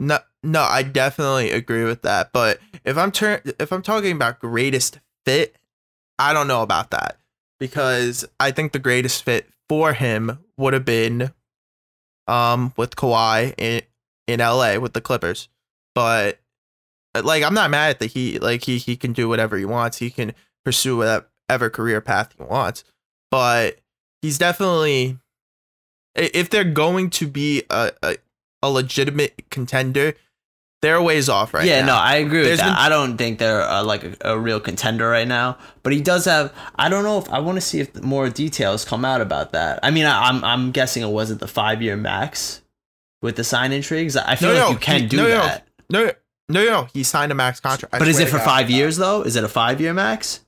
No, 0.00 0.18
no, 0.42 0.62
I 0.62 0.82
definitely 0.82 1.52
agree 1.52 1.84
with 1.84 2.02
that. 2.02 2.32
But 2.32 2.58
if 2.84 2.96
I'm 2.96 3.12
turn, 3.12 3.42
if 3.60 3.70
I'm 3.70 3.82
talking 3.82 4.12
about 4.16 4.40
greatest 4.40 4.98
fit, 5.24 5.56
I 6.18 6.32
don't 6.32 6.48
know 6.48 6.62
about 6.62 6.90
that 6.90 7.18
because 7.60 8.24
I 8.40 8.50
think 8.50 8.72
the 8.72 8.78
greatest 8.80 9.22
fit 9.24 9.48
for 9.68 9.92
him 9.92 10.38
would 10.56 10.72
have 10.72 10.86
been, 10.86 11.32
um, 12.26 12.72
with 12.76 12.96
Kawhi 12.96 13.54
in 13.58 13.82
in 14.26 14.40
LA 14.40 14.78
with 14.78 14.92
the 14.92 15.00
Clippers. 15.00 15.48
But 15.94 16.38
like, 17.22 17.42
I'm 17.42 17.54
not 17.54 17.70
mad 17.70 17.90
at 17.90 17.98
the 17.98 18.06
Heat. 18.06 18.42
Like 18.42 18.64
he 18.64 18.78
he 18.78 18.96
can 18.96 19.12
do 19.12 19.28
whatever 19.28 19.56
he 19.56 19.64
wants. 19.64 19.98
He 19.98 20.10
can 20.10 20.34
pursue 20.64 20.98
whatever 20.98 21.70
career 21.70 22.00
path 22.00 22.34
he 22.36 22.44
wants. 22.44 22.84
But 23.30 23.78
he's 24.22 24.38
definitely 24.38 25.18
if 26.14 26.50
they're 26.50 26.64
going 26.64 27.10
to 27.10 27.26
be 27.26 27.62
a, 27.70 27.92
a 28.02 28.16
a 28.62 28.70
legitimate 28.70 29.44
contender, 29.50 30.14
they're 30.82 30.96
a 30.96 31.02
ways 31.02 31.28
off 31.28 31.54
right 31.54 31.64
yeah, 31.66 31.80
now. 31.80 31.86
no, 31.86 31.94
I 31.96 32.16
agree 32.16 32.38
with 32.40 32.46
There's 32.48 32.58
that. 32.60 32.66
been- 32.66 32.74
I 32.84 32.88
don't 32.88 33.16
think 33.16 33.38
they're 33.38 33.62
uh, 33.62 33.82
like 33.82 34.04
a, 34.04 34.16
a 34.32 34.38
real 34.38 34.60
contender 34.60 35.08
right 35.08 35.26
now, 35.26 35.58
but 35.82 35.92
he 35.92 36.00
does 36.00 36.26
have. 36.26 36.52
I 36.76 36.88
don't 36.88 37.02
know 37.04 37.18
if 37.18 37.28
I 37.30 37.38
want 37.40 37.56
to 37.56 37.60
see 37.62 37.80
if 37.80 38.02
more 38.02 38.28
details 38.28 38.84
come 38.84 39.04
out 39.04 39.20
about 39.20 39.52
that. 39.52 39.80
I 39.82 39.90
mean, 39.90 40.04
I, 40.06 40.28
I'm 40.28 40.44
I'm 40.44 40.70
guessing 40.72 41.02
it 41.02 41.08
wasn't 41.08 41.40
the 41.40 41.48
five 41.48 41.80
year 41.82 41.96
max 41.96 42.62
with 43.22 43.36
the 43.36 43.44
sign 43.44 43.72
intrigues. 43.72 44.16
I 44.16 44.36
feel 44.36 44.50
No, 44.50 44.54
like 44.54 44.62
no, 44.64 44.70
you 44.72 44.78
can 44.78 45.00
he- 45.00 45.06
do 45.06 45.16
no, 45.16 45.22
no, 45.24 45.28
that. 45.30 45.68
No, 45.90 46.04
no, 46.04 46.12
no, 46.48 46.64
no. 46.64 46.88
He 46.92 47.02
signed 47.02 47.32
a 47.32 47.34
max 47.34 47.58
contract. 47.58 47.94
I 47.94 47.98
But 47.98 48.08
is 48.08 48.16
swear 48.16 48.28
it 48.28 48.30
for 48.30 48.36
God. 48.38 48.44
five 48.44 48.70
years 48.70 48.96
though? 48.98 49.22
Is 49.22 49.34
it 49.36 49.44
a 49.44 49.48
five 49.48 49.80
year 49.80 49.94
max? 49.94 50.40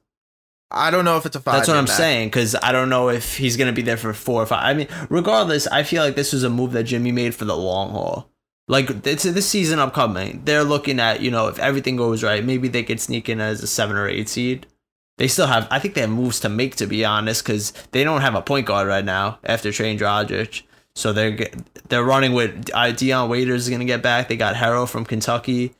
I 0.70 0.90
don't 0.90 1.06
know 1.06 1.16
if 1.16 1.24
it's 1.24 1.34
a 1.34 1.40
five. 1.40 1.54
That's 1.54 1.68
what 1.68 1.78
I'm 1.78 1.86
saying 1.86 2.28
because 2.28 2.54
I 2.54 2.72
don't 2.72 2.90
know 2.90 3.08
if 3.08 3.38
he's 3.38 3.56
gonna 3.56 3.72
be 3.72 3.80
there 3.82 3.96
for 3.96 4.12
four 4.12 4.42
or 4.42 4.46
five. 4.46 4.62
I 4.64 4.74
mean, 4.74 4.88
regardless, 5.08 5.66
I 5.66 5.82
feel 5.82 6.04
like 6.04 6.14
this 6.14 6.34
was 6.34 6.42
a 6.44 6.50
move 6.50 6.72
that 6.72 6.84
Jimmy 6.84 7.10
made 7.10 7.34
for 7.34 7.46
the 7.46 7.56
long 7.56 7.90
haul. 7.92 8.30
Like 8.68 9.06
it's 9.06 9.22
this 9.22 9.48
season 9.48 9.78
upcoming, 9.78 10.42
they're 10.44 10.62
looking 10.62 11.00
at 11.00 11.22
you 11.22 11.30
know 11.30 11.48
if 11.48 11.58
everything 11.58 11.96
goes 11.96 12.22
right, 12.22 12.44
maybe 12.44 12.68
they 12.68 12.82
could 12.82 13.00
sneak 13.00 13.28
in 13.28 13.40
as 13.40 13.62
a 13.62 13.66
seven 13.66 13.96
or 13.96 14.06
eight 14.06 14.28
seed. 14.28 14.66
They 15.16 15.26
still 15.26 15.48
have, 15.48 15.66
I 15.68 15.80
think 15.80 15.94
they 15.94 16.02
have 16.02 16.10
moves 16.10 16.38
to 16.40 16.48
make 16.48 16.76
to 16.76 16.86
be 16.86 17.04
honest, 17.04 17.42
because 17.42 17.72
they 17.90 18.04
don't 18.04 18.20
have 18.20 18.36
a 18.36 18.42
point 18.42 18.66
guard 18.66 18.86
right 18.86 19.04
now 19.04 19.40
after 19.42 19.72
trading 19.72 19.98
Dragic. 19.98 20.62
So 20.94 21.12
they're 21.12 21.48
they're 21.88 22.04
running 22.04 22.34
with 22.34 22.70
uh, 22.74 22.92
Dion 22.92 23.30
Waiters 23.30 23.64
is 23.64 23.70
gonna 23.70 23.84
get 23.84 24.02
back. 24.02 24.28
They 24.28 24.36
got 24.36 24.54
Herro 24.54 24.86
from 24.86 25.04
Kentucky, 25.04 25.74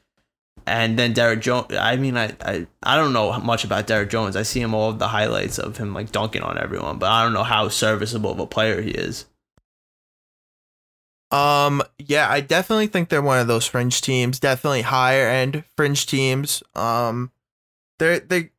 and 0.67 0.99
then 0.99 1.13
Derrick 1.13 1.41
Jones. 1.41 1.75
I 1.75 1.97
mean, 1.97 2.17
I, 2.17 2.35
I 2.41 2.67
I 2.83 2.97
don't 2.97 3.13
know 3.13 3.39
much 3.41 3.65
about 3.65 3.87
Derrick 3.87 4.11
Jones. 4.11 4.35
I 4.35 4.43
see 4.43 4.61
him 4.61 4.75
all 4.75 4.91
of 4.91 4.99
the 4.99 5.09
highlights 5.09 5.59
of 5.59 5.77
him 5.77 5.93
like 5.93 6.11
dunking 6.11 6.43
on 6.43 6.57
everyone, 6.57 6.99
but 6.99 7.11
I 7.11 7.23
don't 7.23 7.33
know 7.33 7.45
how 7.45 7.69
serviceable 7.69 8.31
of 8.31 8.39
a 8.39 8.47
player 8.47 8.81
he 8.81 8.93
is. 8.93 9.27
Um, 11.31 11.83
yeah, 11.99 12.29
I 12.31 12.41
definitely 12.41 12.87
think 12.87 13.09
they're 13.09 13.21
one 13.23 13.39
of 13.39 13.47
those 13.47 13.67
fringe 13.67 14.01
teams. 14.01 14.41
Definitely 14.41 14.83
higher 14.83 15.29
end 15.29 15.65
fringe 15.77 16.07
teams. 16.07 16.63
Um, 16.75 17.31
they're 17.99 18.21
they 18.21 18.51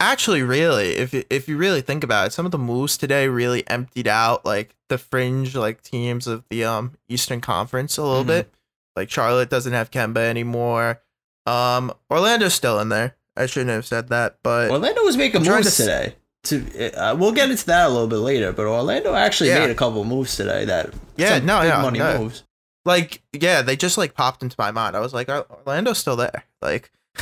actually 0.00 0.42
really, 0.42 0.96
if 0.96 1.12
you- 1.14 1.24
if 1.30 1.48
you 1.48 1.56
really 1.56 1.80
think 1.80 2.02
about 2.02 2.28
it, 2.28 2.32
some 2.32 2.46
of 2.46 2.52
the 2.52 2.58
moves 2.58 2.96
today 2.96 3.28
really 3.28 3.66
emptied 3.68 4.08
out 4.08 4.44
like 4.44 4.74
the 4.88 4.98
fringe 4.98 5.54
like 5.54 5.82
teams 5.82 6.26
of 6.26 6.44
the 6.50 6.64
um 6.64 6.92
Eastern 7.08 7.40
Conference 7.40 7.96
a 7.98 8.02
little 8.02 8.24
Mhm. 8.24 8.28
bit. 8.28 8.54
Like 8.96 9.10
Charlotte 9.10 9.50
doesn't 9.50 9.72
have 9.72 9.90
Kemba 9.90 10.18
anymore. 10.18 11.00
Um, 11.46 11.92
Orlando's 12.10 12.54
still 12.54 12.80
in 12.80 12.88
there. 12.88 13.16
I 13.36 13.46
shouldn't 13.46 13.70
have 13.70 13.84
said 13.86 14.08
that, 14.08 14.38
but 14.42 14.70
Orlando 14.70 15.02
was 15.02 15.16
making 15.16 15.42
moves 15.42 15.76
to 15.76 15.82
today. 15.82 16.14
To 16.44 16.92
uh, 17.00 17.14
we'll 17.14 17.32
get 17.32 17.50
into 17.50 17.66
that 17.66 17.86
a 17.86 17.88
little 17.88 18.06
bit 18.06 18.16
later, 18.18 18.52
but 18.52 18.66
Orlando 18.66 19.14
actually 19.14 19.48
Yeah. 19.50 19.60
made 19.60 19.70
a 19.70 19.74
couple 19.74 20.04
moves 20.04 20.36
today 20.36 20.64
that 20.66 20.90
Yeah, 21.16 21.38
no, 21.38 21.60
big 21.60 21.68
yeah, 21.70 21.82
money 21.82 21.98
no. 21.98 22.18
moves. 22.18 22.42
like 22.84 23.22
yeah 23.32 23.62
they 23.62 23.76
just 23.76 23.96
like 23.96 24.14
popped 24.14 24.42
into 24.42 24.54
my 24.58 24.70
mind 24.70 24.94
i 24.94 25.00
was 25.00 25.14
like 25.14 25.30
"Or- 25.30 25.46
orlando's 25.66 25.96
still 25.96 26.16
there 26.16 26.44
like 26.60 26.90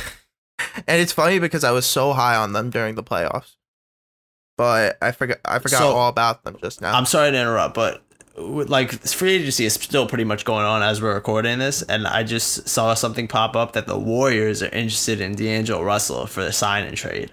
and 0.87 0.99
it's 1.01 1.13
funny 1.13 1.39
because 1.39 1.63
i 1.63 1.71
was 1.71 1.85
so 1.85 2.11
high 2.11 2.35
on 2.35 2.51
them 2.51 2.69
during 2.69 2.95
the 2.95 3.03
playoffs 3.03 3.55
but 4.57 4.97
i 5.01 5.11
forgot 5.13 5.37
i 5.45 5.59
forgot 5.59 5.79
So- 5.79 5.93
all 5.95 6.09
about 6.09 6.43
them 6.43 6.57
just 6.61 6.81
now 6.81 6.93
I'm 6.93 7.05
sorry 7.05 7.31
to 7.31 7.37
interrupt, 7.39 7.75
but 7.75 8.03
like 8.35 8.91
free 9.07 9.35
agency 9.35 9.63
is 9.65 9.75
still 9.75 10.05
pretty 10.07 10.23
much 10.25 10.43
going 10.43 10.65
on 10.65 10.81
as 10.81 11.01
we're 11.01 11.13
recording 11.13 11.59
this, 11.59 11.81
and 11.83 12.07
I 12.07 12.23
just 12.23 12.67
saw 12.67 12.93
something 12.95 13.27
pop 13.27 13.55
up 13.55 13.73
that 13.73 13.85
the 13.87 13.97
Warriors 13.97 14.63
are 14.63 14.69
interested 14.69 15.21
in 15.21 15.35
D'Angelo 15.35 15.83
Russell 15.83 16.25
for 16.25 16.43
the 16.43 16.51
sign 16.51 16.83
and 16.85 16.97
trade. 16.97 17.31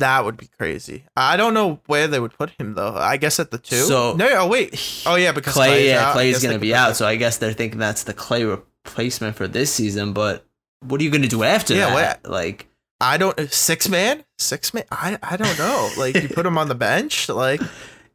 That 0.00 0.24
would 0.24 0.36
be 0.36 0.48
crazy 0.58 1.04
i 1.16 1.36
don't 1.36 1.54
know 1.54 1.80
where 1.86 2.06
they 2.08 2.18
would 2.20 2.32
put 2.36 2.50
him 2.58 2.74
though 2.74 2.94
i 2.94 3.16
guess 3.16 3.38
at 3.40 3.50
the 3.50 3.58
two 3.58 3.76
So- 3.76 4.14
no 4.16 4.28
oh 4.32 4.48
wait 4.48 5.02
oh 5.06 5.14
yeah 5.14 5.32
because 5.32 5.54
Clay, 5.54 5.68
Clay's 5.68 5.86
yeah, 5.88 6.08
out. 6.08 6.12
Clay's 6.12 6.42
gonna 6.42 6.58
be 6.58 6.74
out, 6.74 6.96
so 6.96 7.06
I 7.06 7.16
guess 7.16 7.38
they're 7.38 7.52
thinking 7.52 7.78
that's 7.78 8.02
the 8.04 8.12
Clay 8.14 8.44
replacement 8.44 9.36
for 9.36 9.46
this 9.48 9.72
season. 9.72 10.12
But 10.12 10.44
what 10.86 11.00
are 11.00 11.04
you 11.04 11.10
gonna 11.10 11.28
do 11.28 11.42
after 11.44 11.74
Yeah, 11.74 11.94
that? 11.94 12.28
Like, 12.28 12.66
i 13.00 13.16
don't 13.16 13.38
uh, 13.40 13.46
six 13.48 13.88
man 13.88 14.24
six 14.38 14.74
man 14.74 14.84
i 14.92 15.18
i 15.22 15.36
don't 15.36 15.58
know 15.58 15.88
like 15.96 16.14
you 16.16 16.28
put 16.28 16.44
him 16.44 16.58
on 16.58 16.68
the 16.68 16.74
bench 16.88 17.28
like 17.30 17.60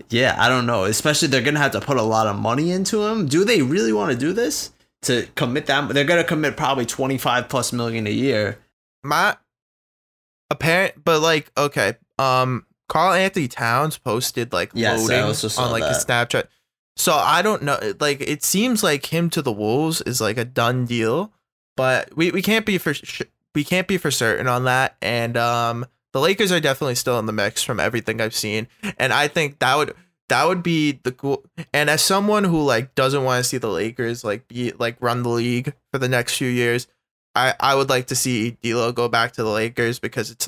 yeah, 0.09 0.35
I 0.37 0.49
don't 0.49 0.65
know. 0.65 0.83
Especially 0.83 1.29
they're 1.29 1.41
gonna 1.41 1.57
have 1.59 1.71
to 1.71 1.79
put 1.81 1.95
a 1.97 2.01
lot 2.03 2.27
of 2.27 2.35
money 2.35 2.69
into 2.71 3.01
him. 3.05 3.27
Do 3.27 3.45
they 3.45 3.61
really 3.61 3.93
want 3.93 4.11
to 4.11 4.17
do 4.17 4.33
this? 4.33 4.71
To 5.03 5.25
commit 5.35 5.67
that, 5.67 5.87
they're 5.93 6.03
gonna 6.03 6.23
commit 6.25 6.57
probably 6.57 6.85
twenty 6.85 7.17
five 7.17 7.47
plus 7.47 7.71
million 7.71 8.05
a 8.05 8.11
year. 8.11 8.59
my 9.03 9.37
apparent 10.51 10.93
but 11.03 11.19
like 11.21 11.51
okay 11.58 11.95
um 12.19 12.65
karl 12.88 13.13
anthony 13.13 13.47
towns 13.47 13.97
posted 13.97 14.53
like 14.53 14.71
Yes, 14.73 14.99
loading 14.99 15.23
on 15.58 15.71
like 15.71 15.84
that. 15.84 15.89
his 15.89 16.05
snapchat 16.05 16.47
so 16.95 17.13
i 17.13 17.41
don't 17.41 17.63
know 17.63 17.79
like 17.99 18.21
it 18.21 18.43
seems 18.43 18.84
like 18.84 19.08
him 19.12 19.29
to 19.31 19.41
the 19.41 19.51
wolves 19.51 20.01
is 20.01 20.21
like 20.21 20.38
a 20.38 20.45
done 20.45 20.86
deal 20.86 21.34
but 21.75 22.15
we, 22.15 22.31
we 22.31 22.41
can't 22.41 22.65
be 22.65 22.77
for 22.77 22.93
sh- 22.93 23.23
we 23.53 23.63
can't 23.63 23.88
be 23.88 23.97
for 23.97 24.12
certain 24.12 24.47
on 24.47 24.65
that 24.65 24.95
and 25.01 25.36
um 25.38 25.86
the 26.13 26.21
Lakers 26.21 26.49
are 26.49 26.62
definitely 26.62 26.95
still 26.95 27.19
in 27.19 27.25
the 27.25 27.34
mix 27.34 27.62
from 27.62 27.77
everything 27.77 28.21
I've 28.21 28.34
seen, 28.34 28.69
and 28.97 29.12
I 29.12 29.27
think 29.27 29.60
that 29.60 29.75
would 29.75 29.93
that 30.29 30.47
would 30.47 30.63
be 30.63 30.93
the 31.03 31.12
cool. 31.12 31.43
And 31.73 31.89
as 31.89 32.01
someone 32.01 32.45
who 32.45 32.63
like 32.63 32.95
doesn't 32.95 33.25
want 33.25 33.43
to 33.43 33.49
see 33.49 33.58
the 33.58 33.67
Lakers 33.67 34.23
like 34.23 34.47
be 34.47 34.71
like 34.79 34.95
run 35.01 35.23
the 35.23 35.29
league 35.29 35.73
for 35.91 35.97
the 35.97 36.08
next 36.08 36.38
few 36.38 36.47
years, 36.47 36.88
I 37.35 37.53
I 37.59 37.75
would 37.75 37.89
like 37.89 38.07
to 38.07 38.15
see 38.15 38.51
D'Lo 38.63 38.91
go 38.91 39.07
back 39.07 39.33
to 39.33 39.43
the 39.43 39.49
Lakers 39.49 39.99
because 39.99 40.31
it's 40.31 40.47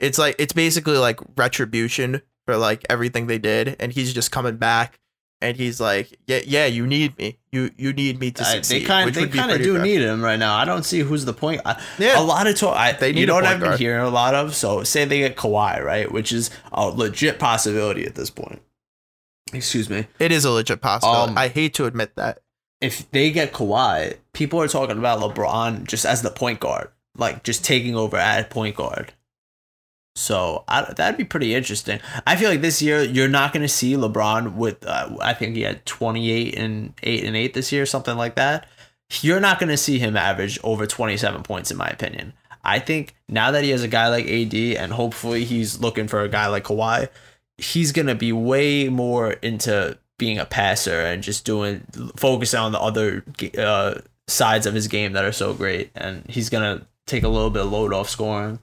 it's 0.00 0.18
like 0.18 0.36
it's 0.38 0.52
basically 0.52 0.96
like 0.98 1.20
retribution 1.36 2.22
for 2.46 2.56
like 2.56 2.84
everything 2.88 3.26
they 3.26 3.38
did, 3.38 3.76
and 3.80 3.92
he's 3.92 4.12
just 4.14 4.30
coming 4.30 4.56
back. 4.56 5.00
And 5.40 5.56
he's 5.56 5.80
like, 5.80 6.18
yeah, 6.26 6.40
yeah, 6.44 6.66
you 6.66 6.84
need 6.84 7.16
me. 7.16 7.38
You 7.52 7.70
you 7.76 7.92
need 7.92 8.18
me 8.18 8.32
to 8.32 8.44
succeed. 8.44 8.82
they 8.82 8.84
kind 8.86 9.14
they 9.14 9.28
kind 9.28 9.52
of 9.52 9.58
do 9.58 9.74
fair. 9.74 9.82
need 9.84 10.00
him 10.00 10.20
right 10.20 10.38
now. 10.38 10.56
I 10.56 10.64
don't 10.64 10.82
see 10.82 10.98
who's 10.98 11.24
the 11.26 11.32
point. 11.32 11.60
I, 11.64 11.80
Yeah. 11.96 12.18
a 12.20 12.22
lot 12.24 12.48
of 12.48 12.56
talk. 12.56 12.76
I, 12.76 12.90
They 12.92 13.12
need 13.12 13.20
you 13.20 13.26
know 13.26 13.34
what 13.36 13.44
I've 13.44 13.60
been 13.60 13.68
guard. 13.68 13.78
hearing 13.78 14.04
a 14.04 14.08
lot 14.10 14.34
of. 14.34 14.56
So 14.56 14.82
say 14.82 15.04
they 15.04 15.18
get 15.20 15.36
Kawhi 15.36 15.80
right, 15.80 16.10
which 16.10 16.32
is 16.32 16.50
a 16.72 16.86
legit 16.88 17.38
possibility 17.38 18.04
at 18.04 18.16
this 18.16 18.30
point. 18.30 18.60
Excuse 19.52 19.88
me. 19.88 20.06
It 20.18 20.32
is 20.32 20.44
a 20.44 20.50
legit 20.50 20.80
possibility. 20.80 21.30
Um, 21.30 21.38
I 21.38 21.48
hate 21.48 21.72
to 21.74 21.84
admit 21.86 22.16
that. 22.16 22.40
If 22.80 23.08
they 23.12 23.30
get 23.30 23.52
Kawhi, 23.52 24.16
people 24.38 24.60
are 24.62 24.68
talking 24.68 24.98
about 24.98 25.18
LeBron 25.18 25.84
just 25.84 26.06
as 26.06 26.22
the 26.22 26.30
point 26.30 26.60
guard, 26.60 26.90
like 27.16 27.42
just 27.42 27.64
taking 27.64 27.96
over 27.96 28.16
at 28.16 28.50
point 28.50 28.76
guard. 28.76 29.12
So 30.14 30.62
I, 30.68 30.92
that'd 30.92 31.18
be 31.18 31.24
pretty 31.24 31.56
interesting. 31.56 31.98
I 32.24 32.36
feel 32.36 32.48
like 32.48 32.60
this 32.60 32.80
year 32.80 33.02
you're 33.02 33.26
not 33.26 33.52
going 33.52 33.62
to 33.62 33.68
see 33.68 33.94
LeBron 33.94 34.54
with. 34.54 34.86
Uh, 34.86 35.16
I 35.20 35.34
think 35.34 35.56
he 35.56 35.62
had 35.62 35.84
28 35.86 36.56
and 36.56 36.94
eight 37.02 37.24
and 37.24 37.36
eight 37.36 37.52
this 37.52 37.72
year, 37.72 37.84
something 37.84 38.16
like 38.16 38.36
that. 38.36 38.68
You're 39.22 39.40
not 39.40 39.58
going 39.58 39.70
to 39.70 39.76
see 39.76 39.98
him 39.98 40.16
average 40.16 40.56
over 40.62 40.86
27 40.86 41.42
points, 41.42 41.72
in 41.72 41.76
my 41.76 41.88
opinion. 41.88 42.32
I 42.62 42.78
think 42.78 43.16
now 43.28 43.50
that 43.50 43.64
he 43.64 43.70
has 43.70 43.82
a 43.82 43.88
guy 43.88 44.08
like 44.08 44.26
AD, 44.28 44.54
and 44.54 44.92
hopefully 44.92 45.44
he's 45.44 45.80
looking 45.80 46.06
for 46.06 46.20
a 46.20 46.28
guy 46.28 46.46
like 46.46 46.64
Kawhi, 46.64 47.08
he's 47.56 47.90
going 47.90 48.06
to 48.06 48.14
be 48.14 48.32
way 48.32 48.88
more 48.88 49.32
into 49.32 49.98
being 50.16 50.38
a 50.38 50.44
passer 50.44 51.00
and 51.00 51.22
just 51.22 51.44
doing 51.44 51.84
focusing 52.16 52.60
on 52.60 52.72
the 52.72 52.80
other 52.80 53.24
uh, 53.56 53.94
sides 54.28 54.66
of 54.66 54.74
his 54.74 54.86
game 54.86 55.12
that 55.14 55.24
are 55.24 55.32
so 55.32 55.52
great, 55.54 55.90
and 55.94 56.24
he's 56.28 56.48
to 56.50 56.86
take 57.06 57.24
a 57.24 57.28
little 57.28 57.50
bit 57.50 57.64
of 57.64 57.72
load 57.72 57.92
off 57.92 58.08
scoring. 58.08 58.60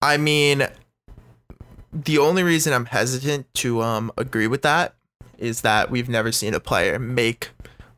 I 0.00 0.18
mean, 0.18 0.68
the 1.92 2.18
only 2.18 2.42
reason 2.42 2.72
I'm 2.72 2.86
hesitant 2.86 3.52
to 3.54 3.82
um 3.82 4.12
agree 4.16 4.46
with 4.46 4.62
that 4.62 4.94
is 5.38 5.62
that 5.62 5.90
we've 5.90 6.08
never 6.08 6.30
seen 6.30 6.54
a 6.54 6.60
player 6.60 6.98
make 6.98 7.50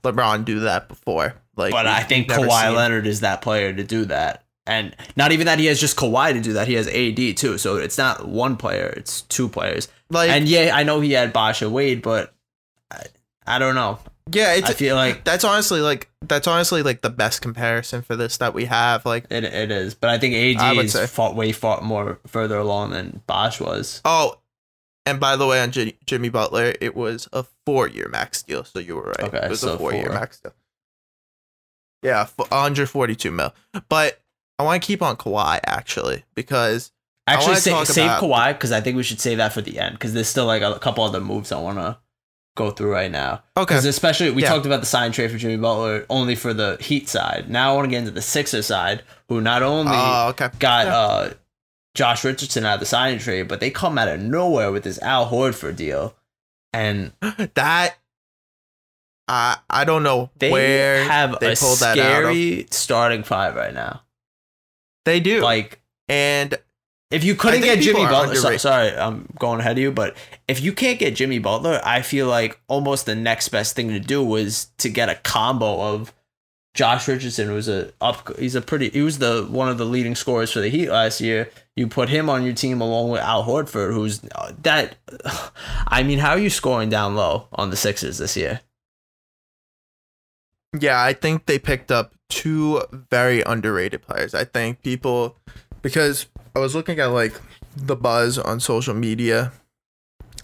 LeBron 0.02 0.44
do 0.44 0.61
that 0.61 0.88
before. 0.88 1.35
Like, 1.57 1.72
But 1.72 1.87
I 1.87 2.02
think 2.02 2.29
Kawhi 2.29 2.74
Leonard 2.74 3.07
is 3.07 3.20
that 3.20 3.42
player 3.42 3.72
to 3.72 3.85
do 3.85 4.05
that. 4.07 4.44
And 4.66 4.96
not 5.16 5.33
even 5.33 5.46
that 5.46 5.59
he 5.59 5.66
has 5.66 5.81
just 5.81 5.96
Kawhi 5.96 6.33
to 6.33 6.40
do 6.40 6.55
that. 6.55 6.66
He 6.66 6.74
has 6.74 6.88
AD 6.88 7.37
too. 7.37 7.57
So 7.59 7.76
it's 7.76 7.98
not 7.98 8.26
one 8.26 8.57
player, 8.57 8.92
it's 8.96 9.22
two 9.22 9.48
players. 9.48 9.88
like, 10.11 10.31
and 10.31 10.48
yeah, 10.48 10.72
I 10.74 10.83
know 10.83 11.00
he 11.00 11.12
had 11.12 11.33
Basha 11.33 11.70
Wade, 11.70 12.02
but 12.02 12.35
I, 12.90 13.05
I 13.46 13.59
don't 13.59 13.74
know. 13.74 13.98
Yeah, 14.32 14.54
it's 14.54 14.68
I 14.70 14.72
feel 14.74 14.96
like 14.96 15.22
that's 15.24 15.44
honestly 15.44 15.80
like 15.80 16.10
that's 16.22 16.48
honestly 16.48 16.82
like 16.82 17.00
the 17.00 17.10
best 17.10 17.42
comparison 17.42 18.02
for 18.02 18.16
this 18.16 18.38
that 18.38 18.54
we 18.54 18.64
have. 18.64 19.06
Like, 19.06 19.26
it, 19.30 19.44
it 19.44 19.70
is. 19.70 19.94
But 19.94 20.10
I 20.10 20.18
think 20.18 20.34
AD 20.34 20.62
I 20.62 20.74
is 20.82 20.92
say. 20.92 21.06
far, 21.06 21.32
way 21.32 21.52
fought 21.52 21.84
more 21.84 22.18
further 22.26 22.58
along 22.58 22.90
than 22.90 23.22
Bosh 23.26 23.60
was. 23.60 24.00
oh, 24.04 24.38
and 25.04 25.20
by 25.20 25.36
the 25.36 25.46
way, 25.46 25.60
on 25.60 25.70
J- 25.70 25.96
Jimmy 26.04 26.28
Butler, 26.28 26.74
it 26.80 26.96
was 26.96 27.28
a 27.32 27.44
four-year 27.64 28.08
max 28.08 28.42
deal. 28.42 28.64
So 28.64 28.80
you 28.80 28.96
were 28.96 29.02
right. 29.16 29.20
Okay, 29.28 29.44
it 29.44 29.50
was 29.50 29.60
so 29.60 29.74
a 29.74 29.78
four-year 29.78 30.08
max 30.10 30.40
deal. 30.40 30.52
Yeah, 32.02 32.22
f- 32.22 32.34
142 32.38 33.30
mil. 33.30 33.54
But 33.88 34.20
I 34.58 34.64
want 34.64 34.82
to 34.82 34.86
keep 34.86 35.02
on 35.02 35.16
Kawhi 35.16 35.60
actually 35.64 36.24
because 36.34 36.92
Actually, 37.28 37.60
talk 37.60 37.86
save 37.86 38.04
about- 38.06 38.22
Kawhi 38.22 38.52
because 38.54 38.72
I 38.72 38.80
think 38.80 38.96
we 38.96 39.02
should 39.02 39.20
save 39.20 39.38
that 39.38 39.52
for 39.52 39.60
the 39.60 39.78
end 39.78 39.94
because 39.94 40.14
there's 40.14 40.28
still 40.28 40.46
like 40.46 40.62
a 40.62 40.78
couple 40.78 41.04
other 41.04 41.20
moves 41.20 41.50
I 41.52 41.60
want 41.60 41.78
to 41.78 41.98
go 42.57 42.73
through 42.73 42.90
right 42.90 43.11
now. 43.12 43.42
okay, 43.57 43.62
Because 43.75 43.85
especially 43.85 44.31
we 44.33 44.42
Yeah. 44.42 44.49
talked 44.49 44.66
about 44.66 44.81
the 44.81 44.87
sign 44.87 45.12
trade 45.12 45.31
for 45.31 45.38
Jimmy 45.38 45.57
Butler 45.57 46.05
only 46.11 46.35
for 46.35 46.53
the 46.53 46.77
Heat 46.81 47.09
side. 47.09 47.49
Now 47.49 47.73
I 47.73 47.77
want 47.77 47.85
to 47.87 47.90
get 47.90 47.99
into 48.01 48.11
the 48.11 48.21
Sixers 48.23 48.66
side, 48.66 49.03
who 49.29 49.40
not 49.40 49.62
only 49.62 49.92
oh 49.97 50.29
okay, 50.31 50.49
got 50.59 50.87
Yeah. 50.87 50.97
uh, 50.97 51.31
Josh 51.95 52.25
Richardson 52.25 52.64
out 52.66 52.75
of 52.75 52.81
the 52.81 52.87
sign 52.87 53.19
trade, 53.21 53.47
but 53.49 53.61
they 53.61 53.71
come 53.71 53.97
out 53.97 54.09
of 54.09 54.21
nowhere 54.21 54.71
with 54.73 54.83
this 54.85 55.01
Al 55.01 55.31
Horford 55.31 55.77
deal, 55.77 56.14
and 56.73 57.12
that 57.55 57.97
I 59.29 59.57
I 59.71 59.85
don't 59.85 60.03
know 60.03 60.31
they 60.38 60.51
where 60.51 61.05
have 61.05 61.38
they 61.40 61.53
a 61.53 61.57
pulled 61.57 61.79
that 61.81 61.99
out 61.99 62.25
of. 62.25 62.31
scary 62.31 62.66
starting 62.71 63.23
five 63.23 63.55
right 63.57 63.75
now. 63.75 64.03
They 65.05 65.21
do, 65.21 65.40
Like 65.40 65.81
and 66.09 66.55
if 67.11 67.23
you 67.25 67.35
couldn't 67.35 67.61
get 67.62 67.81
Jimmy 67.81 68.05
Butler, 68.05 68.35
so- 68.35 68.57
sorry, 68.57 68.90
I'm 68.97 69.29
going 69.38 69.61
ahead 69.61 69.73
of 69.73 69.83
you, 69.83 69.92
but 69.92 70.16
if 70.49 70.61
you 70.61 70.73
can't 70.73 70.99
get 70.99 71.14
Jimmy 71.14 71.38
Butler, 71.38 71.81
I 71.85 72.03
feel 72.03 72.27
like 72.27 72.59
almost 72.69 73.07
the 73.07 73.14
next 73.14 73.49
best 73.49 73.77
thing 73.77 73.88
to 73.88 74.01
do 74.01 74.23
was 74.25 74.69
to 74.79 74.88
get 74.88 75.09
a 75.09 75.14
combo 75.16 75.81
of 75.95 76.12
Josh 76.75 77.09
Richardson, 77.09 77.49
who's 77.49 77.69
a 77.69 77.92
up, 78.01 78.37
he's 78.38 78.55
a 78.55 78.61
pretty, 78.61 78.90
he 78.90 79.01
was 79.01 79.19
the 79.19 79.47
one 79.49 79.69
of 79.69 79.79
the 79.79 79.87
leading 79.87 80.14
scorers 80.14 80.53
for 80.53 80.61
the 80.61 80.69
Heat 80.69 80.90
last 80.90 81.21
year. 81.21 81.51
You 81.75 81.87
put 81.87 82.09
him 82.09 82.29
on 82.29 82.45
your 82.45 82.55
team 82.55 82.81
along 82.81 83.11
with 83.11 83.23
Al 83.23 83.45
Horford, 83.45 83.95
who's 83.95 84.21
uh, 84.35 84.53
that. 84.62 84.97
I 85.88 86.03
mean, 86.03 86.19
how 86.19 86.31
are 86.33 86.38
you 86.38 86.51
scoring 86.51 86.90
down 86.90 87.14
low 87.14 87.49
on 87.53 87.71
the 87.71 87.77
Sixers 87.77 88.19
this 88.19 88.37
year? 88.37 88.61
yeah, 90.81 91.03
I 91.03 91.12
think 91.12 91.47
they 91.47 91.59
picked 91.59 91.90
up 91.90 92.14
two 92.29 92.83
very 93.11 93.42
underrated 93.42 94.03
players. 94.03 94.35
I 94.35 94.45
think 94.45 94.83
people 94.83 95.37
because 95.83 96.27
I 96.57 96.59
was 96.59 96.75
looking 96.75 96.99
at 97.01 97.11
like 97.11 97.38
the 97.77 97.95
buzz 97.95 98.38
on 98.38 98.61
social 98.61 98.95
media 98.95 99.53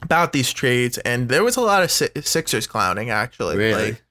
about 0.02 0.34
these 0.34 0.52
trades, 0.52 0.98
and 0.98 1.30
there 1.30 1.42
was 1.42 1.56
a 1.56 1.62
lot 1.62 1.82
of 1.82 1.90
Sixers 1.90 2.66
clowning 2.66 3.08
actually. 3.08 3.56
Really? 3.56 3.92
Like, 3.92 4.04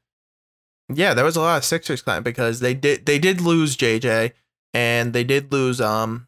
yeah, 0.92 1.14
there 1.14 1.24
was 1.24 1.36
a 1.36 1.42
lot 1.42 1.60
of 1.60 1.64
Sixers 1.64 2.02
clowning 2.02 2.24
because 2.24 2.60
they 2.60 2.74
did 2.74 3.06
they 3.06 3.20
did 3.20 3.40
lose 3.40 3.78
JJ 3.78 4.32
and 4.74 5.14
they 5.14 5.24
did 5.24 5.52
lose 5.52 5.80
um 5.80 6.28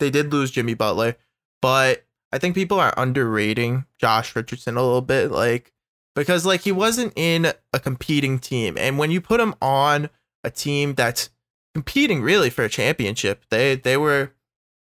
they 0.00 0.10
did 0.10 0.32
lose 0.32 0.50
Jimmy 0.50 0.74
Butler, 0.74 1.14
but 1.62 2.04
I 2.32 2.38
think 2.38 2.56
people 2.56 2.80
are 2.80 2.92
underrating 2.96 3.84
Josh 4.00 4.34
Richardson 4.34 4.76
a 4.76 4.82
little 4.82 5.00
bit, 5.00 5.30
like 5.30 5.72
because 6.16 6.44
like 6.44 6.62
he 6.62 6.72
wasn't 6.72 7.12
in 7.14 7.52
a 7.72 7.78
competing 7.78 8.40
team, 8.40 8.76
and 8.76 8.98
when 8.98 9.12
you 9.12 9.20
put 9.20 9.38
him 9.38 9.54
on 9.62 10.10
a 10.42 10.50
team 10.50 10.94
that's 10.94 11.30
competing 11.72 12.20
really 12.20 12.50
for 12.50 12.64
a 12.64 12.68
championship, 12.68 13.44
they 13.48 13.76
they 13.76 13.96
were 13.96 14.32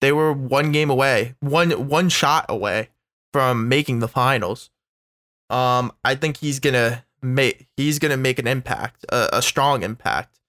they 0.02 0.12
were 0.12 0.34
one 0.34 0.72
game 0.72 0.90
away, 0.90 1.36
one 1.40 1.72
one 1.88 2.10
shot 2.10 2.46
away 2.50 2.90
from 3.32 3.70
making 3.70 4.00
the 4.00 4.08
finals. 4.08 4.70
Um, 5.50 5.92
I 6.04 6.16
think 6.16 6.38
he's 6.38 6.60
gonna 6.60 7.06
make 7.22 7.68
he's 7.78 8.00
gonna 8.00 8.18
make 8.18 8.40
an 8.40 8.48
impact, 8.48 9.06
a, 9.10 9.38
a 9.38 9.42
strong 9.42 9.84
impact. 9.84 10.40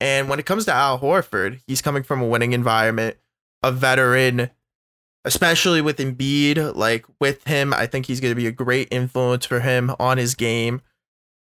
And 0.00 0.28
when 0.28 0.38
it 0.38 0.46
comes 0.46 0.64
to 0.64 0.72
Al 0.72 0.98
Horford, 0.98 1.60
he's 1.66 1.82
coming 1.82 2.02
from 2.02 2.20
a 2.20 2.26
winning 2.26 2.52
environment, 2.52 3.16
a 3.62 3.70
veteran, 3.70 4.50
especially 5.24 5.80
with 5.80 5.98
Embiid. 5.98 6.74
Like 6.74 7.06
with 7.20 7.44
him, 7.44 7.72
I 7.72 7.86
think 7.86 8.06
he's 8.06 8.20
gonna 8.20 8.34
be 8.34 8.46
a 8.46 8.52
great 8.52 8.88
influence 8.90 9.46
for 9.46 9.60
him 9.60 9.94
on 10.00 10.18
his 10.18 10.34
game. 10.34 10.80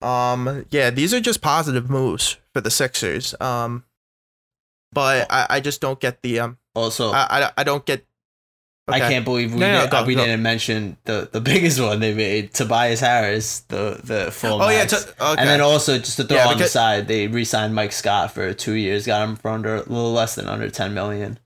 Um, 0.03 0.67
yeah, 0.71 0.91
these 0.91 1.13
are 1.13 1.21
just 1.21 1.41
positive 1.41 1.91
moves 1.91 2.37
for 2.53 2.61
the 2.61 2.71
Sixers. 2.71 3.35
Um, 3.41 3.85
but 4.93 5.27
I, 5.31 5.47
I 5.51 5.61
just 5.61 5.81
don't 5.81 6.01
get 6.01 6.23
the 6.23 6.41
um, 6.41 6.59
Also, 6.77 7.11
I, 7.11 7.27
I, 7.47 7.51
I 7.59 7.65
don't 7.65 7.85
get. 7.85 8.05
I 8.89 9.01
can't 9.01 9.25
believe 9.25 9.53
we, 9.53 9.59
No, 9.59 9.73
no, 9.73 9.81
did, 9.81 9.91
go, 9.91 10.05
we 10.05 10.15
didn't 10.15 10.43
mention 10.43 10.97
the, 11.07 11.29
the 11.33 11.41
biggest 11.41 11.81
one 11.81 11.99
they 11.99 12.15
made, 12.15 12.55
Tobias 12.55 13.01
Harris, 13.01 13.61
the 13.69 13.99
the 14.05 14.31
full. 14.31 14.63
Oh 14.63 14.69
yeah, 14.69 14.81
max. 14.81 15.05
t- 15.07 15.11
okay. 15.21 15.41
And 15.41 15.49
then 15.49 15.61
also 15.61 15.99
just 15.99 16.19
to 16.19 16.25
throw 16.25 16.37
Yeah, 16.37 16.47
on 16.49 16.59
the 16.59 16.69
side, 16.69 17.09
they 17.09 17.27
re-signed 17.27 17.75
Mike 17.75 17.91
Scott 17.91 18.31
for 18.31 18.55
two 18.55 18.75
years, 18.75 19.05
got 19.07 19.29
him 19.29 19.35
for 19.35 19.51
under 19.51 19.75
a 19.75 19.79
little 19.79 20.13
less 20.13 20.37
than 20.37 20.47
under 20.47 20.71
ten 20.71 20.95
million. 20.95 21.41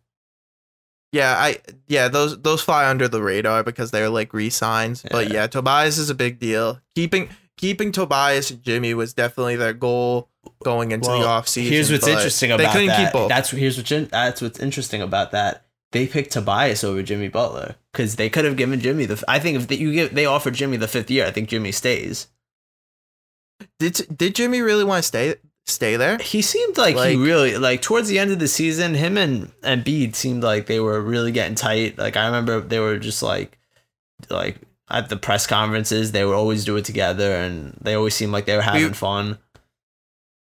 Yeah, 1.12 1.35
I 1.37 1.57
yeah 1.88 2.09
those 2.09 2.40
those 2.43 2.61
fly 2.61 2.88
under 2.88 3.09
the 3.09 3.23
radar 3.23 3.64
because 3.64 3.90
they're 3.90 4.11
like 4.11 4.35
re-signs. 4.35 5.03
But 5.11 5.29
Yeah. 5.29 5.35
yeah, 5.35 5.47
Tobias 5.47 5.97
is 5.97 6.11
a 6.11 6.14
big 6.14 6.38
deal. 6.40 6.81
Keeping 6.95 7.31
keeping 7.61 7.92
Tobias 7.92 8.51
and 8.51 8.62
Jimmy 8.62 8.94
was 8.94 9.12
definitely 9.12 9.57
their 9.57 9.75
goal 9.75 10.29
going 10.64 10.92
into 10.92 11.11
the 11.11 11.27
off 11.27 11.46
season. 11.46 11.73
here's 11.73 11.92
what's 11.92 12.07
interesting 12.07 12.51
about 12.51 12.64
they 12.64 12.73
couldn't 12.73 12.87
that. 12.88 13.05
keep 13.05 13.12
both. 13.12 13.29
That's 13.29 13.51
here's 13.51 13.77
what's 13.77 13.92
in, 13.92 14.07
that's 14.07 14.40
what's 14.40 14.59
interesting 14.59 15.03
about 15.03 15.33
that. 15.33 15.66
They 15.92 16.07
picked 16.07 16.33
Tobias 16.33 16.83
over 16.85 17.03
Jimmy 17.03 17.29
Butler 17.29 17.75
because 17.92 18.16
they 18.16 18.31
could 18.31 18.44
have 18.44 18.57
given 18.57 18.81
Jimmy 18.81 19.05
the. 19.05 19.23
I 19.29 19.38
think 19.38 19.59
if 19.59 19.68
they, 19.68 19.77
you 19.77 19.92
give 19.92 20.14
they 20.14 20.25
offered 20.25 20.55
Jimmy 20.55 20.77
the 20.79 20.88
fifth 20.88 21.11
year, 21.11 21.27
I 21.27 21.31
think 21.33 21.49
Jimmy 21.49 21.73
stays. 21.73 22.29
Did 23.79 24.07
did 24.16 24.35
Jimmy 24.35 24.62
really 24.62 24.85
want 24.85 25.03
to 25.03 25.07
stay 25.09 25.35
stay 25.66 25.96
there? 25.96 26.16
He 26.18 26.40
seemed 26.42 26.79
like, 26.79 26.96
Like- 26.96 27.11
he 27.11 27.16
really 27.16 27.59
like 27.59 27.83
towards 27.83 28.09
the 28.09 28.18
end 28.18 28.31
of 28.31 28.38
the 28.38 28.49
season, 28.49 28.94
him 28.94 29.18
and 29.18 29.53
Embiid 29.62 30.14
seemed 30.14 30.42
like 30.42 30.66
they 30.66 30.81
were 30.81 31.01
really 31.01 31.33
getting 31.33 31.57
tight. 31.57 31.99
Like 31.99 32.16
I 32.16 32.25
remember 32.27 32.61
they 32.61 32.79
were 32.79 32.99
just 32.99 33.23
like 33.23 33.59
like 34.31 34.57
at 34.90 35.09
the 35.09 35.16
press 35.16 35.46
conferences, 35.46 36.12
they 36.12 36.24
would 36.24 36.35
always 36.35 36.64
do 36.64 36.76
it 36.76 36.85
together, 36.85 37.35
and 37.37 37.76
they 37.81 37.94
always 37.94 38.14
seemed 38.14 38.33
like 38.33 38.46
they 38.46 38.57
were 38.57 38.62
having 38.62 38.88
We- 38.88 38.92
fun. 38.92 39.38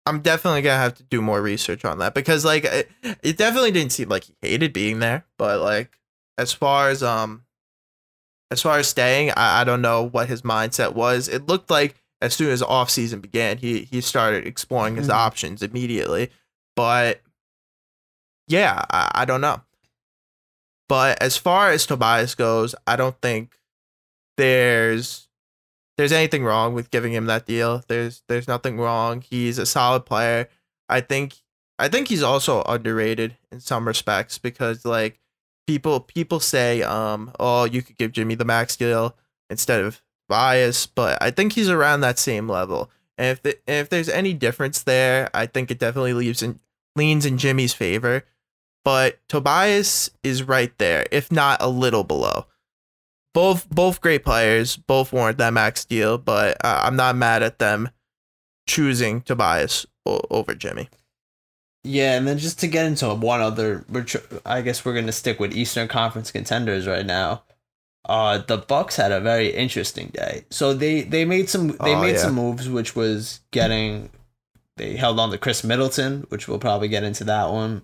I'm 0.05 0.19
definitely 0.21 0.61
gonna 0.63 0.79
have 0.81 0.95
to 0.95 1.03
do 1.03 1.21
more 1.21 1.41
research 1.41 1.85
on 1.85 1.99
that 1.99 2.13
because 2.13 2.43
like 2.43 2.65
it, 2.65 2.91
it 3.21 3.37
definitely 3.37 3.71
didn't 3.71 3.93
seem 3.93 4.09
like 4.09 4.25
he 4.25 4.33
hated 4.41 4.73
being 4.73 4.99
there, 4.99 5.25
but 5.37 5.61
like 5.61 5.97
as 6.37 6.51
far 6.51 6.89
as 6.89 7.01
um 7.01 7.45
as 8.51 8.61
far 8.61 8.79
as 8.79 8.87
staying, 8.89 9.31
I, 9.31 9.61
I 9.61 9.63
don't 9.63 9.81
know 9.81 10.03
what 10.03 10.27
his 10.27 10.41
mindset 10.41 10.93
was. 10.93 11.29
It 11.29 11.47
looked 11.47 11.69
like 11.71 11.95
as 12.21 12.33
soon 12.33 12.49
as 12.51 12.61
off 12.61 12.89
season 12.89 13.21
began, 13.21 13.57
he 13.59 13.83
he 13.85 14.01
started 14.01 14.45
exploring 14.45 14.97
his 14.97 15.07
Mhm. 15.07 15.13
options 15.13 15.63
immediately. 15.63 16.31
But 16.75 17.21
yeah, 18.49 18.83
I, 18.89 19.09
I 19.15 19.25
don't 19.25 19.41
know. 19.41 19.61
But 20.89 21.21
as 21.23 21.37
far 21.37 21.69
as 21.69 21.85
Tobias 21.85 22.35
goes, 22.35 22.75
I 22.85 22.97
don't 22.97 23.19
think 23.21 23.57
there's 24.37 25.27
there's 25.97 26.11
anything 26.11 26.43
wrong 26.43 26.73
with 26.73 26.91
giving 26.91 27.13
him 27.13 27.25
that 27.27 27.45
deal. 27.45 27.83
There's 27.87 28.23
there's 28.27 28.47
nothing 28.47 28.79
wrong. 28.79 29.21
He's 29.21 29.57
a 29.57 29.65
solid 29.65 30.05
player. 30.05 30.49
I 30.89 31.01
think 31.01 31.35
I 31.79 31.87
think 31.87 32.07
he's 32.07 32.23
also 32.23 32.63
underrated 32.63 33.37
in 33.51 33.59
some 33.59 33.87
respects 33.87 34.37
because 34.37 34.85
like 34.85 35.19
people 35.67 35.99
people 35.99 36.39
say 36.39 36.81
um 36.81 37.31
oh 37.39 37.63
you 37.63 37.81
could 37.81 37.97
give 37.97 38.11
Jimmy 38.11 38.35
the 38.35 38.45
max 38.45 38.75
deal 38.75 39.15
instead 39.49 39.81
of 39.81 40.01
Tobias, 40.27 40.87
but 40.87 41.21
I 41.21 41.31
think 41.31 41.53
he's 41.53 41.69
around 41.69 42.01
that 42.01 42.19
same 42.19 42.49
level. 42.49 42.89
And 43.17 43.27
if 43.27 43.43
the, 43.43 43.57
if 43.67 43.89
there's 43.89 44.09
any 44.09 44.33
difference 44.33 44.81
there, 44.81 45.29
I 45.33 45.45
think 45.45 45.69
it 45.69 45.79
definitely 45.79 46.13
leaves 46.13 46.41
in 46.41 46.59
leans 46.95 47.25
in 47.25 47.37
Jimmy's 47.37 47.73
favor. 47.73 48.25
But 48.83 49.19
Tobias 49.29 50.09
is 50.23 50.43
right 50.43 50.75
there, 50.77 51.05
if 51.11 51.31
not 51.31 51.61
a 51.61 51.69
little 51.69 52.03
below. 52.03 52.47
Both 53.33 53.69
both 53.69 53.99
great 54.01 54.23
players, 54.23 54.77
both 54.77 55.11
warrant 55.11 55.37
that 55.39 55.53
max 55.53 55.85
deal, 55.85 56.17
but 56.17 56.57
uh, 56.63 56.81
I'm 56.85 56.95
not 56.95 57.15
mad 57.15 57.41
at 57.43 57.59
them 57.59 57.89
choosing 58.67 59.21
Tobias 59.21 59.85
o- 60.05 60.21
over 60.29 60.53
Jimmy. 60.53 60.89
Yeah, 61.83 62.15
and 62.15 62.27
then 62.27 62.37
just 62.37 62.59
to 62.61 62.67
get 62.67 62.85
into 62.85 63.13
one 63.13 63.41
other, 63.41 63.83
we're 63.89 64.05
I 64.45 64.61
guess 64.61 64.85
we're 64.85 64.93
gonna 64.93 65.11
stick 65.11 65.39
with 65.39 65.55
Eastern 65.55 65.87
Conference 65.87 66.31
contenders 66.31 66.87
right 66.87 67.05
now. 67.05 67.43
Uh, 68.05 68.37
the 68.37 68.57
Bucks 68.57 68.97
had 68.97 69.11
a 69.11 69.19
very 69.19 69.47
interesting 69.49 70.09
day. 70.13 70.45
So 70.49 70.73
they 70.73 71.01
they 71.01 71.25
made 71.25 71.49
some 71.49 71.69
they 71.83 71.95
Oh, 71.95 72.01
made 72.01 72.13
yeah. 72.15 72.21
some 72.21 72.35
moves, 72.35 72.69
which 72.69 72.95
was 72.95 73.39
getting 73.51 74.11
they 74.77 74.95
held 74.95 75.19
on 75.19 75.31
to 75.31 75.37
Khris 75.37 75.63
Middleton, 75.63 76.25
which 76.29 76.47
we'll 76.47 76.59
probably 76.59 76.87
get 76.87 77.03
into 77.03 77.23
that 77.25 77.49
one. 77.51 77.83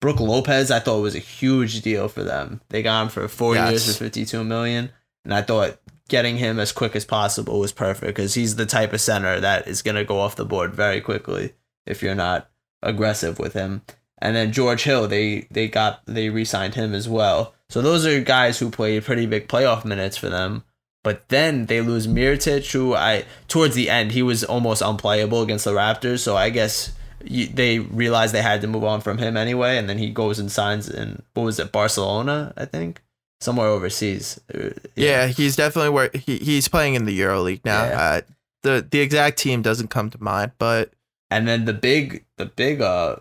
Brook 0.00 0.20
Lopez, 0.20 0.70
I 0.70 0.78
thought 0.80 1.00
was 1.00 1.14
a 1.14 1.18
huge 1.20 1.80
deal 1.82 2.08
for 2.08 2.22
them. 2.22 2.60
They 2.68 2.82
got 2.82 3.02
him 3.02 3.08
for 3.08 3.26
four 3.28 3.54
years 3.54 3.86
Yes. 3.86 3.96
for 3.96 4.04
fifty 4.04 4.24
two 4.26 4.44
million, 4.44 4.90
and 5.24 5.32
I 5.34 5.42
thought 5.42 5.78
getting 6.08 6.36
him 6.36 6.58
as 6.60 6.70
quick 6.72 6.94
as 6.94 7.04
possible 7.04 7.58
was 7.58 7.72
perfect 7.72 8.06
because 8.14 8.34
he's 8.34 8.56
the 8.56 8.66
type 8.66 8.92
of 8.92 9.00
center 9.00 9.40
that 9.40 9.66
is 9.66 9.82
gonna 9.82 10.04
go 10.04 10.20
off 10.20 10.36
the 10.36 10.44
board 10.44 10.74
very 10.74 11.00
quickly 11.00 11.54
if 11.86 12.02
you're 12.02 12.14
not 12.14 12.48
aggressive 12.82 13.38
with 13.38 13.54
him. 13.54 13.82
And 14.18 14.34
then 14.36 14.52
George 14.52 14.84
Hill, 14.84 15.08
they 15.08 15.46
they 15.50 15.68
got 15.68 16.02
they 16.06 16.28
re-signed 16.28 16.74
him 16.74 16.94
as 16.94 17.08
well. 17.08 17.54
So 17.68 17.82
those 17.82 18.06
are 18.06 18.20
guys 18.20 18.58
who 18.58 18.70
played 18.70 19.04
pretty 19.04 19.26
big 19.26 19.48
playoff 19.48 19.84
minutes 19.84 20.16
for 20.16 20.28
them. 20.28 20.62
But 21.02 21.28
then 21.28 21.66
they 21.66 21.80
lose 21.80 22.06
Mirotic, 22.08 22.70
who 22.72 22.94
I 22.94 23.24
towards 23.48 23.74
the 23.74 23.88
end 23.90 24.12
he 24.12 24.22
was 24.22 24.42
almost 24.44 24.82
unplayable 24.82 25.42
against 25.42 25.64
the 25.64 25.72
Raptors. 25.72 26.20
So 26.20 26.36
I 26.36 26.50
guess 26.50 26.92
they 27.28 27.78
realized 27.78 28.34
they 28.34 28.42
had 28.42 28.60
to 28.62 28.66
move 28.66 28.84
on 28.84 29.00
from 29.00 29.18
him 29.18 29.36
anyway. 29.36 29.76
And 29.78 29.88
then 29.88 29.98
he 29.98 30.10
goes 30.10 30.38
and 30.38 30.50
signs 30.50 30.88
in 30.88 31.22
what 31.34 31.44
was 31.44 31.58
it 31.58 31.72
Barcelona, 31.72 32.52
I 32.56 32.64
think, 32.64 33.02
somewhere 33.40 33.68
overseas. 33.68 34.40
Uh, 34.54 34.70
Yeah, 34.94 35.26
he's 35.26 35.56
definitely 35.56 35.90
where 35.90 36.10
he, 36.14 36.38
he's 36.38 36.68
playing 36.68 36.94
in 36.94 37.04
the 37.04 37.18
EuroLeague 37.18 37.64
now. 37.64 37.84
Yeah. 37.84 38.00
Uh, 38.00 38.20
the 38.62 38.86
the 38.90 39.00
exact 39.00 39.38
team 39.38 39.62
doesn't 39.62 39.88
come 39.88 40.10
to 40.10 40.22
mind, 40.22 40.52
but 40.58 40.90
And 41.30 41.46
then 41.46 41.64
the 41.66 41.72
big 41.74 42.24
the 42.36 42.46
big 42.46 42.80
uh 42.80 43.16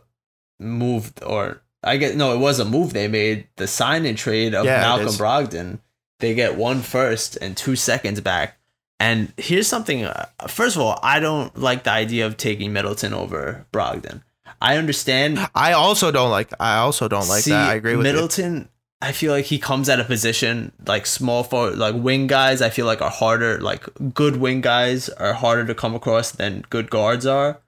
move 0.59 1.13
or 1.25 1.61
I 1.83 1.97
guess 1.97 2.15
no, 2.15 2.33
it 2.33 2.39
was 2.39 2.59
a 2.59 2.65
move 2.65 2.93
they 2.93 3.07
made, 3.07 3.47
the 3.57 3.67
sign 3.67 4.05
and 4.05 4.17
trade 4.17 4.55
of 4.55 4.65
Yeah, 4.65 4.81
Malcolm. 4.81 5.07
Brogdon. 5.09 5.79
They 6.19 6.33
get 6.33 6.55
one 6.55 6.81
first 6.81 7.35
and 7.41 7.55
two 7.57 7.75
seconds 7.75 8.21
back. 8.21 8.57
And 8.99 9.33
here's 9.37 9.67
something 9.67 10.05
uh, 10.05 10.27
first 10.47 10.75
of 10.75 10.81
all, 10.81 10.99
I 11.03 11.19
don't 11.19 11.57
like 11.57 11.83
the 11.83 11.91
idea 11.91 12.25
of 12.25 12.37
taking 12.37 12.73
Middleton 12.73 13.13
over 13.13 13.65
Brogdon. 13.71 14.21
I 14.61 14.77
understand 14.77 15.39
I 15.53 15.73
also 15.73 16.11
don't 16.11 16.31
like 16.31 16.49
I 16.59 16.77
also 16.77 17.07
don't 17.07 17.27
like 17.27 17.43
See, 17.43 17.51
that. 17.51 17.69
I 17.69 17.73
agree 17.75 17.95
with 17.95 18.05
you. 18.05 18.13
Middleton. 18.13 18.69
I 19.01 19.11
feel 19.11 19.33
like 19.33 19.45
he 19.45 19.59
comes 19.59 19.89
at 19.89 19.99
a 19.99 20.05
position 20.05 20.71
like 20.87 21.05
small 21.05 21.43
for 21.43 21.71
like 21.71 21.95
wing 21.95 22.27
guys. 22.27 22.61
I 22.61 22.69
feel 22.69 22.85
like 22.85 23.01
are 23.01 23.09
harder. 23.09 23.59
Like 23.59 23.85
good 24.13 24.37
wing 24.37 24.61
guys 24.61 25.09
are 25.09 25.33
harder 25.33 25.65
to 25.65 25.75
come 25.75 25.93
across 25.93 26.31
than 26.31 26.65
good 26.69 26.89
guards 26.89 27.25
are. 27.25 27.61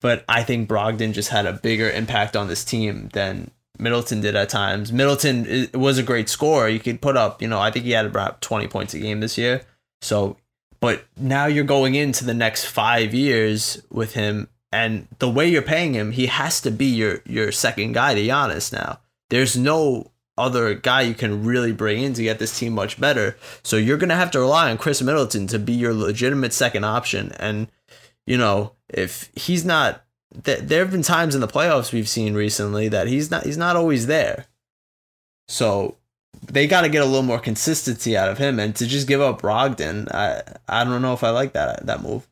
But 0.00 0.24
I 0.28 0.42
think 0.42 0.68
Brogdon 0.68 1.12
just 1.12 1.30
had 1.30 1.46
a 1.46 1.54
bigger 1.54 1.90
impact 1.90 2.36
on 2.36 2.48
this 2.48 2.64
team 2.64 3.08
than 3.12 3.50
Middleton 3.78 4.20
did 4.20 4.36
at 4.36 4.48
times. 4.48 4.92
Middleton 4.92 5.68
was 5.74 5.98
a 5.98 6.02
great 6.02 6.28
scorer. 6.28 6.68
You 6.68 6.80
could 6.80 7.00
put 7.00 7.16
up, 7.16 7.42
you 7.42 7.48
know, 7.48 7.58
I 7.58 7.70
think 7.70 7.84
he 7.86 7.92
had 7.92 8.06
about 8.06 8.40
twenty 8.40 8.66
points 8.66 8.94
a 8.94 8.98
game 8.98 9.20
this 9.20 9.36
year. 9.36 9.62
So, 10.02 10.36
but 10.80 11.04
now 11.16 11.46
you're 11.46 11.64
going 11.64 11.94
into 11.94 12.24
the 12.24 12.34
next 12.34 12.64
five 12.64 13.14
years 13.14 13.82
with 13.90 14.14
him, 14.14 14.48
and 14.72 15.06
the 15.18 15.30
way 15.30 15.48
you're 15.48 15.62
paying 15.62 15.94
him, 15.94 16.12
he 16.12 16.26
has 16.26 16.60
to 16.62 16.70
be 16.70 16.86
your 16.86 17.20
your 17.26 17.52
second 17.52 17.92
guy 17.92 18.14
to 18.14 18.20
Giannis 18.20 18.72
now. 18.72 19.00
There's 19.28 19.56
no 19.56 20.10
other 20.38 20.74
guy 20.74 21.02
you 21.02 21.14
can 21.14 21.44
really 21.44 21.72
bring 21.72 22.02
in 22.02 22.14
to 22.14 22.22
get 22.22 22.38
this 22.38 22.58
team 22.58 22.72
much 22.72 22.98
better. 22.98 23.36
So 23.62 23.76
you're 23.76 23.98
gonna 23.98 24.16
have 24.16 24.30
to 24.32 24.40
rely 24.40 24.70
on 24.70 24.78
Khris 24.78 25.02
Middleton 25.02 25.46
to 25.48 25.58
be 25.58 25.72
your 25.72 25.92
legitimate 25.92 26.52
second 26.52 26.84
option. 26.84 27.32
And 27.38 27.68
you 28.26 28.38
know, 28.38 28.72
if 28.88 29.30
he's 29.34 29.64
not, 29.64 30.04
th- 30.44 30.60
there 30.60 30.80
have 30.80 30.92
been 30.92 31.02
times 31.02 31.34
in 31.34 31.40
the 31.40 31.48
playoffs 31.48 31.92
we've 31.92 32.08
seen 32.08 32.34
recently 32.34 32.88
that 32.88 33.06
he's 33.06 33.30
not 33.30 33.44
he's 33.44 33.58
not 33.58 33.76
always 33.76 34.06
there. 34.06 34.46
So 35.48 35.96
they 36.50 36.66
got 36.66 36.82
to 36.82 36.88
get 36.88 37.02
a 37.02 37.06
little 37.06 37.22
more 37.22 37.38
consistency 37.38 38.16
out 38.16 38.28
of 38.28 38.38
him, 38.38 38.58
and 38.58 38.74
to 38.76 38.86
just 38.86 39.06
give 39.06 39.20
up 39.20 39.40
Brogdon, 39.42 40.12
I 40.12 40.42
I 40.68 40.84
don't 40.84 41.02
know 41.02 41.12
if 41.12 41.24
I 41.24 41.30
like 41.30 41.52
that 41.52 41.86
that 41.86 42.02
move. 42.02 42.28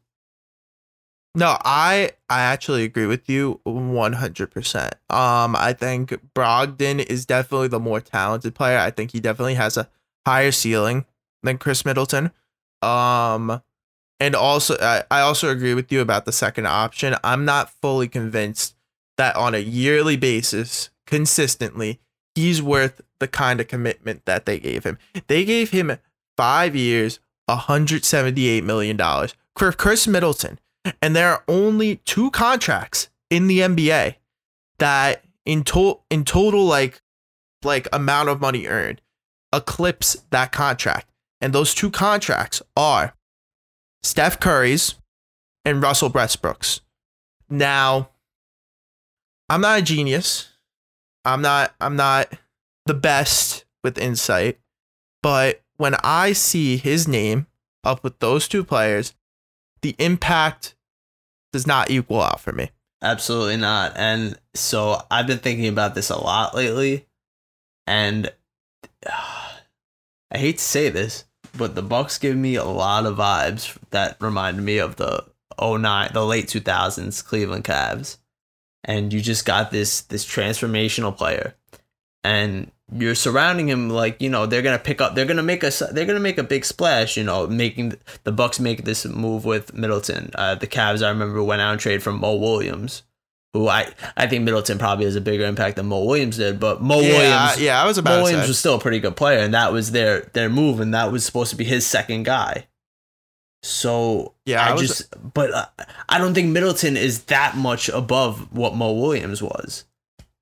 No, 1.34 1.56
I 1.64 2.12
I 2.28 2.40
actually 2.40 2.84
agree 2.84 3.06
with 3.06 3.28
you 3.28 3.60
100%. 3.66 4.84
Um 5.08 5.54
I 5.56 5.72
think 5.72 6.18
Brogdon 6.34 7.04
is 7.04 7.26
definitely 7.26 7.68
the 7.68 7.78
more 7.78 8.00
talented 8.00 8.54
player. 8.54 8.78
I 8.78 8.90
think 8.90 9.12
he 9.12 9.20
definitely 9.20 9.54
has 9.54 9.76
a 9.76 9.88
higher 10.26 10.50
ceiling 10.50 11.06
than 11.42 11.58
Khris 11.58 11.84
Middleton. 11.84 12.32
Um 12.82 13.62
and 14.18 14.34
also 14.34 14.76
I, 14.80 15.04
I 15.10 15.20
also 15.20 15.50
agree 15.50 15.74
with 15.74 15.92
you 15.92 16.00
about 16.00 16.24
the 16.24 16.32
second 16.32 16.66
option. 16.66 17.14
I'm 17.22 17.44
not 17.44 17.70
fully 17.70 18.08
convinced 18.08 18.74
that 19.16 19.36
on 19.36 19.54
a 19.54 19.58
yearly 19.58 20.16
basis 20.16 20.90
consistently 21.06 22.00
he's 22.38 22.62
worth 22.62 23.00
the 23.20 23.28
kind 23.28 23.60
of 23.60 23.68
commitment 23.68 24.24
that 24.24 24.46
they 24.46 24.58
gave 24.58 24.84
him. 24.84 24.98
They 25.26 25.44
gave 25.44 25.70
him 25.70 25.98
5 26.36 26.76
years, 26.76 27.20
178 27.46 28.64
million 28.64 28.96
dollars. 28.96 29.34
For 29.56 29.72
Khris 29.72 30.06
Middleton, 30.06 30.60
and 31.02 31.16
there 31.16 31.30
are 31.30 31.42
only 31.48 31.96
two 32.04 32.30
contracts 32.30 33.08
in 33.28 33.48
the 33.48 33.58
NBA 33.58 34.14
that 34.78 35.24
in 35.44 35.64
total 35.64 36.04
in 36.10 36.24
total 36.24 36.64
like 36.64 37.02
like 37.64 37.88
amount 37.92 38.28
of 38.28 38.40
money 38.40 38.66
earned 38.66 39.00
eclipse 39.52 40.16
that 40.30 40.52
contract. 40.52 41.10
And 41.40 41.52
those 41.52 41.74
two 41.74 41.90
contracts 41.90 42.62
are 42.76 43.14
Steph 44.02 44.38
Curry's 44.40 44.94
and 45.64 45.82
Russell 45.82 46.10
Westbrook's. 46.10 46.80
Now, 47.48 48.10
I'm 49.48 49.60
not 49.60 49.78
a 49.78 49.82
genius. 49.82 50.47
I'm 51.28 51.42
not 51.42 51.74
I'm 51.80 51.96
not 51.96 52.32
the 52.86 52.94
best 52.94 53.64
with 53.84 53.98
insight, 53.98 54.58
but 55.22 55.62
when 55.76 55.94
I 56.02 56.32
see 56.32 56.76
his 56.76 57.06
name 57.06 57.46
up 57.84 58.02
with 58.02 58.18
those 58.18 58.48
two 58.48 58.64
players, 58.64 59.14
the 59.82 59.94
impact 59.98 60.74
does 61.52 61.66
not 61.66 61.90
equal 61.90 62.22
out 62.22 62.40
for 62.40 62.52
me. 62.52 62.70
Absolutely 63.02 63.56
not. 63.56 63.92
And 63.96 64.38
so 64.54 65.02
I've 65.10 65.26
been 65.26 65.38
thinking 65.38 65.68
about 65.68 65.94
this 65.94 66.10
a 66.10 66.18
lot 66.18 66.54
lately. 66.54 67.06
And 67.86 68.32
I 69.06 70.36
hate 70.36 70.58
to 70.58 70.64
say 70.64 70.88
this, 70.88 71.24
but 71.56 71.74
the 71.74 71.82
Bucks 71.82 72.18
give 72.18 72.36
me 72.36 72.56
a 72.56 72.64
lot 72.64 73.06
of 73.06 73.16
vibes 73.16 73.78
that 73.90 74.16
remind 74.20 74.64
me 74.64 74.78
of 74.78 74.96
the 74.96 75.24
09, 75.60 76.10
the 76.12 76.26
late 76.26 76.46
2000s 76.46 77.24
Cleveland 77.24 77.64
Cavs. 77.64 78.18
And 78.84 79.12
you 79.12 79.20
just 79.20 79.44
got 79.44 79.70
this 79.70 80.02
this 80.02 80.24
transformational 80.24 81.16
player. 81.16 81.54
And 82.24 82.70
you're 82.92 83.14
surrounding 83.14 83.68
him 83.68 83.90
like, 83.90 84.20
you 84.20 84.30
know, 84.30 84.46
they're 84.46 84.62
going 84.62 84.76
to 84.76 84.82
pick 84.82 85.00
up 85.00 85.14
they're 85.14 85.26
going 85.26 85.36
to 85.36 85.42
make 85.42 85.62
a 85.62 85.70
they're 85.92 86.06
to 86.06 86.20
make 86.20 86.38
a 86.38 86.42
big 86.42 86.64
splash, 86.64 87.16
you 87.16 87.24
know, 87.24 87.46
making 87.46 87.94
the 88.24 88.32
Bucks 88.32 88.58
make 88.58 88.84
this 88.84 89.04
move 89.04 89.44
with 89.44 89.74
Middleton. 89.74 90.30
Uh, 90.34 90.54
the 90.54 90.66
Cavs, 90.66 91.04
I 91.04 91.10
remember, 91.10 91.42
went 91.42 91.60
out 91.60 91.72
and 91.72 91.80
trade 91.80 92.02
from 92.02 92.20
Mo 92.20 92.36
Williams, 92.36 93.02
who 93.52 93.68
I 93.68 93.92
I 94.16 94.26
think 94.26 94.44
Middleton 94.44 94.78
probably 94.78 95.04
has 95.04 95.16
a 95.16 95.20
bigger 95.20 95.44
impact 95.44 95.76
than 95.76 95.86
Mo 95.86 96.04
Williams 96.04 96.38
did, 96.38 96.58
but 96.58 96.80
Mo 96.80 97.00
yeah, 97.00 97.08
Williams, 97.08 97.60
yeah, 97.60 97.82
I 97.82 97.86
was 97.86 97.98
about 97.98 98.18
Mo 98.18 98.22
Williams 98.22 98.48
was 98.48 98.58
still 98.58 98.76
a 98.76 98.80
pretty 98.80 99.00
good 99.00 99.16
player, 99.16 99.40
and 99.40 99.52
that 99.52 99.72
was 99.72 99.90
their 99.92 100.20
their 100.32 100.48
move, 100.48 100.80
and 100.80 100.94
that 100.94 101.12
was 101.12 101.26
supposed 101.26 101.50
to 101.50 101.56
be 101.56 101.64
his 101.64 101.86
second 101.86 102.24
guy. 102.24 102.66
So 103.62 104.34
Yeah, 104.46 104.64
I, 104.64 104.70
I 104.70 104.72
was- 104.72 104.82
just, 104.88 105.32
but 105.34 105.52
uh, 105.52 105.66
I 106.08 106.18
don't 106.18 106.34
think 106.34 106.48
Middleton 106.50 106.96
is 106.96 107.24
that 107.24 107.56
much 107.56 107.88
above 107.88 108.52
what 108.52 108.74
Mo 108.74 108.92
Williams 108.92 109.42
was. 109.42 109.84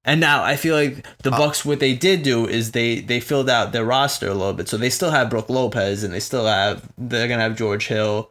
And 0.04 0.20
now 0.20 0.44
I 0.44 0.54
feel 0.54 0.76
like 0.76 1.04
the 1.22 1.32
Uh, 1.32 1.38
Bucks, 1.38 1.64
what 1.64 1.80
they 1.80 1.92
did 1.94 2.22
do 2.22 2.46
is 2.46 2.70
they 2.70 3.00
they 3.00 3.18
filled 3.18 3.50
out 3.50 3.72
their 3.72 3.84
roster 3.84 4.28
a 4.28 4.34
little 4.34 4.52
bit. 4.52 4.68
So 4.68 4.76
they 4.76 4.90
still 4.90 5.10
have 5.10 5.30
Brook 5.30 5.48
Lopez, 5.50 6.04
and 6.04 6.14
they 6.14 6.20
still 6.20 6.46
have 6.46 6.88
they're 6.96 7.26
gonna 7.26 7.42
have 7.42 7.56
George 7.56 7.88
Hill, 7.88 8.30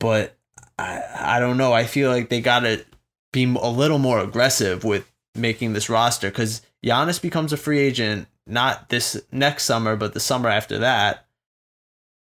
but 0.00 0.38
I 0.78 1.02
I 1.18 1.38
don't 1.38 1.58
know. 1.58 1.74
I 1.74 1.84
feel 1.84 2.10
like 2.10 2.30
they 2.30 2.40
gotta 2.40 2.86
be 3.30 3.44
a 3.44 3.68
little 3.68 3.98
more 3.98 4.20
aggressive 4.20 4.84
with 4.84 5.04
making 5.34 5.74
this 5.74 5.90
roster 5.90 6.30
because 6.30 6.62
Giannis 6.82 7.20
becomes 7.20 7.52
a 7.52 7.58
free 7.58 7.80
agent 7.80 8.26
not 8.46 8.88
this 8.88 9.20
next 9.30 9.64
summer, 9.64 9.96
but 9.96 10.14
the 10.14 10.20
summer 10.20 10.48
after 10.48 10.78
that. 10.78 11.26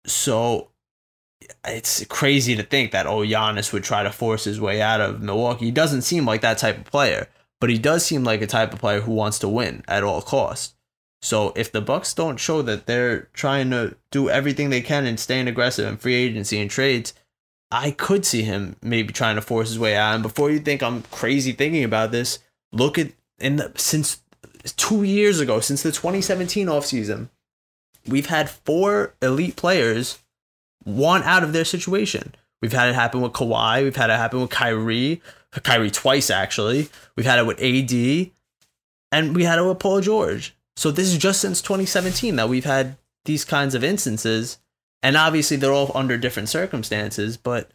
So 0.06 0.72
it's 1.66 2.06
crazy 2.06 2.56
to 2.56 2.64
think 2.64 2.92
that 2.92 3.08
oh 3.08 3.20
Giannis 3.20 3.72
would 3.74 3.84
try 3.84 4.04
to 4.04 4.12
force 4.12 4.44
his 4.44 4.60
way 4.60 4.82
out 4.82 5.02
of 5.02 5.22
Milwaukee. 5.22 5.66
He 5.66 5.72
doesn't 5.72 6.02
seem 6.02 6.26
like 6.26 6.42
that 6.42 6.58
type 6.58 6.78
of 6.78 6.86
player, 6.86 7.28
but 7.60 7.70
he 7.70 7.78
does 7.78 8.06
seem 8.06 8.24
like 8.24 8.42
a 8.42 8.48
type 8.48 8.74
of 8.74 8.80
player 8.80 9.02
who 9.02 9.14
wants 9.14 9.40
to 9.40 9.48
win 9.48 9.84
at 9.88 10.04
all 10.04 10.22
costs. 10.22 10.76
So 11.22 11.52
if 11.56 11.72
the 11.72 11.82
Bucks 11.82 12.14
don't 12.14 12.40
show 12.40 12.62
that 12.62 12.86
they're 12.86 13.28
trying 13.34 13.72
to 13.72 13.96
do 14.12 14.30
everything 14.30 14.70
they 14.70 14.82
can 14.82 15.06
and 15.06 15.20
staying 15.20 15.48
aggressive 15.48 15.88
in 15.88 15.98
free 15.98 16.16
agency 16.16 16.60
and 16.60 16.72
trades, 16.72 17.14
I 17.72 17.92
could 17.92 18.26
see 18.26 18.44
him 18.44 18.78
maybe 18.82 19.14
trying 19.14 19.36
to 19.36 19.42
force 19.42 19.70
his 19.70 19.80
way 19.80 19.96
out. 19.96 20.16
And 20.16 20.24
before 20.24 20.50
you 20.50 20.60
think 20.60 20.82
I'm 20.82 21.04
crazy 21.12 21.52
thinking 21.52 21.84
about 21.84 22.12
this, 22.12 22.40
look 22.72 22.98
at 22.98 23.12
in 23.38 23.58
the 23.58 23.72
since 23.76 24.22
two 24.76 25.04
years 25.04 25.40
ago, 25.40 25.60
since 25.60 25.84
the 25.84 25.92
2017 25.92 26.68
offseason, 26.68 27.30
we've 28.08 28.28
had 28.28 28.50
four 28.50 29.14
elite 29.22 29.56
players 29.56 30.20
want 30.86 31.26
out 31.26 31.44
of 31.44 31.54
their 31.54 31.66
situation. 31.66 32.36
We've 32.62 32.74
had 32.74 32.90
it 32.90 32.96
happen 32.96 33.22
with 33.22 33.34
Kawhi. 33.34 33.84
We've 33.84 33.96
had 33.96 34.10
it 34.10 34.18
happen 34.18 34.42
with 34.42 34.50
Kyrie. 34.50 35.22
Kyrie 35.52 35.92
twice 35.92 36.30
actually. 36.30 36.90
We've 37.16 37.26
had 37.26 37.40
it 37.40 37.46
with 37.46 37.62
AD, 37.62 38.32
and 39.12 39.36
we 39.36 39.44
had 39.44 39.60
it 39.60 39.64
with 39.64 39.80
Paul 39.80 40.02
George. 40.02 40.56
So 40.76 40.92
this 40.92 41.08
is 41.08 41.18
just 41.18 41.42
since 41.42 41.62
2017 41.62 42.36
that 42.36 42.50
we've 42.50 42.66
had 42.66 42.98
these 43.26 43.46
kinds 43.46 43.76
of 43.76 43.84
instances, 43.84 44.60
and 45.04 45.18
obviously 45.18 45.58
they're 45.58 45.74
all 45.74 45.92
under 45.96 46.18
different 46.18 46.50
circumstances. 46.50 47.38
But 47.38 47.72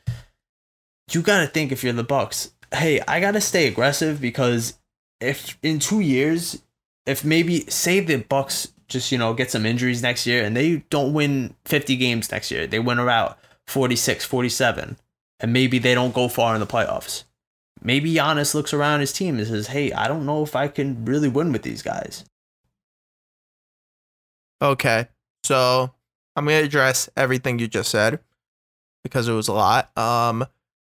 you 1.10 1.22
got 1.22 1.40
to 1.40 1.46
think 1.46 1.72
if 1.72 1.82
you're 1.82 1.92
the 1.92 2.04
Bucks, 2.04 2.52
hey, 2.72 3.00
I 3.06 3.20
got 3.20 3.32
to 3.32 3.40
stay 3.40 3.66
aggressive 3.66 4.20
because 4.20 4.78
if 5.20 5.58
in 5.62 5.78
two 5.78 6.00
years, 6.00 6.62
if 7.06 7.24
maybe 7.24 7.60
say 7.68 8.00
the 8.00 8.16
Bucks 8.16 8.72
just 8.88 9.12
you 9.12 9.18
know 9.18 9.34
get 9.34 9.50
some 9.50 9.66
injuries 9.66 10.02
next 10.02 10.26
year 10.26 10.44
and 10.44 10.56
they 10.56 10.84
don't 10.90 11.12
win 11.12 11.54
50 11.64 11.96
games 11.96 12.30
next 12.30 12.50
year, 12.50 12.66
they 12.66 12.78
win 12.78 12.98
around 12.98 13.34
46, 13.66 14.24
47, 14.24 14.96
and 15.40 15.52
maybe 15.52 15.78
they 15.78 15.94
don't 15.94 16.14
go 16.14 16.28
far 16.28 16.54
in 16.54 16.60
the 16.60 16.66
playoffs. 16.66 17.24
Maybe 17.82 18.14
Giannis 18.14 18.54
looks 18.54 18.72
around 18.72 19.00
his 19.00 19.12
team 19.12 19.38
and 19.38 19.46
says, 19.46 19.68
"Hey, 19.68 19.92
I 19.92 20.08
don't 20.08 20.26
know 20.26 20.42
if 20.42 20.56
I 20.56 20.68
can 20.68 21.04
really 21.04 21.28
win 21.28 21.52
with 21.52 21.62
these 21.62 21.82
guys." 21.82 22.24
Okay. 24.62 25.08
So 25.44 25.92
I'm 26.36 26.46
going 26.46 26.60
to 26.60 26.66
address 26.66 27.08
everything 27.16 27.58
you 27.58 27.68
just 27.68 27.90
said 27.90 28.20
because 29.02 29.28
it 29.28 29.32
was 29.32 29.48
a 29.48 29.52
lot. 29.52 29.96
Um, 29.96 30.46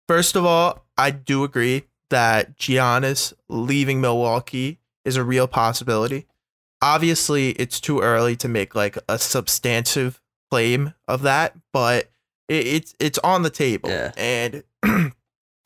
first 0.08 0.36
of 0.36 0.45
all, 0.45 0.86
I 0.97 1.12
do 1.12 1.43
agree 1.43 1.84
that 2.10 2.58
Giannis 2.58 3.34
leaving 3.47 4.02
Milwaukee 4.02 4.80
is 5.06 5.15
a 5.15 5.23
real 5.23 5.47
possibility. 5.47 6.25
Obviously, 6.82 7.52
it's 7.52 7.80
too 7.80 8.00
early 8.00 8.36
to 8.38 8.48
make 8.48 8.76
like 8.76 8.98
a 9.08 9.20
substantive 9.20 10.22
claim 10.50 10.94
of 11.08 11.22
that, 11.24 11.56
but 11.74 12.10
it, 12.48 12.68
it's 12.68 12.96
it's 13.00 13.20
on 13.20 13.44
the 13.44 13.50
table. 13.50 13.89
Yeah. 13.89 14.12
And 14.18 14.63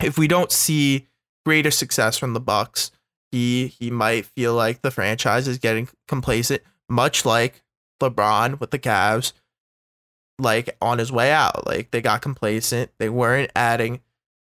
if 0.02 0.18
we 0.18 0.28
don't 0.28 0.52
see 0.52 1.08
greater 1.46 1.72
success 1.72 2.18
from 2.18 2.34
the 2.34 2.40
Bucks, 2.40 2.92
he 3.32 3.68
he 3.68 3.92
might 3.92 4.26
feel 4.26 4.54
like 4.54 4.82
the 4.82 4.92
franchise 4.92 5.48
is 5.48 5.58
getting 5.58 5.88
complacent, 6.08 6.62
much 6.90 7.26
like 7.26 7.64
LeBron 8.02 8.60
with 8.60 8.72
the 8.72 8.80
Cavs, 8.80 9.34
like 10.40 10.76
on 10.82 10.98
his 10.98 11.12
way 11.12 11.32
out. 11.32 11.66
Like 11.66 11.92
they 11.92 12.02
got 12.02 12.22
complacent. 12.22 12.92
They 13.00 13.10
weren't 13.10 13.52
adding 13.56 14.02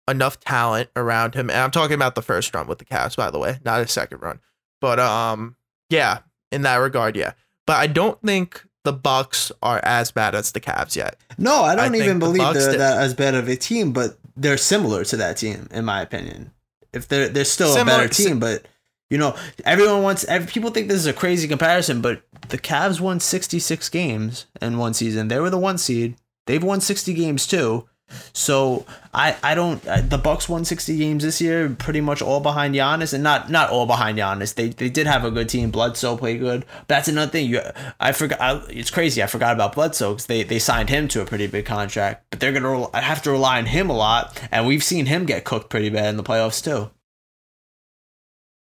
enough 0.08 0.40
talent 0.40 0.90
around 0.96 1.36
him. 1.36 1.50
And 1.50 1.60
I'm 1.60 1.72
talking 1.72 1.96
about 1.96 2.16
the 2.16 2.22
first 2.22 2.54
run 2.54 2.68
with 2.68 2.80
the 2.80 2.86
Cavs, 2.86 3.16
by 3.16 3.32
the 3.32 3.40
way, 3.40 3.60
not 3.64 3.80
his 3.80 3.92
second 3.92 4.22
run. 4.22 4.40
But 4.80 5.00
um, 5.00 5.56
yeah, 5.90 6.20
in 6.52 6.62
that 6.64 6.76
regard, 6.78 7.16
yeah. 7.16 7.34
But 7.68 7.78
I 7.78 7.88
don't 7.88 8.20
think 8.22 8.66
the 8.84 8.94
Bucks 8.94 9.52
are 9.62 9.80
as 9.84 10.12
bad 10.12 10.34
as 10.36 10.52
the 10.52 10.60
Cavs 10.60 10.96
yet. 10.96 11.16
No, 11.38 11.62
I 11.64 11.76
don't 11.76 11.84
I 11.84 11.88
even 11.88 12.00
think 12.00 12.14
the 12.14 12.20
believe 12.20 12.54
they're 12.54 12.72
did- 12.72 12.80
that 12.82 12.98
as 13.02 13.14
bad 13.14 13.36
of 13.36 13.48
a 13.48 13.56
team, 13.56 13.92
but 13.94 14.18
they're 14.36 14.58
similar 14.58 15.04
to 15.06 15.18
that 15.18 15.38
team, 15.38 15.68
in 15.72 15.86
my 15.86 16.02
opinion. 16.02 16.52
If 16.94 17.08
they're 17.08 17.30
they're 17.30 17.46
still 17.46 17.74
Similar- 17.74 17.98
a 17.98 18.02
better 18.08 18.14
team, 18.14 18.40
but 18.40 18.66
you 19.10 19.18
know, 19.18 19.36
everyone 19.66 20.04
wants. 20.04 20.24
Every, 20.26 20.48
people 20.48 20.72
think 20.72 20.88
this 20.88 20.98
is 21.00 21.06
a 21.06 21.14
crazy 21.14 21.48
comparison, 21.48 22.02
but 22.02 22.22
the 22.50 22.58
Cavs 22.58 23.00
won 23.00 23.20
sixty 23.20 23.60
six 23.60 23.88
games 23.90 24.46
in 24.62 24.78
one 24.78 24.94
season. 24.94 25.28
They 25.28 25.40
were 25.40 25.50
the 25.50 25.58
one 25.58 25.78
seed. 25.78 26.16
They've 26.48 26.64
won 26.64 26.82
sixty 26.82 27.14
games 27.14 27.46
too. 27.46 27.88
So 28.34 28.86
I 29.14 29.36
I 29.44 29.56
don't. 29.56 29.86
uh, 29.88 30.02
The 30.02 30.18
Bucks 30.18 30.48
won 30.50 30.66
sixty 30.66 30.98
games 30.98 31.24
this 31.24 31.42
year, 31.42 31.70
pretty 31.70 32.02
much 32.02 32.22
all 32.22 32.40
behind 32.40 32.76
Giannis, 32.76 33.14
and 33.14 33.24
not 33.24 33.50
not 33.50 33.70
all 33.70 33.86
behind 33.86 34.18
Giannis. 34.18 34.56
They 34.56 34.70
they 34.70 34.90
did 34.90 35.08
have 35.08 35.26
a 35.26 35.32
good 35.32 35.50
team. 35.50 35.72
Bledsoe 35.72 36.18
played 36.18 36.40
good. 36.40 36.66
That's 36.88 37.08
another 37.08 37.32
thing. 37.32 37.50
You 37.50 37.62
I 38.00 38.12
forgot. 38.12 38.42
I, 38.42 38.62
it's 38.70 38.92
crazy. 38.92 39.22
I 39.22 39.28
forgot 39.28 39.54
about 39.54 39.74
Bledsoe 39.76 40.12
because 40.14 40.26
they 40.28 40.44
they 40.44 40.60
signed 40.60 40.90
him 40.90 41.08
to 41.10 41.22
a 41.22 41.26
pretty 41.26 41.48
big 41.48 41.66
contract, 41.66 42.26
but 42.30 42.40
they're 42.40 42.54
gonna 42.54 42.70
rel- 42.70 42.92
have 42.94 43.22
to 43.24 43.32
rely 43.32 43.58
on 43.58 43.66
him 43.66 43.90
a 43.90 43.96
lot, 43.96 44.42
and 44.52 44.66
we've 44.68 44.84
seen 44.84 45.06
him 45.08 45.26
get 45.26 45.44
cooked 45.44 45.70
pretty 45.70 45.90
bad 45.90 46.06
in 46.10 46.18
the 46.18 46.24
playoffs 46.24 46.64
too. 46.64 46.90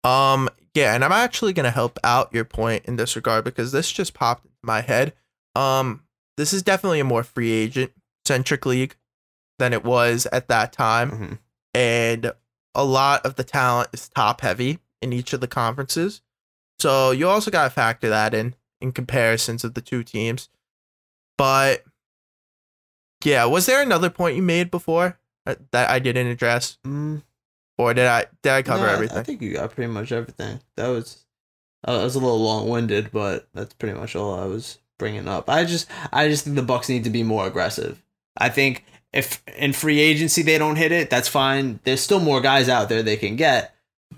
Um, 0.03 0.49
yeah, 0.73 0.95
and 0.95 1.03
I'm 1.03 1.11
actually 1.11 1.53
gonna 1.53 1.71
help 1.71 1.99
out 2.03 2.33
your 2.33 2.45
point 2.45 2.85
in 2.85 2.95
this 2.95 3.15
regard 3.15 3.45
because 3.45 3.71
this 3.71 3.91
just 3.91 4.13
popped 4.13 4.45
into 4.45 4.57
my 4.63 4.81
head. 4.81 5.13
Um, 5.55 6.03
this 6.35 6.51
is 6.51 6.63
definitely 6.63 6.99
a 6.99 7.03
more 7.05 7.23
free 7.23 7.51
agent 7.51 7.91
centric 8.25 8.65
league 8.65 8.95
than 9.59 9.73
it 9.73 9.83
was 9.83 10.25
at 10.31 10.47
that 10.47 10.73
time, 10.73 11.11
Mhm. 11.11 11.39
and 11.73 12.33
a 12.75 12.83
lot 12.83 13.25
of 13.25 13.35
the 13.35 13.43
talent 13.43 13.89
is 13.93 14.09
top 14.09 14.41
heavy 14.41 14.79
in 15.01 15.13
each 15.13 15.33
of 15.33 15.41
the 15.41 15.47
conferences. 15.47 16.21
So 16.79 17.11
you 17.11 17.27
also 17.29 17.51
gotta 17.51 17.69
factor 17.69 18.09
that 18.09 18.33
in 18.33 18.55
in 18.81 18.91
comparisons 18.91 19.63
of 19.63 19.73
the 19.75 19.81
two 19.81 20.03
teams. 20.03 20.49
But 21.37 21.83
yeah, 23.23 23.45
was 23.45 23.65
there 23.65 23.81
another 23.81 24.09
point 24.09 24.35
you 24.35 24.41
made 24.41 24.69
before 24.71 25.17
uh, 25.45 25.55
that 25.71 25.89
I 25.89 25.99
didn't 25.99 26.27
address, 26.27 26.77
Mm, 26.85 27.23
or 27.77 27.93
did 27.93 28.07
I 28.07 28.25
did 28.41 28.51
I 28.51 28.61
cover 28.61 28.85
no, 28.87 28.91
everything? 28.93 29.17
I 29.17 29.23
think 29.23 29.41
you 29.41 29.53
got 29.53 29.71
pretty 29.73 29.91
much 29.91 30.11
everything. 30.11 30.59
That 30.75 30.87
was 30.89 31.25
I 31.85 31.91
was 31.97 32.15
a 32.15 32.19
little 32.19 32.41
long 32.41 32.69
winded, 32.69 33.11
but 33.11 33.47
that's 33.53 33.73
pretty 33.73 33.97
much 33.97 34.15
all 34.15 34.37
I 34.39 34.45
was 34.45 34.79
bringing 34.99 35.27
up. 35.27 35.49
I 35.49 35.65
just 35.65 35.87
I 36.11 36.27
just 36.27 36.43
think 36.43 36.55
the 36.55 36.61
Bucks 36.63 36.89
need 36.89 37.03
to 37.05 37.09
be 37.09 37.23
more 37.23 37.45
aggressive. 37.47 38.01
I 38.37 38.49
think 38.49 38.83
if 39.13 39.41
in 39.57 39.73
free 39.73 39.99
agency 39.99 40.41
they 40.41 40.57
don't 40.57 40.75
hit 40.75 40.91
it, 40.91 41.09
that's 41.09 41.27
fine. 41.27 41.79
There's 41.83 42.01
still 42.01 42.19
more 42.19 42.41
guys 42.41 42.67
out 42.67 42.89
there 42.89 43.03
they 43.03 43.17
can 43.17 43.35
get. 43.35 43.69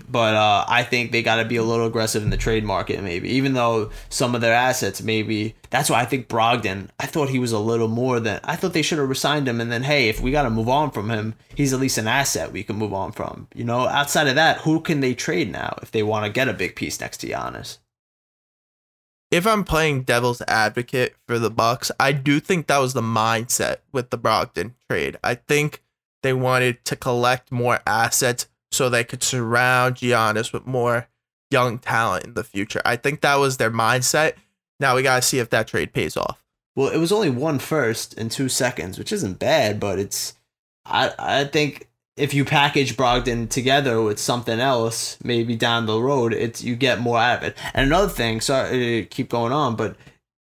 But 0.10 0.36
uh, 0.36 0.65
I 0.67 0.84
think 0.84 1.12
they 1.12 1.23
got 1.23 1.38
to 1.38 1.45
be 1.45 1.55
a 1.55 1.63
little 1.63 1.86
aggressive 1.86 2.21
in 2.21 2.29
the 2.29 2.38
trade 2.38 2.63
market, 2.63 3.01
maybe. 3.01 3.29
Even 3.29 3.53
though 3.53 3.91
some 4.10 4.36
of 4.36 4.41
their 4.41 4.53
assets, 4.53 5.01
maybe 5.01 5.55
that's 5.69 5.89
why 5.89 6.01
I 6.01 6.05
think 6.05 6.27
Brogdon. 6.27 6.89
I 6.99 7.05
thought 7.05 7.29
he 7.29 7.39
was 7.39 7.51
a 7.51 7.60
little 7.60 7.88
more 7.88 8.19
than 8.19 8.39
I 8.43 8.55
thought 8.55 8.73
they 8.73 8.81
should 8.81 8.99
have 8.99 9.10
resigned 9.10 9.47
him. 9.47 9.62
And 9.62 9.71
then, 9.71 9.84
hey, 9.84 10.10
if 10.10 10.19
we 10.19 10.31
got 10.31 10.43
to 10.43 10.49
move 10.49 10.69
on 10.69 10.91
from 10.91 11.10
him, 11.10 11.36
he's 11.53 11.73
at 11.73 11.79
least 11.79 11.97
an 11.97 12.08
asset 12.08 12.51
we 12.51 12.63
can 12.63 12.75
move 12.75 12.93
on 12.93 13.12
from. 13.13 13.47
You 13.55 13.63
know, 13.63 13.88
outside 13.88 14.27
of 14.27 14.36
that, 14.36 14.60
who 14.60 14.81
can 14.81 14.99
they 14.99 15.13
trade 15.13 15.51
now 15.51 15.77
if 15.81 15.91
they 15.91 16.03
want 16.03 16.25
to 16.25 16.31
get 16.31 16.49
a 16.49 16.53
big 16.53 16.75
piece 16.75 16.99
next 16.99 17.17
to 17.19 17.27
Giannis? 17.27 17.77
If 19.31 19.45
I'm 19.47 19.63
playing 19.63 20.03
devil's 20.03 20.41
advocate 20.47 21.15
for 21.27 21.39
the 21.39 21.49
Bucks, 21.49 21.91
I 21.99 22.11
do 22.11 22.39
think 22.39 22.67
that 22.67 22.77
was 22.77 22.93
the 22.93 23.01
mindset 23.01 23.77
with 23.91 24.09
the 24.09 24.17
Brogdon 24.17 24.73
trade. 24.89 25.17
I 25.23 25.36
think 25.36 25.84
they 26.23 26.34
wanted 26.34 26.84
to 26.86 26.95
collect 26.95 27.51
more 27.51 27.80
assets 27.86 28.47
so 28.71 28.89
they 28.89 29.03
could 29.03 29.23
surround 29.23 29.95
Giannis 29.95 30.53
with 30.53 30.65
more 30.65 31.07
young 31.51 31.80
talent 31.80 32.26
in 32.26 32.34
the 32.34 32.43
future. 32.43 32.82
I 32.86 32.95
think 32.95 33.21
that 33.21 33.36
was 33.36 33.57
their 33.57 33.71
mindset. 33.71 34.34
Now 34.80 34.95
we 34.95 35.03
gotta 35.03 35.21
see 35.21 35.39
if 35.39 35.49
that 35.51 35.67
trade 35.67 35.93
pays 35.93 36.17
off. 36.17 36.43
Well, 36.76 36.89
it 36.89 36.97
was 36.97 37.11
only 37.11 37.30
one 37.30 37.59
first 37.59 38.17
and 38.17 38.30
two 38.30 38.49
seconds, 38.49 38.97
which 38.97 39.13
isn't 39.13 39.39
bad, 39.39 39.80
but 39.80 39.99
it's 39.99 40.34
I 40.86 41.13
I 41.17 41.43
think 41.45 41.88
if 42.18 42.34
you 42.34 42.45
package 42.45 42.95
Brogdon 42.95 43.49
together 43.49 44.01
with 44.01 44.20
something 44.20 44.59
else, 44.59 45.18
maybe 45.24 45.55
down 45.55 45.86
the 45.86 45.99
road, 45.99 46.34
it's 46.34 46.63
you 46.63 46.76
get 46.76 47.01
more 47.01 47.20
out 47.20 47.39
of 47.39 47.43
it. 47.43 47.57
And 47.74 47.88
another 47.88 48.07
thing, 48.07 48.41
sorry 48.41 48.70
to 49.01 49.05
keep 49.05 49.30
going 49.30 49.51
on, 49.51 49.76
but 49.76 49.97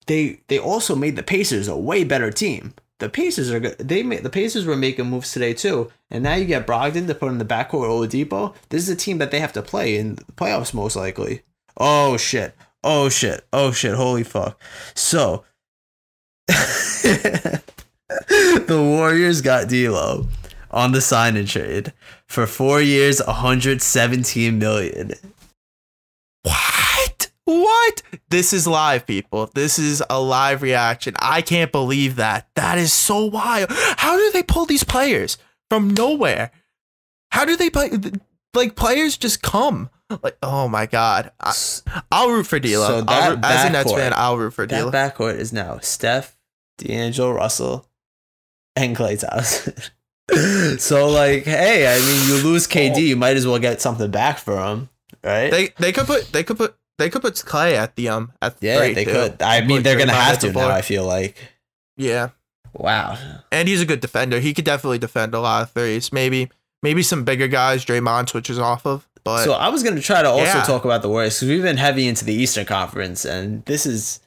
they 0.05 0.41
they 0.47 0.59
also 0.59 0.95
made 0.95 1.15
the 1.15 1.23
Pacers 1.23 1.67
a 1.67 1.75
way 1.75 2.03
better 2.03 2.31
team. 2.31 2.73
The 2.99 3.09
Pacers 3.09 3.51
are 3.51 3.59
good. 3.59 3.77
They 3.79 4.03
made 4.03 4.23
the 4.23 4.29
Pacers 4.29 4.65
were 4.65 4.75
making 4.75 5.07
moves 5.07 5.31
today 5.31 5.53
too, 5.53 5.91
and 6.11 6.23
now 6.23 6.35
you 6.35 6.45
get 6.45 6.67
Brogdon 6.67 7.07
to 7.07 7.15
put 7.15 7.31
in 7.31 7.39
the 7.39 7.45
backcourt 7.45 7.89
Oladipo. 7.89 8.53
This 8.69 8.83
is 8.83 8.89
a 8.89 8.95
team 8.95 9.17
that 9.17 9.31
they 9.31 9.39
have 9.39 9.53
to 9.53 9.61
play 9.61 9.97
in 9.97 10.15
the 10.15 10.31
playoffs 10.33 10.73
most 10.73 10.95
likely. 10.95 11.41
Oh 11.75 12.17
shit! 12.17 12.55
Oh 12.83 13.09
shit! 13.09 13.45
Oh 13.51 13.71
shit! 13.71 13.95
Holy 13.95 14.23
fuck! 14.23 14.61
So 14.93 15.43
the 16.47 17.61
Warriors 18.69 19.41
got 19.41 19.67
D'Lo 19.69 20.27
on 20.73 20.91
the 20.91 21.01
sign 21.01 21.37
and 21.37 21.47
trade 21.47 21.93
for 22.27 22.45
four 22.47 22.81
years, 22.81 23.21
117 23.25 24.57
million. 24.59 25.13
What? 26.41 27.31
What? 27.45 28.01
This 28.29 28.53
is 28.53 28.67
live, 28.67 29.05
people. 29.05 29.49
This 29.53 29.77
is 29.77 30.03
a 30.09 30.19
live 30.19 30.61
reaction. 30.61 31.13
I 31.19 31.41
can't 31.41 31.71
believe 31.71 32.15
that. 32.17 32.47
That 32.55 32.77
is 32.77 32.91
so 32.91 33.25
wild. 33.25 33.69
How 33.71 34.17
do 34.17 34.31
they 34.31 34.43
pull 34.43 34.65
these 34.65 34.83
players 34.83 35.37
from 35.69 35.89
nowhere? 35.89 36.51
How 37.31 37.45
do 37.45 37.55
they 37.55 37.69
play? 37.69 37.91
Like 38.53 38.75
players 38.75 39.17
just 39.17 39.41
come. 39.41 39.89
Like 40.21 40.37
oh 40.43 40.67
my 40.67 40.85
god, 40.85 41.31
I, 41.39 41.53
will 42.25 42.33
root 42.33 42.47
for 42.47 42.59
D'Lo. 42.59 42.87
So 42.87 43.01
that 43.01 43.29
root- 43.29 43.39
as 43.43 43.65
a 43.65 43.69
Nets 43.71 43.91
fan, 43.91 44.13
I'll 44.15 44.37
root 44.37 44.53
for 44.53 44.67
That 44.67 44.79
D'Lo. 44.81 44.91
backcourt 44.91 45.37
is 45.39 45.51
now 45.51 45.79
Steph, 45.79 46.37
D'Angelo 46.77 47.31
Russell, 47.31 47.87
and 48.75 48.95
Klay 48.95 49.19
Thompson. 49.19 49.73
so 50.77 51.09
like, 51.09 51.43
hey, 51.43 51.87
I 51.93 51.99
mean, 51.99 52.27
you 52.27 52.43
lose 52.43 52.67
KD, 52.67 52.97
you 53.07 53.15
might 53.15 53.35
as 53.37 53.45
well 53.45 53.59
get 53.59 53.81
something 53.81 54.09
back 54.11 54.37
for 54.39 54.57
him, 54.63 54.89
right? 55.23 55.51
They 55.51 55.69
they 55.79 55.91
could 55.91 56.05
put 56.07 56.31
they 56.31 56.43
could 56.43 56.57
put 56.57 56.75
they 56.97 57.09
could 57.09 57.21
put 57.21 57.33
Klay 57.35 57.73
at 57.73 57.95
the 57.95 58.09
um 58.09 58.31
at 58.41 58.55
yeah, 58.61 58.77
three, 58.79 58.93
they 58.93 59.05
too. 59.05 59.11
could. 59.11 59.41
I 59.41 59.61
mean, 59.61 59.83
they're 59.83 59.97
gonna 59.97 60.13
have 60.13 60.39
to 60.39 60.51
now. 60.51 60.69
I 60.69 60.81
feel 60.81 61.05
like. 61.05 61.37
Yeah, 61.97 62.29
Wow. 62.73 63.17
and 63.51 63.67
he's 63.67 63.81
a 63.81 63.85
good 63.85 63.99
defender. 63.99 64.39
He 64.39 64.53
could 64.53 64.65
definitely 64.65 64.97
defend 64.97 65.35
a 65.35 65.39
lot 65.39 65.63
of 65.63 65.71
threes. 65.71 66.11
Maybe 66.11 66.49
maybe 66.81 67.03
some 67.03 67.23
bigger 67.23 67.47
guys 67.47 67.85
Draymond 67.85 68.29
switches 68.29 68.57
off 68.57 68.85
of. 68.87 69.07
But 69.23 69.43
so 69.43 69.53
I 69.53 69.69
was 69.69 69.83
gonna 69.83 70.01
try 70.01 70.21
to 70.21 70.29
also 70.29 70.43
Yeah. 70.43 70.63
talk 70.63 70.85
about 70.85 71.01
the 71.01 71.09
Warriors 71.09 71.35
because 71.35 71.49
we've 71.49 71.61
been 71.63 71.77
heavy 71.77 72.07
into 72.07 72.25
the 72.25 72.33
Eastern 72.33 72.65
Conference, 72.65 73.25
and 73.25 73.63
this 73.65 73.85
is 73.85 74.21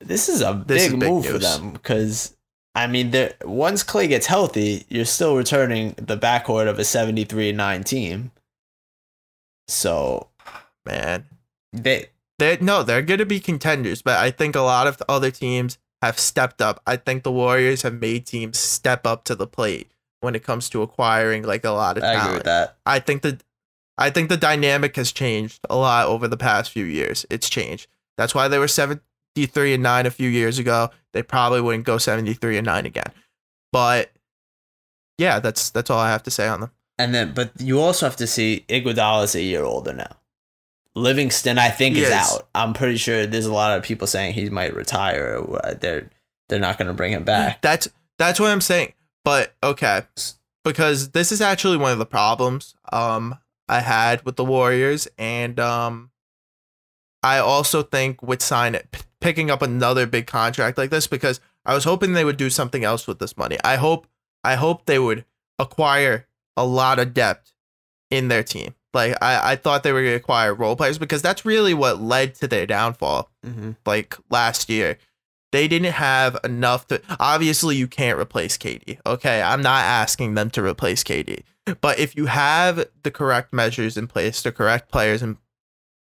this 0.00 0.28
is 0.28 0.42
a 0.42 0.62
This 0.66 0.84
big, 0.84 0.92
is 0.94 1.00
big 1.00 1.08
move 1.10 1.26
for 1.26 1.38
them 1.38 1.72
because 1.72 2.35
I 2.76 2.86
mean, 2.86 3.10
they're- 3.10 3.34
once 3.42 3.82
Klay 3.82 4.06
gets 4.08 4.26
healthy, 4.26 4.84
you're 4.88 5.04
still 5.06 5.34
returning 5.36 5.94
the 5.96 6.16
backcourt 6.16 6.68
of 6.68 6.78
a 6.78 6.82
73-9 6.84 7.82
team. 7.84 8.30
So 9.68 10.28
man, 10.84 11.26
they 11.72 12.10
they 12.38 12.58
no, 12.60 12.82
they're 12.82 13.02
going 13.02 13.18
to 13.18 13.26
be 13.26 13.40
contenders. 13.40 14.02
But 14.02 14.18
I 14.18 14.30
think 14.30 14.54
a 14.54 14.60
lot 14.60 14.86
of 14.86 14.98
the 14.98 15.10
other 15.10 15.30
teams 15.30 15.78
have 16.02 16.18
stepped 16.18 16.60
up. 16.62 16.80
I 16.86 16.96
think 16.96 17.22
the 17.22 17.32
Warriors 17.32 17.82
have 17.82 17.94
made 18.00 18.26
teams 18.26 18.58
step 18.58 19.06
up 19.06 19.24
to 19.24 19.34
the 19.34 19.46
plate 19.46 19.90
when 20.20 20.34
it 20.34 20.44
comes 20.44 20.68
to 20.70 20.82
acquiring 20.82 21.42
like 21.42 21.64
a 21.64 21.70
lot 21.70 21.96
of 21.98 22.04
I 22.04 22.12
talent. 22.12 22.24
agree 22.24 22.34
with 22.36 22.44
that. 22.44 22.76
I 22.86 22.98
think 23.00 23.22
the 23.22 23.40
I 23.98 24.10
think 24.10 24.28
the 24.28 24.36
dynamic 24.36 24.94
has 24.96 25.10
changed 25.10 25.60
a 25.70 25.76
lot 25.76 26.06
over 26.06 26.28
the 26.28 26.36
past 26.36 26.70
few 26.70 26.84
years. 26.84 27.24
It's 27.30 27.48
changed. 27.48 27.88
That's 28.18 28.34
why 28.34 28.46
they 28.48 28.58
were 28.58 28.68
73 29.36 29.74
and 29.74 29.82
9 29.82 30.06
a 30.06 30.10
few 30.10 30.30
years 30.30 30.58
ago. 30.58 30.90
They 31.12 31.22
probably 31.22 31.60
wouldn't 31.60 31.84
go 31.84 31.98
73 31.98 32.58
and 32.58 32.64
9 32.66 32.86
again. 32.86 33.12
But 33.70 34.10
yeah, 35.18 35.40
that's 35.40 35.70
that's 35.70 35.90
all 35.90 35.98
I 35.98 36.10
have 36.10 36.22
to 36.24 36.30
say 36.30 36.48
on 36.48 36.60
them. 36.60 36.70
And 36.98 37.14
then, 37.14 37.34
but 37.34 37.50
you 37.58 37.80
also 37.80 38.06
have 38.06 38.16
to 38.16 38.26
see 38.26 38.64
Iguodala's 38.68 39.34
a 39.34 39.42
year 39.42 39.64
older 39.64 39.92
now. 39.92 40.16
Livingston, 40.94 41.58
I 41.58 41.68
think, 41.68 41.96
is 41.96 42.08
is. 42.08 42.12
out. 42.12 42.48
I'm 42.54 42.72
pretty 42.72 42.96
sure 42.96 43.26
there's 43.26 43.44
a 43.44 43.52
lot 43.52 43.76
of 43.76 43.84
people 43.84 44.06
saying 44.06 44.32
he 44.32 44.48
might 44.48 44.74
retire. 44.74 45.44
Uh, 45.62 45.74
they're 45.74 46.08
they're 46.48 46.58
not 46.58 46.78
going 46.78 46.88
to 46.88 46.94
bring 46.94 47.12
him 47.12 47.24
back. 47.24 47.60
That's 47.60 47.88
that's 48.18 48.40
what 48.40 48.50
I'm 48.50 48.62
saying. 48.62 48.94
But 49.24 49.54
okay, 49.62 50.02
because 50.64 51.10
this 51.10 51.32
is 51.32 51.42
actually 51.42 51.76
one 51.76 51.92
of 51.92 51.98
the 51.98 52.06
problems 52.06 52.74
um 52.92 53.36
I 53.68 53.80
had 53.80 54.24
with 54.24 54.36
the 54.36 54.44
Warriors, 54.44 55.06
and 55.18 55.60
um 55.60 56.10
I 57.22 57.38
also 57.38 57.82
think 57.82 58.22
with 58.22 58.40
sign 58.40 58.76
picking 59.26 59.50
up 59.50 59.60
another 59.60 60.06
big 60.06 60.24
contract 60.28 60.78
like 60.78 60.90
this 60.90 61.08
because 61.08 61.40
I 61.64 61.74
was 61.74 61.82
hoping 61.82 62.12
they 62.12 62.24
would 62.24 62.36
do 62.36 62.48
something 62.48 62.84
else 62.84 63.08
with 63.08 63.18
this 63.18 63.36
money. 63.36 63.58
I 63.64 63.74
hope 63.74 64.06
I 64.44 64.54
hope 64.54 64.86
they 64.86 65.00
would 65.00 65.24
acquire 65.58 66.28
a 66.56 66.64
lot 66.64 67.00
of 67.00 67.12
depth 67.12 67.52
in 68.08 68.28
their 68.28 68.44
team. 68.44 68.76
Like 68.94 69.16
I, 69.20 69.52
I 69.52 69.56
thought 69.56 69.82
they 69.82 69.90
were 69.90 70.02
gonna 70.04 70.14
acquire 70.14 70.54
role 70.54 70.76
players 70.76 70.96
because 70.96 71.22
that's 71.22 71.44
really 71.44 71.74
what 71.74 72.00
led 72.00 72.36
to 72.36 72.46
their 72.46 72.66
downfall 72.66 73.28
Mm-hmm. 73.44 73.72
like 73.84 74.16
last 74.30 74.68
year. 74.70 74.96
They 75.50 75.66
didn't 75.66 75.92
have 75.94 76.36
enough 76.44 76.86
to 76.88 77.02
obviously 77.18 77.74
you 77.74 77.88
can't 77.88 78.18
replace 78.18 78.56
KD. 78.56 78.98
Okay, 79.04 79.42
I'm 79.42 79.60
not 79.62 79.82
asking 79.84 80.34
them 80.34 80.50
to 80.50 80.62
replace 80.64 81.02
KD. 81.02 81.42
But 81.80 81.98
if 81.98 82.14
you 82.16 82.26
have 82.26 82.86
the 83.02 83.10
correct 83.10 83.52
measures 83.52 83.96
in 83.96 84.06
place, 84.06 84.40
the 84.42 84.52
correct 84.52 84.88
players 84.88 85.20
and 85.20 85.36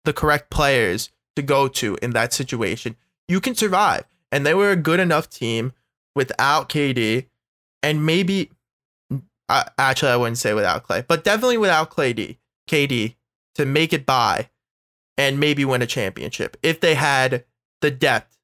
the 0.06 0.14
correct 0.14 0.48
players 0.50 1.10
to 1.36 1.42
go 1.42 1.68
to 1.68 1.96
in 2.02 2.10
that 2.12 2.32
situation, 2.32 2.96
you 3.30 3.40
can 3.40 3.54
survive. 3.54 4.04
And 4.32 4.44
they 4.44 4.54
were 4.54 4.70
a 4.70 4.76
good 4.76 5.00
enough 5.00 5.28
team 5.30 5.72
without 6.14 6.68
KD 6.68 7.26
and 7.82 8.04
maybe 8.04 8.50
uh, 9.48 9.64
actually 9.78 10.10
I 10.12 10.16
wouldn't 10.16 10.38
say 10.38 10.52
without 10.54 10.86
Klay, 10.86 11.06
but 11.06 11.24
definitely 11.24 11.58
without 11.58 11.90
Klay 11.90 12.14
D, 12.14 12.38
KD 12.68 13.14
to 13.54 13.64
make 13.64 13.92
it 13.92 14.04
by 14.06 14.50
and 15.16 15.40
maybe 15.40 15.64
win 15.64 15.82
a 15.82 15.86
championship 15.86 16.56
if 16.62 16.80
they 16.80 16.94
had 16.94 17.44
the 17.80 17.90
depth 17.90 18.36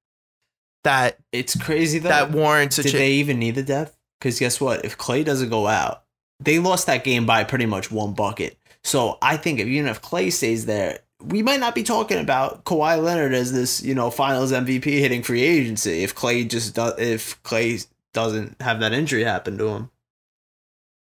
that 0.85 1.19
It's 1.33 1.57
crazy 1.61 1.99
though. 1.99 2.09
that 2.09 2.31
warrants 2.31 2.79
a 2.79 2.83
Did 2.85 2.93
cha- 2.93 2.99
they 2.99 3.13
even 3.13 3.39
need 3.39 3.55
the 3.57 3.63
depth? 3.63 3.97
Because 4.21 4.39
guess 4.39 4.61
what? 4.61 4.85
If 4.85 4.97
Klay 4.97 5.25
doesn't 5.25 5.51
go 5.51 5.67
out, 5.67 6.05
they 6.41 6.59
lost 6.59 6.87
that 6.87 7.05
game 7.05 7.27
by 7.27 7.45
pretty 7.45 7.67
much 7.67 7.91
one 7.91 8.13
bucket. 8.15 8.59
So 8.83 9.19
I 9.21 9.37
think 9.37 9.59
if, 9.59 9.67
even 9.67 9.89
if 9.91 10.01
Klay 10.01 10.33
stays 10.33 10.67
there, 10.67 11.01
we 11.23 11.43
might 11.43 11.61
not 11.61 11.75
be 11.75 11.83
talking 11.83 12.19
about 12.19 12.65
Kawhi 12.65 13.03
Leonard 13.03 13.33
as 13.33 13.53
this, 13.53 13.83
you 13.83 13.95
know, 13.95 14.11
Finals 14.11 14.53
MVP 14.53 14.85
hitting 14.85 15.23
free 15.23 15.43
agency. 15.43 16.03
If 16.03 16.15
Klay 16.15 16.49
just 16.49 16.75
does, 16.75 16.99
if 16.99 17.43
Klay 17.43 17.87
doesn't 18.13 18.61
have 18.61 18.81
that 18.81 18.93
injury 18.93 19.25
happen 19.25 19.57
to 19.59 19.69
him, 19.69 19.91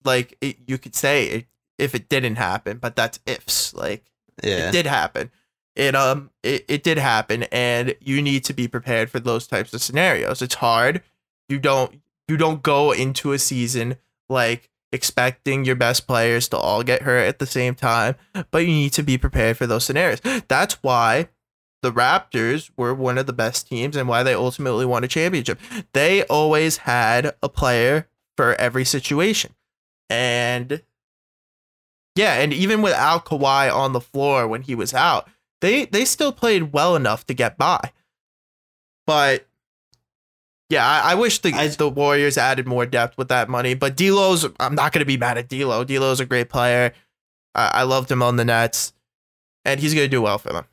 like 0.04 0.36
it, 0.40 0.56
you 0.66 0.78
could 0.78 0.94
say 0.94 1.26
it, 1.26 1.46
if 1.78 1.94
it 1.94 2.08
didn't 2.08 2.36
happen, 2.36 2.78
but 2.78 2.96
that's 2.96 3.20
ifs. 3.26 3.74
Like 3.74 4.04
yeah, 4.42 4.68
it 4.68 4.72
did 4.72 4.86
happen. 4.86 5.30
It 5.76 5.94
um 5.94 6.30
it, 6.42 6.64
it 6.68 6.82
did 6.82 6.98
happen 6.98 7.44
and 7.44 7.94
you 8.00 8.22
need 8.22 8.44
to 8.44 8.52
be 8.52 8.68
prepared 8.68 9.10
for 9.10 9.20
those 9.20 9.46
types 9.46 9.72
of 9.74 9.82
scenarios. 9.82 10.42
It's 10.42 10.56
hard. 10.56 11.02
You 11.48 11.58
don't 11.58 12.00
you 12.28 12.36
don't 12.36 12.62
go 12.62 12.92
into 12.92 13.32
a 13.32 13.38
season 13.38 13.96
like 14.28 14.69
expecting 14.92 15.64
your 15.64 15.76
best 15.76 16.06
players 16.06 16.48
to 16.48 16.56
all 16.56 16.82
get 16.82 17.02
hurt 17.02 17.26
at 17.26 17.38
the 17.38 17.46
same 17.46 17.74
time, 17.74 18.16
but 18.50 18.58
you 18.58 18.68
need 18.68 18.92
to 18.94 19.02
be 19.02 19.18
prepared 19.18 19.56
for 19.56 19.66
those 19.66 19.84
scenarios. 19.84 20.20
That's 20.48 20.82
why 20.82 21.28
the 21.82 21.92
Raptors 21.92 22.70
were 22.76 22.94
one 22.94 23.18
of 23.18 23.26
the 23.26 23.32
best 23.32 23.68
teams 23.68 23.96
and 23.96 24.08
why 24.08 24.22
they 24.22 24.34
ultimately 24.34 24.84
won 24.84 25.04
a 25.04 25.08
championship. 25.08 25.58
They 25.92 26.24
always 26.24 26.78
had 26.78 27.34
a 27.42 27.48
player 27.48 28.08
for 28.36 28.54
every 28.54 28.84
situation. 28.84 29.54
And 30.08 30.82
yeah, 32.16 32.34
and 32.34 32.52
even 32.52 32.82
without 32.82 33.24
Kawhi 33.24 33.72
on 33.74 33.92
the 33.92 34.00
floor 34.00 34.46
when 34.46 34.62
he 34.62 34.74
was 34.74 34.92
out, 34.92 35.28
they 35.60 35.84
they 35.86 36.04
still 36.04 36.32
played 36.32 36.72
well 36.72 36.96
enough 36.96 37.26
to 37.26 37.34
get 37.34 37.56
by. 37.56 37.92
But 39.06 39.46
yeah, 40.70 40.86
I, 40.86 41.12
I 41.12 41.14
wish 41.16 41.40
the 41.40 41.52
I- 41.52 41.68
the 41.68 41.88
Warriors 41.88 42.38
added 42.38 42.66
more 42.66 42.86
depth 42.86 43.18
with 43.18 43.28
that 43.28 43.48
money. 43.50 43.74
But 43.74 43.96
D'Lo's, 43.96 44.46
I'm 44.58 44.74
not 44.74 44.92
gonna 44.92 45.04
be 45.04 45.18
mad 45.18 45.36
at 45.36 45.48
D'Lo. 45.48 45.84
D'Lo's 45.84 46.20
a 46.20 46.24
great 46.26 46.48
player. 46.48 46.92
I, 47.54 47.70
I 47.74 47.82
loved 47.82 48.10
him 48.10 48.22
on 48.22 48.36
the 48.36 48.44
Nets, 48.44 48.92
and 49.64 49.78
he's 49.80 49.92
gonna 49.92 50.08
do 50.08 50.22
well 50.22 50.38
for 50.38 50.52
them. 50.52 50.64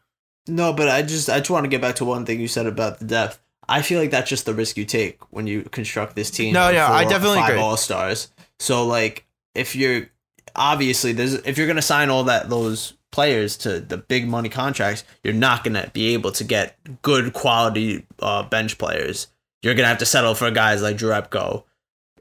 No, 0.47 0.71
but 0.71 0.87
I 0.87 1.01
just 1.01 1.29
I 1.29 1.39
just 1.39 1.49
want 1.49 1.65
to 1.65 1.69
get 1.69 1.81
back 1.81 1.95
to 1.95 2.05
one 2.05 2.25
thing 2.25 2.39
you 2.39 2.47
said 2.47 2.67
about 2.67 2.99
the 2.99 3.05
depth. 3.05 3.39
I 3.67 3.81
feel 3.81 3.99
like 3.99 4.11
that's 4.11 4.29
just 4.29 4.45
the 4.45 4.53
risk 4.53 4.77
you 4.77 4.85
take 4.85 5.19
when 5.33 5.45
you 5.45 5.63
construct 5.63 6.15
this 6.15 6.31
team. 6.31 6.53
No, 6.53 6.69
yeah, 6.69 6.89
I 6.89 7.03
definitely 7.03 7.39
five 7.39 7.49
agree. 7.49 7.61
All 7.61 7.75
stars. 7.75 8.31
So 8.59 8.85
like, 8.85 9.25
if 9.55 9.75
you're 9.75 10.07
obviously 10.55 11.11
there's 11.11 11.33
if 11.33 11.57
you're 11.57 11.67
gonna 11.67 11.81
sign 11.81 12.09
all 12.09 12.23
that 12.25 12.49
those 12.49 12.93
players 13.11 13.57
to 13.57 13.79
the 13.79 13.97
big 13.97 14.27
money 14.27 14.47
contracts, 14.47 15.03
you're 15.23 15.33
not 15.33 15.63
gonna 15.63 15.89
be 15.91 16.13
able 16.13 16.31
to 16.31 16.43
get 16.43 16.77
good 17.01 17.33
quality 17.33 18.05
uh, 18.21 18.43
bench 18.43 18.77
players. 18.77 19.27
You're 19.67 19.75
gonna 19.75 19.89
have 19.89 19.97
to 19.97 20.05
settle 20.05 20.33
for 20.33 20.49
guys 20.49 20.81
like 20.81 20.95
Jerebko 20.95 21.65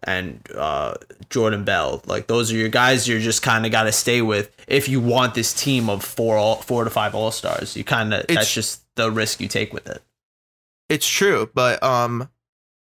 and 0.03 0.41
uh, 0.53 0.95
Jordan 1.31 1.63
Bell. 1.63 2.03
Like 2.05 2.27
those 2.27 2.53
are 2.53 2.57
your 2.57 2.69
guys. 2.69 3.07
You're 3.07 3.21
just 3.21 3.41
kind 3.41 3.65
of 3.65 3.71
got 3.71 3.85
to 3.85 3.93
stay 3.93 4.21
with 4.21 4.51
if 4.67 4.89
you 4.89 5.01
want 5.01 5.35
this 5.37 5.53
team 5.53 5.89
of 5.89 6.03
four 6.05 6.37
all, 6.37 6.57
four 6.57 6.83
to 6.83 6.91
five 6.91 7.15
all 7.15 7.31
stars. 7.31 7.77
You 7.77 7.85
kind 7.85 8.13
of 8.13 8.27
that's 8.27 8.53
just 8.53 8.83
the 8.97 9.13
risk 9.13 9.41
you 9.41 9.47
take 9.47 9.73
with 9.73 9.87
it. 9.87 10.03
It's 10.89 11.09
true, 11.09 11.49
but 11.55 11.81
um, 11.85 12.31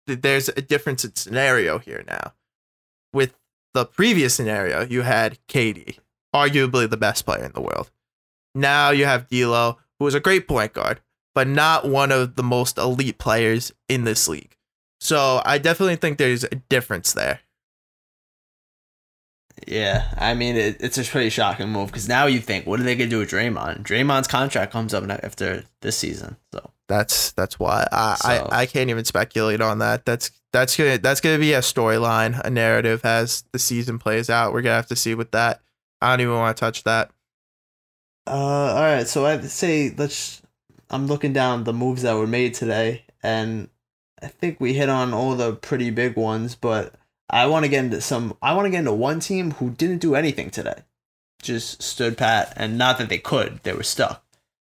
th- 0.08 0.22
there's 0.22 0.48
a 0.48 0.62
difference 0.62 1.04
in 1.04 1.14
scenario 1.14 1.78
here 1.78 2.06
now. 2.08 2.32
With 3.12 3.38
the 3.74 3.86
previous 3.86 4.34
scenario, 4.34 4.86
you 4.86 5.02
had 5.02 5.40
KD, 5.50 5.98
arguably 6.34 6.90
the 6.90 6.96
best 6.96 7.26
player 7.26 7.44
in 7.44 7.52
the 7.52 7.60
world. 7.60 7.92
Now 8.56 8.92
you 8.92 9.04
have 9.04 9.28
D'Lo, 9.28 9.80
who 10.00 10.08
is 10.08 10.14
a 10.14 10.22
great 10.22 10.48
point 10.48 10.72
guard, 10.72 11.02
but 11.36 11.48
not 11.48 11.88
one 11.88 12.12
of 12.12 12.36
the 12.36 12.44
most 12.44 12.78
elite 12.78 13.18
players 13.18 13.72
in 13.90 14.04
this 14.04 14.28
league. 14.28 14.56
So 15.00 15.42
I 15.46 15.58
definitely 15.58 15.98
think 15.98 16.18
there's 16.18 16.44
a 16.46 16.56
difference 16.70 17.14
there. 17.14 17.42
Yeah, 19.68 20.06
I 20.18 20.34
mean 20.34 20.56
it, 20.56 20.78
it's 20.80 20.98
a 20.98 21.04
pretty 21.04 21.30
shocking 21.30 21.70
move 21.70 21.88
because 21.88 22.08
now 22.08 22.26
you 22.26 22.40
think, 22.40 22.66
what 22.66 22.80
are 22.80 22.84
they 22.84 22.96
gonna 22.96 23.10
do 23.10 23.20
with 23.20 23.30
Draymond? 23.30 23.84
Draymond's 23.84 24.28
contract 24.28 24.72
comes 24.72 24.94
up 24.94 25.08
after 25.24 25.64
this 25.82 25.98
season, 25.98 26.38
so 26.52 26.72
That's 26.88 27.32
that's 27.34 27.60
why 27.60 27.88
I, 27.92 28.16
So- 28.16 28.48
I 28.52 28.62
I 28.62 28.66
can't 28.66 28.90
even 28.90 29.06
speculate 29.06 29.62
on 29.62 29.80
that. 29.80 30.06
That's 30.06 30.32
that's 30.52 30.76
gonna 30.76 30.98
that's 30.98 31.22
gonna 31.22 31.38
be 31.40 31.54
a 31.54 31.60
storyline, 31.60 32.40
a 32.44 32.50
narrative 32.50 33.06
as 33.06 33.44
the 33.54 33.60
season 33.60 34.00
plays 34.00 34.30
out. 34.30 34.54
We're 34.54 34.64
gonna 34.64 34.76
have 34.76 34.88
to 34.88 34.96
see 34.96 35.16
with 35.16 35.32
that. 35.32 35.62
I 36.02 36.10
don't 36.12 36.22
even 36.22 36.34
want 36.36 36.58
to 36.58 36.60
touch 36.60 36.84
that. 36.84 37.12
Uh, 38.28 38.32
all 38.32 38.82
right. 38.82 39.08
So 39.08 39.26
I'd 39.26 39.50
say 39.50 39.94
let's. 39.98 40.42
I'm 40.90 41.08
looking 41.08 41.34
down 41.34 41.64
the 41.64 41.74
moves 41.74 42.04
that 42.04 42.16
were 42.16 42.28
made 42.28 42.54
today, 42.54 43.04
and 43.22 43.70
I 44.22 44.28
think 44.28 44.60
we 44.60 44.74
hit 44.74 44.90
on 44.90 45.14
all 45.14 45.36
the 45.36 45.54
pretty 45.54 45.90
big 45.90 46.16
ones. 46.16 46.56
But 46.56 46.96
I 47.30 47.48
want 47.48 47.66
to 47.66 47.70
get 47.70 47.86
into 47.86 48.02
some. 48.02 48.38
I 48.42 48.54
want 48.54 48.66
to 48.66 48.70
get 48.70 48.80
into 48.80 48.94
one 48.94 49.20
team 49.20 49.52
who 49.52 49.72
didn't 49.72 50.00
do 50.00 50.16
anything 50.16 50.50
today, 50.50 50.82
just 51.42 51.82
stood 51.82 52.18
pat, 52.18 52.54
and 52.56 52.78
not 52.78 52.98
that 52.98 53.10
they 53.10 53.18
could, 53.18 53.60
they 53.64 53.74
were 53.74 53.84
stuck. 53.84 54.24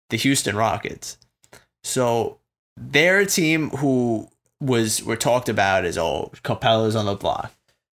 The 0.09 0.18
Houston 0.18 0.55
Rockets. 0.55 1.18
So 1.84 2.39
they're 2.78 3.20
a 3.20 3.26
team 3.26 3.70
who 3.70 4.30
was 4.59 5.03
were 5.03 5.16
talked 5.16 5.49
about 5.49 5.86
as 5.86 5.97
oh 5.97 6.32
Capela's 6.43 6.95
on 6.95 7.05
the 7.05 7.16
block, 7.16 7.53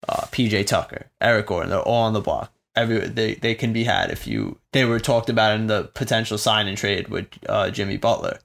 uh, 0.08 0.22
PJ 0.26 0.66
Tucker, 0.66 1.06
Eric 1.20 1.46
Gordon, 1.46 1.70
they're 1.70 1.80
all 1.80 2.04
on 2.04 2.12
the 2.12 2.20
block 2.20 2.52
every 2.74 2.98
they, 3.08 3.34
they 3.34 3.54
can 3.54 3.72
be 3.72 3.84
had 3.84 4.10
if 4.10 4.26
you 4.26 4.58
they 4.72 4.84
were 4.84 5.00
talked 5.00 5.28
about 5.28 5.54
in 5.58 5.66
the 5.66 5.84
potential 5.94 6.38
sign 6.38 6.66
and 6.68 6.76
trade 6.78 7.08
with 7.08 7.26
uh, 7.48 7.70
Jimmy 7.70 7.96
Butler. 7.96 8.38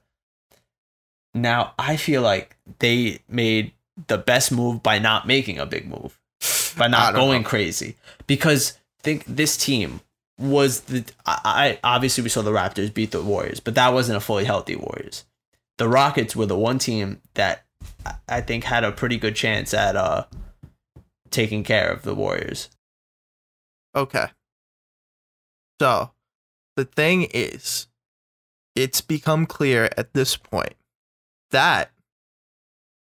Now 1.34 1.72
I 1.78 1.96
feel 1.96 2.22
like 2.22 2.56
they 2.78 3.20
made 3.28 3.72
the 4.06 4.18
best 4.18 4.50
move 4.52 4.82
by 4.82 4.98
not 4.98 5.26
making 5.26 5.58
a 5.58 5.66
big 5.66 5.86
move, 5.88 6.18
by 6.76 6.88
not 6.88 7.14
going 7.14 7.42
know. 7.42 7.48
crazy. 7.48 7.96
Because 8.26 8.78
think 9.02 9.24
this 9.26 9.56
team 9.56 10.00
was 10.38 10.80
the 10.82 11.04
I, 11.26 11.40
I 11.44 11.94
obviously 11.94 12.22
we 12.22 12.28
saw 12.28 12.42
the 12.42 12.52
Raptors 12.52 12.92
beat 12.92 13.10
the 13.10 13.22
Warriors, 13.22 13.60
but 13.60 13.74
that 13.74 13.92
wasn't 13.92 14.16
a 14.16 14.20
fully 14.20 14.44
healthy 14.44 14.76
Warriors. 14.76 15.24
The 15.78 15.88
Rockets 15.88 16.34
were 16.34 16.46
the 16.46 16.58
one 16.58 16.78
team 16.78 17.20
that 17.34 17.64
I- 18.04 18.14
I 18.28 18.40
think 18.40 18.64
had 18.64 18.84
a 18.84 18.92
pretty 18.92 19.16
good 19.16 19.36
chance 19.36 19.72
at 19.74 19.96
uh 19.96 20.24
taking 21.30 21.62
care 21.62 21.90
of 21.90 22.02
the 22.02 22.14
Warriors. 22.14 22.68
Okay. 23.98 24.26
So, 25.80 26.12
the 26.76 26.84
thing 26.84 27.26
is, 27.34 27.88
it's 28.76 29.00
become 29.00 29.44
clear 29.44 29.90
at 29.96 30.14
this 30.14 30.36
point 30.36 30.74
that 31.50 31.90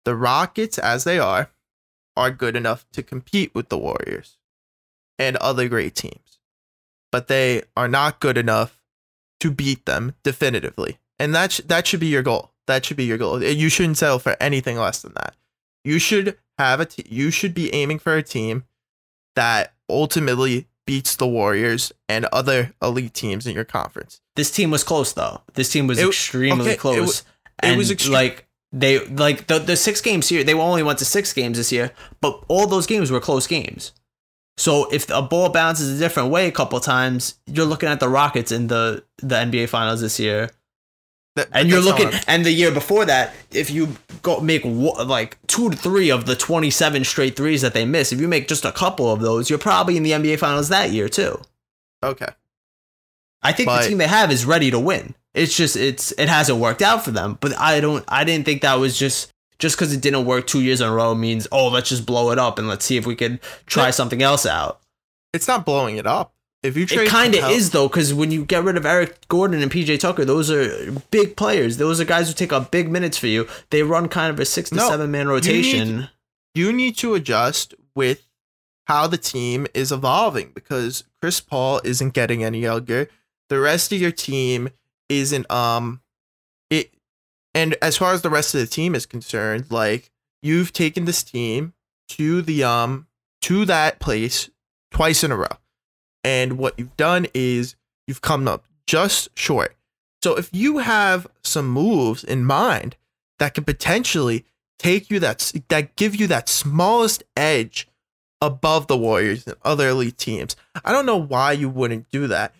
the 0.04 0.14
Rockets, 0.14 0.78
as 0.78 1.02
they 1.02 1.18
are, 1.18 1.50
are 2.16 2.30
good 2.30 2.54
enough 2.54 2.86
to 2.92 3.02
compete 3.02 3.52
with 3.52 3.68
the 3.68 3.76
Warriors 3.76 4.38
and 5.18 5.36
other 5.38 5.68
great 5.68 5.96
teams, 5.96 6.38
but 7.10 7.26
they 7.26 7.62
are 7.76 7.88
not 7.88 8.20
good 8.20 8.38
enough 8.38 8.80
to 9.40 9.50
beat 9.50 9.86
them 9.86 10.14
definitively. 10.22 10.98
And 11.18 11.34
that, 11.34 11.50
sh- 11.50 11.60
that 11.66 11.88
should 11.88 12.00
be 12.00 12.06
your 12.06 12.22
goal. 12.22 12.52
That 12.68 12.84
should 12.84 12.96
be 12.96 13.04
your 13.04 13.18
goal. 13.18 13.42
Eh, 13.42 13.50
you 13.50 13.68
shouldn't 13.68 13.98
settle 13.98 14.20
for 14.20 14.36
anything 14.38 14.76
less 14.76 15.02
than 15.02 15.14
that. 15.14 15.34
You 15.84 15.98
should 15.98 16.38
have 16.58 16.78
a 16.78 16.86
t- 16.86 17.04
you 17.08 17.32
should 17.32 17.54
be 17.54 17.74
aiming 17.74 17.98
for 17.98 18.14
a 18.14 18.22
team 18.22 18.64
that 19.34 19.74
ultimately 19.88 20.66
beats 20.86 21.16
the 21.16 21.26
Warriors 21.26 21.92
and 22.08 22.24
other 22.26 22.72
elite 22.80 23.14
teams 23.14 23.46
in 23.46 23.54
your 23.54 23.64
conference. 23.64 24.20
This 24.36 24.50
team 24.50 24.70
was 24.70 24.84
close 24.84 25.12
though. 25.12 25.42
This 25.54 25.70
team 25.70 25.86
was 25.86 25.98
It- 25.98 26.06
extremely 26.08 26.62
okay, 26.62 26.72
it 26.74 26.78
close. 26.78 27.20
it 27.20 27.24
and 27.60 27.76
was 27.78 27.90
extre- 27.90 28.10
like 28.10 28.46
they 28.72 29.04
like 29.06 29.46
the 29.46 29.58
the 29.58 29.76
six 29.76 30.00
games 30.00 30.28
here. 30.28 30.44
They 30.44 30.54
only 30.54 30.82
went 30.82 30.98
to 31.00 31.04
six 31.04 31.32
games 31.32 31.56
this 31.58 31.72
year, 31.72 31.92
but 32.20 32.42
all 32.48 32.66
those 32.66 32.86
games 32.86 33.10
were 33.10 33.20
close 33.20 33.46
games. 33.46 33.92
So 34.58 34.88
if 34.90 35.08
a 35.10 35.20
ball 35.22 35.50
bounces 35.50 35.96
a 35.96 35.98
different 36.02 36.30
way 36.30 36.46
a 36.48 36.52
couple 36.52 36.80
times, 36.80 37.34
you're 37.46 37.66
looking 37.66 37.88
at 37.88 38.00
the 38.00 38.08
Rockets 38.08 38.50
in 38.52 38.68
the 38.68 39.04
the 39.18 39.34
NBA 39.36 39.68
Finals 39.68 40.00
this 40.00 40.18
year, 40.18 40.50
That- 41.36 41.48
and 41.52 41.68
you're 41.68 41.80
looking. 41.80 42.10
And 42.26 42.44
the 42.44 42.52
year 42.52 42.70
before 42.70 43.04
that, 43.06 43.34
if 43.52 43.70
you 43.70 43.96
go 44.26 44.40
make 44.40 44.62
like 44.64 45.38
two 45.46 45.70
to 45.70 45.76
three 45.76 46.10
of 46.10 46.26
the 46.26 46.34
27 46.36 47.04
straight 47.04 47.36
threes 47.36 47.62
that 47.62 47.72
they 47.74 47.84
miss, 47.84 48.12
if 48.12 48.20
you 48.20 48.28
make 48.28 48.48
just 48.48 48.64
a 48.64 48.72
couple 48.72 49.10
of 49.10 49.20
those, 49.20 49.48
you're 49.48 49.58
probably 49.58 49.96
in 49.96 50.02
the 50.02 50.10
NBA 50.12 50.38
Finals 50.38 50.68
that 50.68 50.90
year 50.90 51.08
too. 51.08 51.40
okay. 52.02 52.28
I 53.42 53.52
think 53.52 53.68
But- 53.68 53.82
the 53.82 53.88
team 53.88 53.98
they 53.98 54.08
have 54.08 54.32
is 54.32 54.44
ready 54.44 54.70
to 54.72 54.78
win. 54.80 55.14
It's 55.32 55.54
just 55.56 55.76
it's 55.76 56.12
it 56.18 56.28
hasn't 56.28 56.58
worked 56.58 56.82
out 56.82 57.04
for 57.04 57.10
them. 57.12 57.38
But 57.40 57.56
I 57.58 57.78
don't 57.80 58.04
I 58.08 58.24
didn't 58.24 58.44
think 58.46 58.62
that 58.62 58.74
was 58.74 58.98
just 58.98 59.30
just 59.58 59.76
because 59.76 59.92
it 59.92 60.00
didn't 60.00 60.24
work 60.24 60.46
two 60.46 60.62
years 60.62 60.80
in 60.80 60.88
a 60.88 60.92
row 60.92 61.14
means 61.14 61.46
oh 61.52 61.68
let's 61.68 61.90
just 61.90 62.06
blow 62.06 62.30
it 62.32 62.38
up 62.38 62.58
and 62.58 62.66
let's 62.68 62.84
see 62.84 62.96
if 62.96 63.06
we 63.06 63.14
can 63.14 63.38
try 63.66 63.90
something 63.90 64.22
else 64.22 64.46
out. 64.46 64.80
It's 65.34 65.46
not 65.46 65.64
blowing 65.66 65.96
it 65.98 66.06
up. 66.06 66.32
If 66.66 66.76
you 66.76 66.84
trade 66.86 67.06
It 67.06 67.10
kind 67.10 67.34
of 67.34 67.50
is 67.50 67.70
though 67.70 67.88
because 67.88 68.12
when 68.12 68.30
you 68.30 68.44
get 68.44 68.64
rid 68.64 68.76
of 68.76 68.84
Eric 68.84 69.26
Gordon 69.28 69.62
and 69.62 69.70
PJ 69.70 69.98
Tucker, 70.00 70.24
those 70.24 70.50
are 70.50 70.90
big 71.10 71.36
players. 71.36 71.76
Those 71.78 72.00
are 72.00 72.04
guys 72.04 72.28
who 72.28 72.34
take 72.34 72.52
up 72.52 72.70
big 72.70 72.90
minutes 72.90 73.16
for 73.16 73.26
you. 73.28 73.48
They 73.70 73.82
run 73.82 74.08
kind 74.08 74.30
of 74.32 74.38
a 74.40 74.44
six 74.44 74.70
to 74.70 74.76
No, 74.76 74.88
seven 74.88 75.10
man 75.10 75.28
rotation. 75.28 76.08
you 76.54 76.72
need 76.72 76.96
to 76.98 77.14
adjust 77.14 77.74
with 77.94 78.26
how 78.86 79.06
the 79.06 79.18
team 79.18 79.66
is 79.74 79.90
evolving 79.90 80.52
because 80.54 81.04
Chris 81.20 81.40
Paul 81.40 81.80
isn't 81.84 82.12
getting 82.14 82.44
any 82.44 82.60
younger. 82.60 83.08
The 83.48 83.58
rest 83.58 83.92
of 83.92 84.00
your 84.00 84.12
team 84.12 84.68
isn't 85.08 85.48
um 85.50 86.00
it 86.70 86.92
and 87.54 87.76
as 87.80 87.96
far 87.96 88.12
as 88.12 88.22
the 88.22 88.30
rest 88.30 88.54
of 88.54 88.60
the 88.60 88.66
team 88.66 88.94
is 88.94 89.06
concerned, 89.06 89.66
like 89.70 90.10
you've 90.42 90.72
taken 90.72 91.04
this 91.04 91.22
team 91.22 91.72
to 92.10 92.42
the 92.42 92.62
um 92.64 93.06
to 93.42 93.64
that 93.64 93.98
place 94.00 94.50
twice 94.90 95.22
in 95.24 95.30
a 95.32 95.36
row. 95.36 95.46
And 96.26 96.58
what 96.58 96.74
you've 96.76 96.96
done 96.96 97.28
is 97.34 97.76
you've 98.08 98.20
come 98.20 98.48
up 98.48 98.64
just 98.88 99.28
short. 99.38 99.76
So 100.24 100.34
if 100.36 100.50
you 100.52 100.78
have 100.78 101.28
some 101.44 101.68
moves 101.68 102.24
in 102.24 102.44
mind 102.44 102.96
that 103.38 103.54
could 103.54 103.64
potentially 103.66 104.44
take 104.78 105.08
you 105.08 105.20
that 105.20 105.52
that 105.68 105.94
give 105.94 106.16
you 106.16 106.26
that 106.26 106.48
smallest 106.48 107.22
edge 107.36 107.86
above 108.40 108.88
the 108.88 108.96
Warriors 108.96 109.46
and 109.46 109.56
other 109.62 109.88
elite 109.88 110.18
teams. 110.18 110.56
I 110.84 110.90
don't 110.92 111.06
know 111.06 111.16
why 111.16 111.52
you 111.52 111.68
wouldn't 111.68 112.10
do 112.10 112.26
that. 112.26 112.54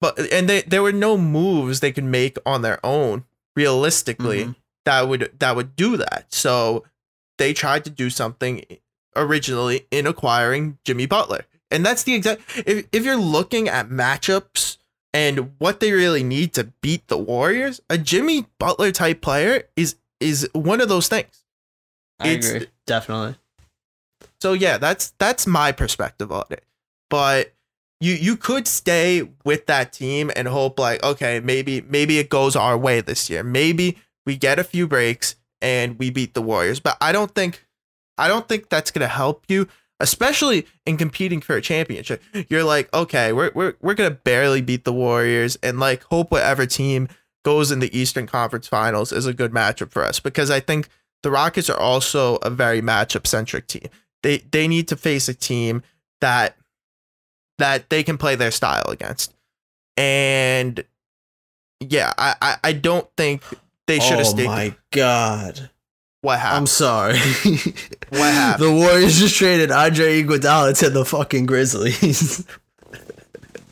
But 0.00 0.18
and 0.32 0.48
they, 0.48 0.62
there 0.62 0.82
were 0.82 0.92
no 0.92 1.16
moves 1.16 1.80
they 1.80 1.92
could 1.92 2.04
make 2.04 2.36
on 2.44 2.60
their 2.62 2.78
own 2.84 3.24
realistically 3.56 4.44
Mhm. 4.44 4.56
that 4.84 5.08
would 5.08 5.32
that 5.38 5.56
would 5.56 5.74
do 5.76 5.96
that. 5.96 6.26
So 6.28 6.84
they 7.38 7.54
tried 7.54 7.84
to 7.84 7.90
do 7.90 8.10
something 8.10 8.64
originally 9.16 9.86
in 9.90 10.06
acquiring 10.06 10.78
Jimmy 10.84 11.06
Butler. 11.06 11.46
And 11.70 11.84
that's 11.84 12.04
the 12.04 12.14
exact 12.14 12.42
if 12.66 12.86
if 12.92 13.04
you're 13.04 13.16
looking 13.16 13.68
at 13.68 13.88
matchups 13.88 14.76
and 15.12 15.52
what 15.58 15.80
they 15.80 15.92
really 15.92 16.22
need 16.22 16.52
to 16.54 16.64
beat 16.82 17.08
the 17.08 17.18
Warriors, 17.18 17.80
a 17.88 17.98
Jimmy 17.98 18.46
Butler 18.58 18.92
type 18.92 19.20
player 19.20 19.64
is 19.76 19.96
is 20.20 20.48
one 20.52 20.80
of 20.80 20.88
those 20.88 21.08
things. 21.08 21.44
I 22.20 22.28
it's- 22.28 22.50
agree, 22.50 22.66
definitely. 22.86 23.36
So 24.40 24.52
yeah, 24.52 24.78
that's 24.78 25.14
that's 25.18 25.46
my 25.46 25.72
perspective 25.72 26.30
on 26.30 26.44
it. 26.50 26.64
But 27.08 27.54
you 28.00 28.12
you 28.12 28.36
could 28.36 28.68
stay 28.68 29.28
with 29.44 29.66
that 29.66 29.92
team 29.92 30.30
and 30.36 30.46
hope 30.48 30.78
like 30.78 31.02
okay, 31.02 31.40
maybe 31.40 31.80
maybe 31.80 32.18
it 32.18 32.28
goes 32.28 32.54
our 32.54 32.76
way 32.76 33.00
this 33.00 33.30
year. 33.30 33.42
Maybe 33.42 33.98
we 34.26 34.36
get 34.36 34.58
a 34.58 34.64
few 34.64 34.86
breaks 34.86 35.36
and 35.62 35.98
we 35.98 36.10
beat 36.10 36.34
the 36.34 36.42
Warriors. 36.42 36.78
But 36.80 36.98
I 37.00 37.12
don't 37.12 37.34
think 37.34 37.64
I 38.18 38.28
don't 38.28 38.46
think 38.46 38.68
that's 38.68 38.90
going 38.90 39.00
to 39.00 39.08
help 39.08 39.44
you 39.48 39.66
especially 40.00 40.66
in 40.86 40.96
competing 40.96 41.40
for 41.40 41.56
a 41.56 41.62
championship. 41.62 42.22
You're 42.48 42.64
like, 42.64 42.92
okay, 42.94 43.32
we're 43.32 43.52
we're 43.54 43.74
we're 43.80 43.94
going 43.94 44.10
to 44.10 44.16
barely 44.16 44.60
beat 44.60 44.84
the 44.84 44.92
Warriors 44.92 45.56
and 45.62 45.78
like 45.80 46.02
hope 46.04 46.30
whatever 46.30 46.66
team 46.66 47.08
goes 47.44 47.70
in 47.70 47.78
the 47.78 47.96
Eastern 47.96 48.26
Conference 48.26 48.66
Finals 48.66 49.12
is 49.12 49.26
a 49.26 49.34
good 49.34 49.52
matchup 49.52 49.90
for 49.90 50.04
us 50.04 50.18
because 50.18 50.50
I 50.50 50.60
think 50.60 50.88
the 51.22 51.30
Rockets 51.30 51.70
are 51.70 51.78
also 51.78 52.36
a 52.36 52.50
very 52.50 52.80
matchup 52.82 53.26
centric 53.26 53.66
team. 53.66 53.88
They 54.22 54.38
they 54.38 54.68
need 54.68 54.88
to 54.88 54.96
face 54.96 55.28
a 55.28 55.34
team 55.34 55.82
that 56.20 56.56
that 57.58 57.90
they 57.90 58.02
can 58.02 58.18
play 58.18 58.34
their 58.34 58.50
style 58.50 58.86
against. 58.88 59.34
And 59.96 60.84
yeah, 61.80 62.12
I 62.18 62.34
I, 62.40 62.56
I 62.64 62.72
don't 62.72 63.08
think 63.16 63.42
they 63.86 64.00
should 64.00 64.18
have 64.18 64.26
oh 64.26 64.30
stayed. 64.30 64.46
my 64.46 64.74
god. 64.90 65.70
What 66.24 66.40
happened? 66.40 66.56
I'm 66.58 66.66
sorry. 66.66 67.18
What 68.10 68.32
happened? 68.32 68.64
The 68.64 68.72
Warriors 68.72 69.18
just 69.18 69.34
traded 69.36 69.70
Andre 69.72 70.22
Iguodala 70.22 70.78
to 70.78 70.90
the 70.90 71.04
fucking 71.04 71.46
Grizzlies. 71.46 72.46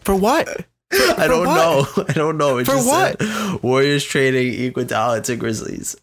For 0.05 0.17
what? 0.17 0.49
I 0.93 1.27
don't 1.29 1.47
what? 1.47 1.55
know. 1.97 2.05
I 2.09 2.13
don't 2.13 2.37
know. 2.39 2.59
It 2.59 2.67
For 2.67 2.73
just 2.73 2.89
what? 2.89 3.23
said 3.23 3.63
Warriors 3.63 4.05
trading 4.05 4.53
Iguodala 4.73 5.23
to 5.25 5.37
Grizzlies. 5.37 5.95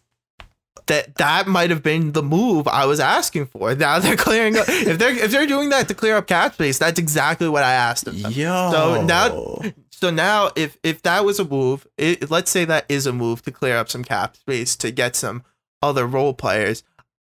That 0.86 1.14
that 1.16 1.46
might 1.46 1.70
have 1.70 1.82
been 1.82 2.12
the 2.12 2.22
move 2.22 2.66
I 2.66 2.86
was 2.86 2.98
asking 2.98 3.46
for. 3.46 3.74
Now 3.74 3.98
they're 3.98 4.16
clearing 4.16 4.56
up. 4.56 4.64
If 4.68 4.98
they're 4.98 5.12
if 5.14 5.30
they're 5.30 5.46
doing 5.46 5.68
that 5.68 5.86
to 5.88 5.94
clear 5.94 6.16
up 6.16 6.26
cap 6.26 6.54
space, 6.54 6.78
that's 6.78 6.98
exactly 6.98 7.48
what 7.48 7.62
I 7.62 7.72
asked 7.74 8.06
of 8.08 8.20
them. 8.20 8.32
Yo. 8.32 8.70
So 8.72 9.02
now- 9.02 9.62
So 9.90 10.08
now, 10.10 10.50
if 10.56 10.78
if 10.82 11.02
that 11.02 11.26
was 11.26 11.38
a 11.38 11.44
move, 11.44 11.86
it, 11.98 12.30
let's 12.30 12.50
say 12.50 12.64
that 12.64 12.86
is 12.88 13.06
a 13.06 13.12
move 13.12 13.42
to 13.42 13.52
clear 13.52 13.76
up 13.76 13.90
some 13.90 14.02
cap 14.02 14.34
space 14.34 14.74
to 14.76 14.90
get 14.90 15.14
some 15.14 15.42
other 15.82 16.06
role 16.06 16.34
players. 16.34 16.82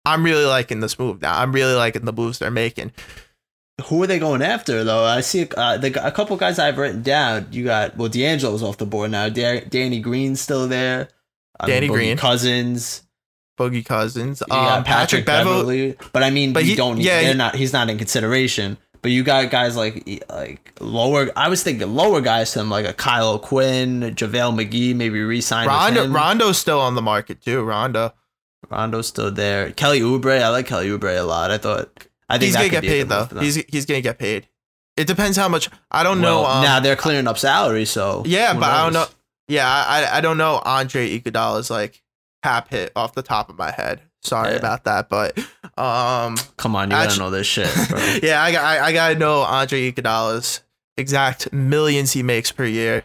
I'm 0.05 0.25
really 0.25 0.45
liking 0.47 0.81
this 0.81 0.99
move 0.99 1.21
now. 1.21 1.39
I'm 1.39 1.53
really 1.53 1.75
liking 1.75 2.05
the 2.05 2.13
moves 2.13 2.39
they're 2.39 2.51
making. 2.51 2.93
who 3.87 4.03
are 4.03 4.07
they 4.07 4.19
going 4.19 4.43
after 4.43 4.83
though? 4.85 5.05
I 5.05 5.21
see 5.21 5.47
uh, 5.57 5.77
the, 5.77 6.07
a 6.07 6.11
couple 6.11 6.37
guys 6.37 6.59
I've 6.59 6.79
written 6.79 7.03
down. 7.03 7.49
You 7.51 7.65
got 7.65 7.97
well, 7.97 8.09
D'Angelo's 8.09 8.63
off 8.63 8.79
the 8.79 8.87
board 8.87 9.11
now. 9.11 9.29
Da- 9.29 9.65
Danny 9.69 10.01
Green's 10.01 10.41
still 10.41 10.67
there. 10.69 11.09
Danny 11.67 11.89
Boogie 11.89 11.93
Green. 11.93 12.17
Cousins. 12.17 13.03
Boogie 13.59 13.85
Cousins, 13.85 14.43
um, 14.51 14.85
Patrick, 14.85 15.27
Beverley. 15.27 15.95
But 16.15 16.23
I 16.23 16.31
mean, 16.31 16.55
But 16.55 16.65
you 16.65 16.71
he- 16.71 16.77
don't. 16.77 16.99
yeah, 16.99 17.21
they're 17.21 17.33
he- 17.33 17.37
not. 17.37 17.55
He's 17.55 17.75
not 17.75 17.91
in 17.91 17.99
consideration. 17.99 18.79
But 19.03 19.11
you 19.13 19.23
got 19.23 19.51
guys 19.51 19.77
like 19.77 20.25
like 20.31 20.73
lower. 20.81 21.29
I 21.37 21.49
was 21.51 21.63
thinking 21.63 21.95
lower 21.95 22.23
guys 22.23 22.53
to 22.53 22.61
him, 22.61 22.71
like 22.71 22.87
a 22.87 22.93
Kyle 22.95 23.39
Quinn, 23.39 24.01
JaVale 24.15 24.59
McGee, 24.67 24.95
maybe 24.97 25.21
re-sign 25.23 25.67
Rondo. 25.69 26.09
Rondo's 26.09 26.57
still 26.59 26.81
on 26.81 26.95
the 26.95 27.03
market 27.03 27.43
too. 27.43 27.63
Rondo, 27.63 28.13
Rondo's 28.69 29.07
still 29.09 29.31
there. 29.31 29.71
Kelly 29.73 30.01
Oubre, 30.01 30.43
I 30.43 30.49
like 30.49 30.67
Kelly 30.67 30.89
Oubre 30.89 31.19
a 31.19 31.23
lot. 31.23 31.51
I 31.51 31.59
thought. 31.59 32.07
I 32.29 32.39
think 32.39 32.49
he's 32.49 32.57
gonna 32.57 32.69
get 32.69 32.83
paid 32.85 33.09
though. 33.09 33.21
move 33.21 33.29
for 33.29 33.35
them. 33.37 33.45
He's 33.45 33.55
he's 33.57 33.87
gonna 33.87 34.01
get 34.01 34.19
paid. 34.19 34.47
It 34.97 35.07
depends 35.07 35.37
how 35.37 35.49
much. 35.49 35.69
I 35.91 36.03
don't 36.03 36.21
know. 36.21 36.45
Um, 36.45 36.63
now 36.63 36.79
they're 36.81 36.97
clearing 36.97 37.27
up 37.27 37.39
salary, 37.39 37.85
so 37.87 38.23
yeah, 38.27 38.53
but 38.55 38.65
I 38.65 38.83
don't 38.85 38.93
know. 38.93 39.07
Yeah, 39.49 39.67
I 39.69 40.19
I 40.19 40.21
don't 40.21 40.39
know 40.39 40.61
Andre 40.65 41.19
Iguodala's 41.19 41.71
like 41.71 42.03
cap 42.43 42.69
hit 42.69 42.93
off 42.95 43.15
the 43.15 43.23
top 43.23 43.49
of 43.49 43.57
my 43.59 43.71
head. 43.71 44.01
Sorry 44.23 44.51
Yeah. 44.53 44.57
about 44.59 44.85
that, 44.85 45.09
but 45.09 45.39
um, 45.79 46.37
Come 46.59 46.77
on, 46.77 46.91
you 46.91 46.97
gotta 46.97 47.19
know 47.19 47.31
this 47.31 47.47
shit, 47.47 47.67
yeah, 48.23 48.43
I 48.43 48.53
I, 48.55 48.87
I 48.87 48.93
gotta 48.93 49.15
know 49.19 49.41
Andre 49.41 49.91
Iguodala's 49.91 50.61
exact 50.99 51.53
millions 51.53 52.13
he 52.13 52.23
makes 52.23 52.53
per 52.53 52.65
year, 52.67 53.05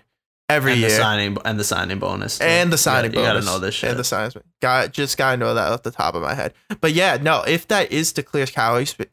every 0.50 0.74
and 0.74 0.82
year, 0.82 0.90
the 0.90 0.96
signing 0.96 1.38
and 1.46 1.60
the 1.60 1.64
signing 1.64 2.00
bonus, 2.00 2.40
too. 2.40 2.46
and 2.46 2.72
the 2.72 2.76
You 2.76 2.78
signing 2.78 3.12
gotta, 3.12 3.24
bonus. 3.28 3.44
You 3.46 3.50
gotta 3.50 3.58
know 3.58 3.66
this 3.66 3.76
shit. 3.76 3.90
And 3.92 4.00
the 4.00 4.04
signing 4.04 4.32
got 4.62 4.92
just 4.94 5.18
gotta 5.18 5.38
know 5.38 5.54
that 5.54 5.72
off 5.72 5.84
the 5.84 5.92
top 5.92 6.16
of 6.16 6.22
my 6.22 6.34
head. 6.34 6.54
But 6.82 6.94
yeah, 6.94 7.18
no, 7.22 7.42
if 7.48 7.68
that 7.68 7.92
is 7.92 8.14
to 8.14 8.24
clear 8.24 8.46
calorie 8.46 8.86
space, 8.86 9.08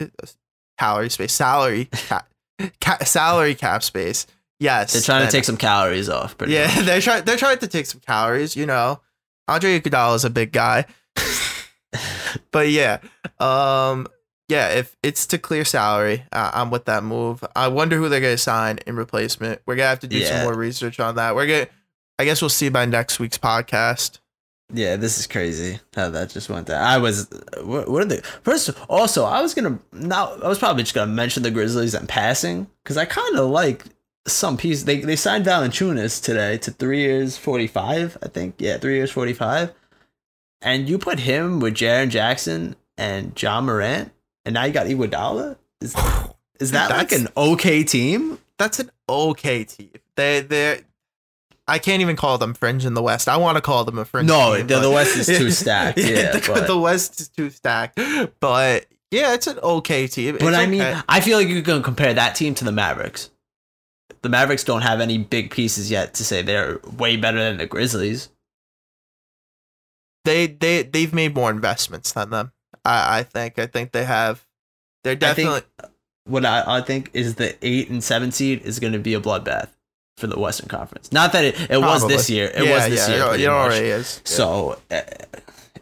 calorie 0.78 1.10
space, 1.10 1.32
salary, 1.32 1.86
ca- 1.86 2.26
ca- 2.80 3.04
salary 3.04 3.54
cap 3.54 3.82
space, 3.82 4.26
yes, 4.60 4.92
They're 4.92 5.02
trying 5.02 5.26
to 5.26 5.32
take 5.32 5.44
some 5.44 5.56
calories 5.56 6.08
off. 6.08 6.36
Pretty 6.38 6.52
Yeah, 6.54 6.66
much. 6.74 6.84
they're 6.86 7.00
trying. 7.00 7.24
They're 7.24 7.36
trying 7.36 7.58
to 7.58 7.68
take 7.68 7.86
some 7.86 8.00
calories. 8.00 8.54
You 8.56 8.66
know, 8.66 9.00
Andre 9.48 9.80
Iguodala 9.80 10.16
is 10.16 10.24
a 10.24 10.30
big 10.30 10.52
guy, 10.52 10.86
but 12.50 12.68
yeah, 12.68 12.98
um, 13.38 14.06
yeah. 14.52 14.68
If 14.68 14.96
it's 15.02 15.26
to 15.28 15.38
clear 15.38 15.64
salary, 15.64 16.24
uh, 16.30 16.50
I'm 16.54 16.70
with 16.70 16.84
that 16.84 17.02
move. 17.02 17.44
I 17.56 17.68
wonder 17.68 17.96
who 17.96 18.08
they're 18.08 18.20
gonna 18.20 18.38
sign 18.38 18.78
in 18.86 18.96
replacement. 18.96 19.62
We're 19.66 19.76
gonna 19.76 19.88
have 19.88 20.00
to 20.00 20.06
do 20.06 20.22
some 20.22 20.42
more 20.42 20.54
research 20.54 21.00
on 21.00 21.16
that. 21.16 21.34
We're 21.34 21.46
gonna. 21.46 21.66
I 22.18 22.24
guess 22.24 22.40
we'll 22.42 22.50
see 22.50 22.68
by 22.68 22.84
next 22.84 23.18
week's 23.18 23.38
podcast. 23.38 24.18
Yeah, 24.74 24.96
this 24.96 25.18
is 25.18 25.26
crazy 25.26 25.80
how 25.94 26.08
that 26.10 26.30
just 26.30 26.48
went 26.48 26.68
down. 26.68 26.82
I 26.82 26.96
was, 26.96 27.28
what, 27.62 27.90
what 27.90 28.02
are 28.02 28.06
the 28.06 28.22
first? 28.42 28.70
Also, 28.88 29.24
I 29.24 29.42
was 29.42 29.54
gonna 29.54 29.78
now. 29.92 30.34
I 30.42 30.48
was 30.48 30.58
probably 30.58 30.82
just 30.82 30.94
gonna 30.94 31.12
mention 31.12 31.42
the 31.42 31.50
Grizzlies 31.50 31.94
in 31.94 32.06
passing 32.06 32.68
because 32.82 32.96
I 32.96 33.04
kind 33.04 33.36
of 33.36 33.50
like 33.50 33.84
some 34.26 34.56
piece. 34.56 34.84
They 34.84 35.00
they 35.00 35.16
signed 35.16 35.44
Valanciunas 35.44 36.22
today 36.22 36.58
to 36.58 36.70
three 36.70 37.00
years, 37.00 37.36
forty 37.36 37.66
five. 37.66 38.16
I 38.22 38.28
think 38.28 38.56
yeah, 38.58 38.78
three 38.78 38.96
years, 38.96 39.10
forty 39.10 39.34
five. 39.34 39.72
And 40.62 40.88
you 40.88 40.96
put 40.96 41.20
him 41.20 41.58
with 41.58 41.74
Jaren 41.74 42.08
Jackson 42.08 42.76
and 42.96 43.40
Ja 43.40 43.60
Morant, 43.60 44.12
and 44.44 44.54
now 44.54 44.64
you 44.64 44.72
got 44.72 44.86
Iguodala. 44.86 45.56
Is 45.80 45.94
is 46.60 46.70
that 46.72 46.90
like 46.90 47.12
an 47.12 47.28
okay 47.36 47.82
team? 47.84 48.38
That's 48.58 48.78
an 48.78 48.90
okay 49.08 49.64
team. 49.64 49.90
They 50.16 50.40
they. 50.40 50.80
I 51.68 51.78
can't 51.78 52.02
even 52.02 52.16
call 52.16 52.38
them 52.38 52.54
fringe 52.54 52.84
in 52.84 52.94
the 52.94 53.02
West. 53.02 53.28
I 53.28 53.36
want 53.36 53.56
to 53.56 53.60
call 53.62 53.84
them 53.84 53.96
a 53.98 54.04
fringe. 54.04 54.28
No, 54.28 54.56
team, 54.56 54.66
the- 54.66 54.80
the 54.80 54.90
West 54.90 55.16
is 55.16 55.26
too 55.26 55.50
stacked, 55.62 55.98
yeah, 55.98 56.32
the, 56.32 56.44
but- 56.46 56.66
the 56.66 56.76
West 56.78 57.20
is 57.20 57.28
too 57.28 57.50
stacked. 57.50 57.98
But 58.40 58.86
yeah, 59.10 59.34
it's 59.34 59.46
an 59.46 59.58
okay 59.60 60.06
team. 60.08 60.36
But 60.38 60.54
I 60.54 60.66
mean, 60.66 60.82
okay. 60.82 61.00
I 61.08 61.20
feel 61.20 61.38
like 61.38 61.48
you 61.48 61.62
can 61.62 61.82
compare 61.82 62.14
that 62.14 62.34
team 62.34 62.54
to 62.56 62.64
the 62.64 62.72
Mavericks. 62.72 63.30
The 64.22 64.28
Mavericks 64.28 64.64
don't 64.64 64.82
have 64.82 65.00
any 65.00 65.18
big 65.18 65.50
pieces 65.50 65.90
yet 65.90 66.14
to 66.14 66.24
say 66.24 66.42
they're 66.42 66.78
way 66.96 67.16
better 67.16 67.38
than 67.38 67.56
the 67.58 67.66
Grizzlies. 67.66 68.28
they 70.24 70.46
they 70.46 70.82
they've 70.82 71.12
made 71.12 71.34
more 71.34 71.50
investments 71.50 72.12
than 72.12 72.30
them. 72.30 72.52
I 72.84 73.18
I 73.18 73.22
think 73.22 73.58
I 73.58 73.66
think 73.66 73.92
they 73.92 74.04
have. 74.04 74.44
They're 75.04 75.12
I 75.12 75.16
definitely 75.16 75.62
What 76.24 76.44
I, 76.46 76.78
I 76.78 76.80
think 76.80 77.10
is 77.12 77.34
the 77.36 77.56
eight 77.62 77.90
and 77.90 78.02
seven 78.02 78.32
seed 78.32 78.62
is 78.62 78.78
going 78.78 78.92
to 78.92 78.98
be 78.98 79.14
a 79.14 79.20
bloodbath 79.20 79.68
for 80.16 80.26
the 80.26 80.38
Western 80.38 80.68
Conference. 80.68 81.10
Not 81.10 81.32
that 81.32 81.44
it, 81.44 81.70
it 81.70 81.78
was 81.78 82.06
this 82.06 82.30
year. 82.30 82.46
It 82.54 82.64
yeah, 82.64 82.74
was 82.74 82.88
this 82.88 83.08
yeah, 83.08 83.14
year. 83.14 83.34
It, 83.34 83.40
it 83.40 83.48
already 83.48 83.86
is. 83.86 84.20
So 84.24 84.78
uh, 84.90 85.00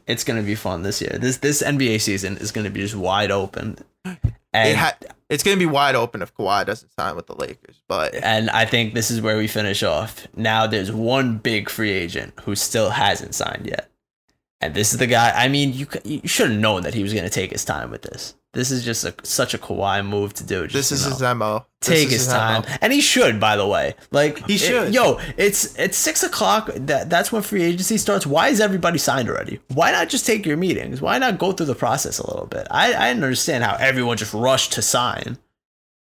it's 0.07 0.25
going 0.25 0.41
to 0.41 0.47
be 0.47 0.55
fun 0.55 0.83
this 0.83 1.01
year. 1.01 1.19
This 1.21 1.39
this 1.39 1.63
NBA 1.63 2.01
season 2.01 2.37
is 2.39 2.53
going 2.53 2.65
to 2.65 2.71
be 2.71 2.81
just 2.81 2.97
wide 2.97 3.31
open. 3.31 3.77
it 4.05 4.19
And, 4.53 4.79
ha- 4.79 4.97
it's 5.31 5.45
gonna 5.45 5.57
be 5.57 5.67
wide 5.67 5.95
open 5.95 6.23
if 6.23 6.35
Kawhi 6.35 6.67
doesn't 6.67 6.91
sign 6.99 7.15
with 7.15 7.29
the 7.29 7.37
Lakers. 7.37 7.81
But 7.87 8.15
and 8.17 8.51
I 8.51 8.65
think 8.65 8.95
this 8.95 9.11
is 9.11 9.21
where 9.21 9.39
we 9.39 9.47
finish 9.47 9.83
off. 9.83 10.27
Now 10.37 10.67
there's 10.67 10.91
one 10.91 11.39
big 11.39 11.71
free 11.71 11.93
agent 11.93 12.35
who 12.43 12.57
still 12.57 12.91
hasn't 12.91 13.35
signed 13.35 13.67
yet. 13.67 13.90
And 14.63 14.75
this 14.75 14.93
is 14.93 14.99
the 14.99 15.07
guy. 15.07 15.33
I 15.35 15.49
mean, 15.49 15.73
you 15.73 15.87
you 16.05 16.29
should 16.29 16.51
have 16.51 16.61
known 16.61 16.83
that 16.83 16.93
he 16.95 17.03
was 17.03 17.13
going 17.15 17.25
to 17.25 17.31
take 17.31 17.51
his 17.51 17.65
time 17.65 17.91
with 17.91 18.03
this. 18.03 18.35
This 18.53 18.71
is 18.73 18.85
just 18.85 19.05
a, 19.05 19.15
such 19.23 19.55
a 19.55 19.59
Kawhi 19.59 20.05
move 20.05 20.35
to 20.35 20.45
do. 20.45 20.67
Just, 20.67 20.91
this 20.91 20.93
is 20.93 21.05
you 21.05 21.11
know, 21.11 21.29
his 21.29 21.37
mo. 21.37 21.67
Take 21.81 22.09
is 22.09 22.13
his 22.15 22.29
MO. 22.29 22.35
time, 22.35 22.65
and 22.83 22.93
he 22.93 23.01
should. 23.01 23.39
By 23.41 23.57
the 23.57 23.67
way, 23.67 23.95
like 24.11 24.45
He 24.47 24.57
it- 24.57 24.59
should. 24.59 24.93
yo, 24.93 25.19
it's 25.39 25.75
it's 25.79 25.97
six 25.97 26.23
o'clock. 26.23 26.69
That 26.75 27.09
that's 27.09 27.33
when 27.33 27.43
free 27.43 27.63
agency 27.63 27.97
starts. 27.97 28.27
Why 28.27 28.49
is 28.49 28.61
everybody 28.61 28.99
signed 28.99 29.31
already? 29.31 29.61
Why 29.69 29.93
not 29.93 30.09
just 30.11 30.27
take 30.27 30.45
your 30.45 30.57
meetings? 30.59 31.01
Why 31.01 31.17
not 31.19 31.39
go 31.39 31.53
through 31.53 31.67
the 31.67 31.75
process 31.75 32.19
a 32.19 32.27
little 32.27 32.47
bit? 32.47 32.67
I 32.71 32.93
I 32.93 33.09
didn't 33.09 33.25
understand 33.25 33.65
how 33.65 33.77
everyone 33.81 34.17
just 34.19 34.35
rushed 34.35 34.73
to 34.75 34.83
sign. 34.83 35.39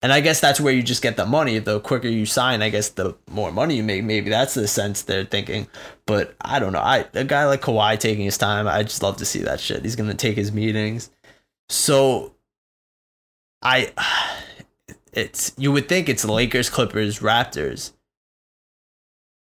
And 0.04 0.12
I 0.12 0.20
guess 0.20 0.42
that's 0.42 0.60
where 0.60 0.74
you 0.74 0.84
just 0.84 1.02
get 1.02 1.16
the 1.16 1.26
money. 1.26 1.60
The 1.60 1.80
quicker 1.80 2.10
you 2.10 2.26
sign, 2.26 2.62
I 2.62 2.68
guess 2.70 2.90
the 2.90 3.16
more 3.32 3.54
money 3.54 3.78
you 3.78 3.84
make. 3.84 4.04
Maybe 4.04 4.30
that's 4.30 4.54
the 4.54 4.68
sense 4.68 5.02
they're 5.02 5.24
thinking. 5.24 5.68
But 6.06 6.36
I 6.42 6.60
don't 6.60 6.74
know. 6.74 6.82
I 6.82 7.06
a 7.14 7.24
guy 7.24 7.46
like 7.46 7.62
Kawhi 7.62 7.98
taking 7.98 8.26
his 8.26 8.38
time, 8.38 8.68
I 8.68 8.84
just 8.84 9.02
love 9.02 9.16
to 9.18 9.26
see 9.26 9.40
that 9.44 9.62
shit. 9.62 9.82
He's 9.84 9.96
gonna 9.96 10.14
take 10.14 10.36
his 10.36 10.52
meetings. 10.52 11.10
So 11.70 12.36
I 13.62 13.94
it's 15.14 15.54
you 15.58 15.72
would 15.72 15.88
think 15.88 16.10
it's 16.10 16.26
Lakers, 16.26 16.70
Clippers, 16.70 17.20
Raptors. 17.20 17.94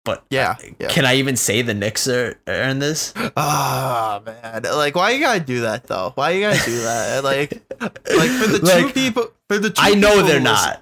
But 0.06 0.24
Yeah, 0.30 0.56
yeah. 0.80 0.88
can 0.88 1.04
I 1.04 1.16
even 1.16 1.36
say 1.36 1.62
the 1.64 1.74
Knicks 1.74 2.08
are, 2.08 2.40
are 2.48 2.54
in 2.54 2.80
this? 2.80 3.14
Oh 3.36 4.22
man, 4.26 4.64
like 4.64 4.96
why 4.96 5.12
you 5.12 5.20
gotta 5.20 5.42
do 5.42 5.62
that 5.62 5.88
though? 5.88 6.14
Why 6.16 6.30
you 6.32 6.42
gotta 6.42 6.64
do 6.66 6.80
that? 6.82 7.24
Like, 7.26 7.52
like 7.82 8.30
for 8.32 8.48
the 8.48 8.60
two 8.60 8.66
Like, 8.86 8.94
people, 8.94 9.28
for 9.50 9.58
the 9.58 9.70
two 9.72 9.82
I 9.82 9.96
know 9.96 10.22
they're 10.22 10.40
not. 10.40 10.82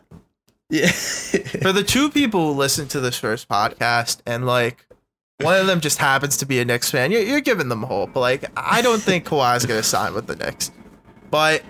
Yeah. 0.70 0.88
for 0.92 1.72
the 1.72 1.84
two 1.84 2.10
people 2.12 2.54
who 2.54 2.60
listen 2.60 2.88
to 2.90 3.00
this 3.00 3.18
first 3.18 3.48
podcast, 3.48 4.20
and 4.26 4.46
like 4.46 4.86
one 5.40 5.58
of 5.60 5.68
them 5.68 5.80
just 5.82 5.98
happens 6.00 6.38
to 6.38 6.46
be 6.46 6.60
a 6.60 6.66
Knicks 6.66 6.92
fan, 6.92 7.12
you're, 7.12 7.22
you're 7.22 7.42
giving 7.42 7.70
them 7.70 7.84
hope. 7.84 8.16
Like 8.16 8.46
I 8.58 8.82
don't 8.82 9.02
think 9.02 9.26
Kawhi's 9.26 9.66
gonna 9.66 9.84
sign 9.84 10.14
with 10.14 10.28
the 10.28 10.36
Knicks, 10.36 10.70
but 11.32 11.64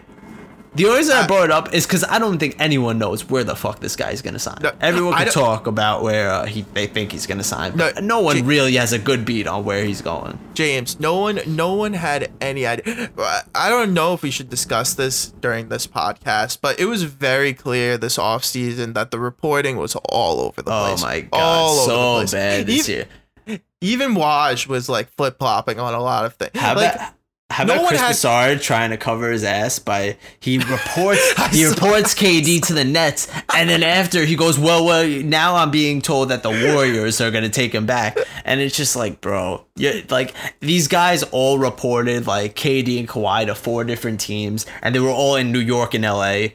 The 0.75 0.85
only 0.85 0.97
reason 0.97 1.15
I 1.15 1.21
I- 1.23 1.27
brought 1.27 1.45
it 1.45 1.51
up 1.51 1.73
is 1.73 1.85
because 1.85 2.03
I 2.03 2.17
don't 2.17 2.39
think 2.39 2.55
anyone 2.59 2.97
knows 2.97 3.29
where 3.29 3.43
the 3.43 3.55
fuck 3.55 3.79
this 3.79 3.95
guy's 3.95 4.21
gonna 4.23 4.39
sign. 4.39 4.57
No, 4.61 4.71
Everyone 4.81 5.13
can 5.13 5.27
talk 5.27 5.67
about 5.67 6.01
where 6.01 6.31
uh, 6.31 6.45
he 6.45 6.63
they 6.73 6.87
think 6.87 7.11
he's 7.11 7.27
gonna 7.27 7.43
sign, 7.43 7.77
but 7.77 8.03
no, 8.03 8.21
one 8.21 8.37
J- 8.37 8.41
really 8.41 8.73
has 8.75 8.91
a 8.91 8.97
good 8.99 9.23
beat 9.23 9.45
on 9.45 9.63
where 9.65 9.83
he's 9.85 10.01
going. 10.01 10.39
James, 10.55 10.99
no 10.99 11.17
one, 11.19 11.39
no 11.45 11.73
one 11.73 11.93
had 11.93 12.31
any 12.41 12.65
idea. 12.65 13.11
I 13.53 13.69
don't 13.69 13.93
know 13.93 14.13
if 14.13 14.23
we 14.23 14.31
should 14.31 14.49
discuss 14.49 14.95
this 14.95 15.27
during 15.41 15.69
this 15.69 15.85
podcast, 15.85 16.57
but 16.61 16.79
it 16.79 16.85
was 16.85 17.03
very 17.03 17.53
clear 17.53 17.97
this 17.97 18.17
offseason 18.17 18.95
that 18.95 19.11
the 19.11 19.19
reporting 19.19 19.77
was 19.77 19.95
all 20.09 20.39
over 20.39 20.61
the 20.61 20.71
place. 20.71 21.03
Oh 21.03 21.05
my 21.05 21.21
god, 21.21 21.39
all 21.39 21.79
over 21.79 21.91
the 21.91 21.95
so 21.95 22.13
place. 22.17 22.31
bad 22.31 22.65
this 22.67 22.89
even, 22.89 23.07
year. 23.47 23.59
Even 23.81 24.15
Waj 24.15 24.67
was 24.67 24.89
like 24.89 25.09
flip 25.17 25.37
flopping 25.37 25.79
on 25.79 25.93
a 25.93 26.01
lot 26.01 26.25
of 26.25 26.33
things. 26.35 26.51
How 26.55 26.75
like, 26.75 26.95
about 26.95 27.13
how 27.49 27.63
no 27.63 27.73
about 27.73 27.83
one 27.83 27.89
Chris 27.89 28.01
Broussard 28.01 28.61
trying 28.61 28.89
to 28.89 28.97
cover 28.97 29.31
his 29.31 29.43
ass 29.43 29.77
by 29.77 30.17
he 30.39 30.57
reports 30.69 31.33
he 31.51 31.65
reports 31.65 32.15
KD 32.15 32.65
to 32.67 32.73
the 32.73 32.83
Nets 32.83 33.27
and 33.53 33.69
then 33.69 33.83
after 33.83 34.25
he 34.25 34.35
goes 34.35 34.57
well 34.57 34.83
well 34.85 35.07
now 35.07 35.55
I'm 35.55 35.69
being 35.69 36.01
told 36.01 36.29
that 36.29 36.41
the 36.41 36.49
Warriors 36.49 37.21
are 37.21 37.29
gonna 37.29 37.49
take 37.49 37.73
him 37.73 37.85
back. 37.85 38.17
And 38.43 38.59
it's 38.59 38.75
just 38.75 38.95
like 38.95 39.21
bro 39.21 39.65
you 39.75 40.03
like 40.09 40.33
these 40.61 40.87
guys 40.87 41.21
all 41.23 41.59
reported 41.59 42.25
like 42.25 42.55
KD 42.55 42.99
and 42.99 43.07
Kawhi 43.07 43.45
to 43.45 43.55
four 43.55 43.83
different 43.83 44.19
teams 44.19 44.65
and 44.81 44.95
they 44.95 44.99
were 44.99 45.09
all 45.09 45.35
in 45.35 45.51
New 45.51 45.59
York 45.59 45.93
and 45.93 46.03
LA 46.03 46.47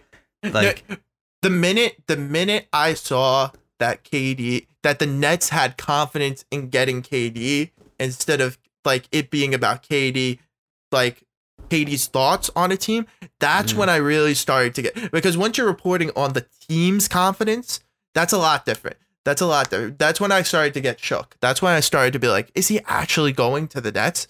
like 0.42 0.84
No, 0.88 0.96
the 1.42 1.50
minute 1.50 2.02
the 2.08 2.16
minute 2.16 2.66
I 2.72 2.94
saw 2.94 3.50
that 3.78 4.02
KD 4.02 4.66
that 4.82 4.98
the 4.98 5.06
Nets 5.06 5.50
had 5.50 5.76
confidence 5.76 6.44
in 6.50 6.70
getting 6.70 7.02
KD 7.02 7.70
instead 8.00 8.40
of 8.40 8.58
like 8.84 9.06
it 9.12 9.30
being 9.30 9.54
about 9.54 9.82
KD 9.84 10.38
like 10.92 11.22
KD's 11.70 12.06
thoughts 12.06 12.50
on 12.56 12.72
a 12.72 12.76
team, 12.76 13.06
that's 13.40 13.72
Mhm. 13.72 13.76
when 13.76 13.88
I 13.88 13.96
really 13.96 14.34
started 14.34 14.74
to 14.76 14.82
get 14.82 15.10
because 15.12 15.36
once 15.36 15.58
you're 15.58 15.66
reporting 15.66 16.10
on 16.16 16.32
the 16.32 16.46
team's 16.68 17.08
confidence, 17.08 17.80
that's 18.14 18.32
a 18.32 18.38
lot 18.38 18.64
different. 18.64 18.96
That's 19.24 19.42
a 19.42 19.46
lot 19.46 19.68
different. 19.70 19.98
That's 19.98 20.20
when 20.20 20.32
I 20.32 20.42
started 20.42 20.72
to 20.74 20.80
get 20.80 20.98
shook. 21.00 21.36
That's 21.40 21.60
when 21.60 21.72
I 21.74 21.80
started 21.80 22.12
to 22.14 22.18
be 22.18 22.28
like, 22.28 22.50
is 22.54 22.68
he 22.68 22.80
actually 22.86 23.32
going 23.32 23.68
to 23.68 23.80
the 23.80 23.92
Nets? 23.92 24.26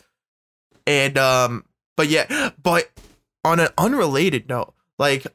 And 0.87 1.17
um, 1.19 1.65
but 1.97 2.09
yeah, 2.09 2.51
but 2.61 2.91
on 3.45 3.61
an 3.61 3.69
unrelated 3.79 4.49
note, 4.49 4.75
like 4.99 5.27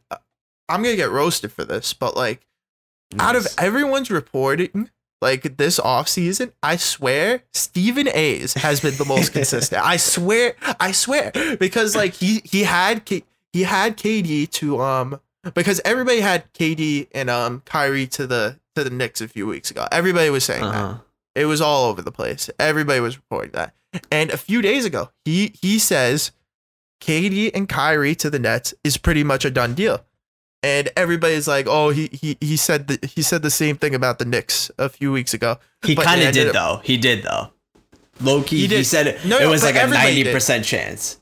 I'm 0.67 0.83
gonna 0.83 0.95
get 0.95 1.09
roasted 1.11 1.51
for 1.53 1.63
this, 1.63 1.93
but 1.93 2.15
like 2.17 2.45
out 3.19 3.35
of 3.35 3.47
everyone's 3.57 4.09
reporting 4.09 4.89
like 5.23 5.57
this 5.57 5.79
offseason, 5.79 6.51
I 6.61 6.75
swear 6.75 7.43
Stephen 7.53 8.07
A's 8.09 8.53
has 8.53 8.81
been 8.81 8.95
the 8.95 9.05
most 9.05 9.33
consistent. 9.33 9.83
I 9.83 9.97
swear, 9.97 10.55
I 10.79 10.91
swear. 10.91 11.31
Because 11.59 11.95
like 11.95 12.13
he 12.13 12.41
he 12.43 12.63
had 12.63 13.05
K, 13.05 13.23
he 13.51 13.63
had 13.63 13.97
KD 13.97 14.51
to 14.51 14.81
um 14.81 15.19
because 15.55 15.81
everybody 15.83 16.19
had 16.19 16.53
KD 16.53 17.07
and 17.13 17.29
um 17.29 17.63
Kyrie 17.65 18.07
to 18.07 18.27
the 18.27 18.59
to 18.75 18.83
the 18.83 18.89
Knicks 18.89 19.21
a 19.21 19.27
few 19.27 19.47
weeks 19.47 19.71
ago. 19.71 19.87
Everybody 19.91 20.29
was 20.29 20.43
saying 20.43 20.61
that. 20.61 20.75
Uh-huh. 20.75 20.97
It 21.35 21.45
was 21.45 21.61
all 21.61 21.89
over 21.89 22.03
the 22.03 22.11
place. 22.11 22.49
Everybody 22.59 22.99
was 22.99 23.17
reporting 23.17 23.51
that. 23.53 23.73
And 24.11 24.29
a 24.29 24.37
few 24.37 24.61
days 24.61 24.85
ago, 24.85 25.09
he 25.25 25.53
he 25.59 25.79
says 25.79 26.31
KD 27.01 27.51
and 27.53 27.67
Kyrie 27.67 28.15
to 28.15 28.29
the 28.29 28.39
Nets 28.39 28.73
is 28.83 28.97
pretty 28.97 29.23
much 29.23 29.45
a 29.45 29.51
done 29.51 29.73
deal. 29.73 30.05
And 30.63 30.89
everybody's 30.95 31.47
like, 31.47 31.67
"Oh, 31.69 31.89
he 31.89 32.09
he 32.13 32.37
he 32.39 32.55
said 32.55 32.87
the, 32.87 32.97
he 33.05 33.21
said 33.21 33.41
the 33.41 33.51
same 33.51 33.75
thing 33.75 33.93
about 33.93 34.17
the 34.17 34.25
Knicks 34.25 34.71
a 34.79 34.87
few 34.87 35.11
weeks 35.11 35.33
ago." 35.33 35.57
He 35.85 35.93
kind 35.95 36.21
of 36.21 36.33
did 36.33 36.47
up- 36.47 36.53
though. 36.53 36.81
He 36.83 36.97
did 36.97 37.23
though. 37.23 37.49
Low 38.21 38.43
key, 38.43 38.67
He 38.67 38.75
he, 38.77 38.83
said 38.83 39.07
it, 39.07 39.25
No, 39.25 39.37
it 39.39 39.41
no, 39.43 39.49
was 39.49 39.63
like 39.63 39.75
a 39.75 39.87
ninety 39.87 40.23
percent 40.23 40.63
chance. 40.63 41.19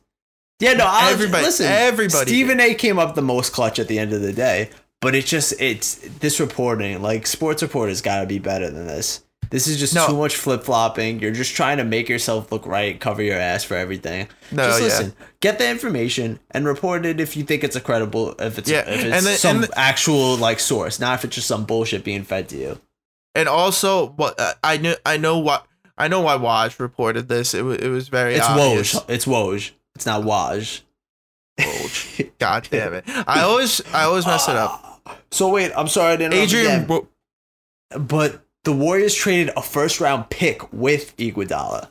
Yeah, 0.60 0.74
no, 0.74 0.86
I 0.86 1.12
Everybody- 1.12 1.44
listen. 1.46 1.66
everybody 1.66 2.30
Stephen 2.30 2.60
A. 2.60 2.76
came 2.76 3.00
up 3.00 3.16
the 3.16 3.22
most 3.24 3.52
clutch 3.52 3.80
at 3.80 3.88
the 3.88 3.98
end 3.98 4.14
of 4.14 4.22
the 4.22 4.34
day, 4.34 4.70
but 5.00 5.16
it's 5.16 5.28
just 5.28 5.60
it's 5.60 5.96
this 6.20 6.40
reporting. 6.40 7.02
Like 7.02 7.26
sports 7.26 7.64
reporters 7.64 8.02
got 8.02 8.20
to 8.22 8.28
be 8.28 8.38
better 8.38 8.70
than 8.70 8.86
this. 8.86 9.24
This 9.52 9.68
is 9.68 9.78
just 9.78 9.94
No. 9.94 10.08
too 10.08 10.18
much 10.18 10.36
flip 10.36 10.64
flopping. 10.64 11.20
You're 11.20 11.32
just 11.34 11.56
trying 11.56 11.78
to 11.78 11.84
make 11.84 12.10
yourself 12.10 12.52
look 12.52 12.66
right, 12.66 13.00
cover 13.00 13.22
your 13.22 13.38
ass 13.38 13.64
for 13.64 13.76
everything. 13.76 14.28
No, 14.52 14.66
just 14.68 14.80
yeah. 14.80 14.86
listen, 14.88 15.14
get 15.42 15.60
the 15.60 15.70
information 15.70 16.40
and 16.52 16.66
report 16.66 17.06
it 17.06 17.20
if 17.20 17.36
you 17.38 17.44
think 17.44 17.64
it's 17.64 17.76
a 17.76 17.82
credible, 17.82 18.34
if 18.40 18.58
it's 18.58 18.70
Yeah, 18.70 18.80
if 18.88 19.04
it's 19.04 19.14
and 19.16 19.26
then- 19.26 19.38
some 19.38 19.56
and 19.58 19.66
the- 19.66 19.78
actual 19.78 20.38
like 20.38 20.60
source, 20.60 21.00
not 21.00 21.16
if 21.20 21.26
it's 21.26 21.36
just 21.36 21.48
some 21.48 21.66
bullshit 21.66 22.04
being 22.04 22.24
fed 22.24 22.48
to 22.50 22.58
you. 22.58 22.80
And 23.36 23.48
also, 23.48 24.08
what 24.12 24.40
uh, 24.40 24.54
I 24.64 24.78
knew, 24.78 24.96
I 25.06 25.18
know 25.18 25.38
what 25.40 25.66
I 25.98 26.08
know 26.08 26.22
why 26.22 26.36
Waj 26.38 26.80
reported 26.80 27.28
this. 27.28 27.54
It 27.54 27.64
was 27.64 27.78
it 27.78 27.90
was 27.90 28.08
very 28.08 28.36
It's 28.36 28.46
obvious. 28.48 28.96
Woj. 28.96 29.10
It's 29.10 29.26
Woj. 29.26 29.72
It's 29.96 30.06
not 30.06 30.24
Waj. 30.24 30.82
Woj. 31.60 32.32
God 32.40 32.68
damn 32.72 32.94
it! 32.94 33.04
I 33.08 33.42
always 33.42 33.82
I 33.94 34.04
always 34.04 34.26
mess 34.26 34.48
it 34.48 34.56
up. 34.56 34.88
So 35.32 35.50
wait, 35.50 35.72
I'm 35.76 35.88
sorry 35.88 36.14
I 36.14 36.16
didn't. 36.18 36.34
Adrian, 36.36 36.84
Adrian, 36.84 37.08
but 38.00 38.42
the 38.64 38.72
Warriors 38.74 39.16
traded 39.16 39.54
a 39.58 39.62
first 39.62 40.00
round 40.00 40.30
pick 40.30 40.72
with 40.74 41.16
Iguodala. 41.18 41.90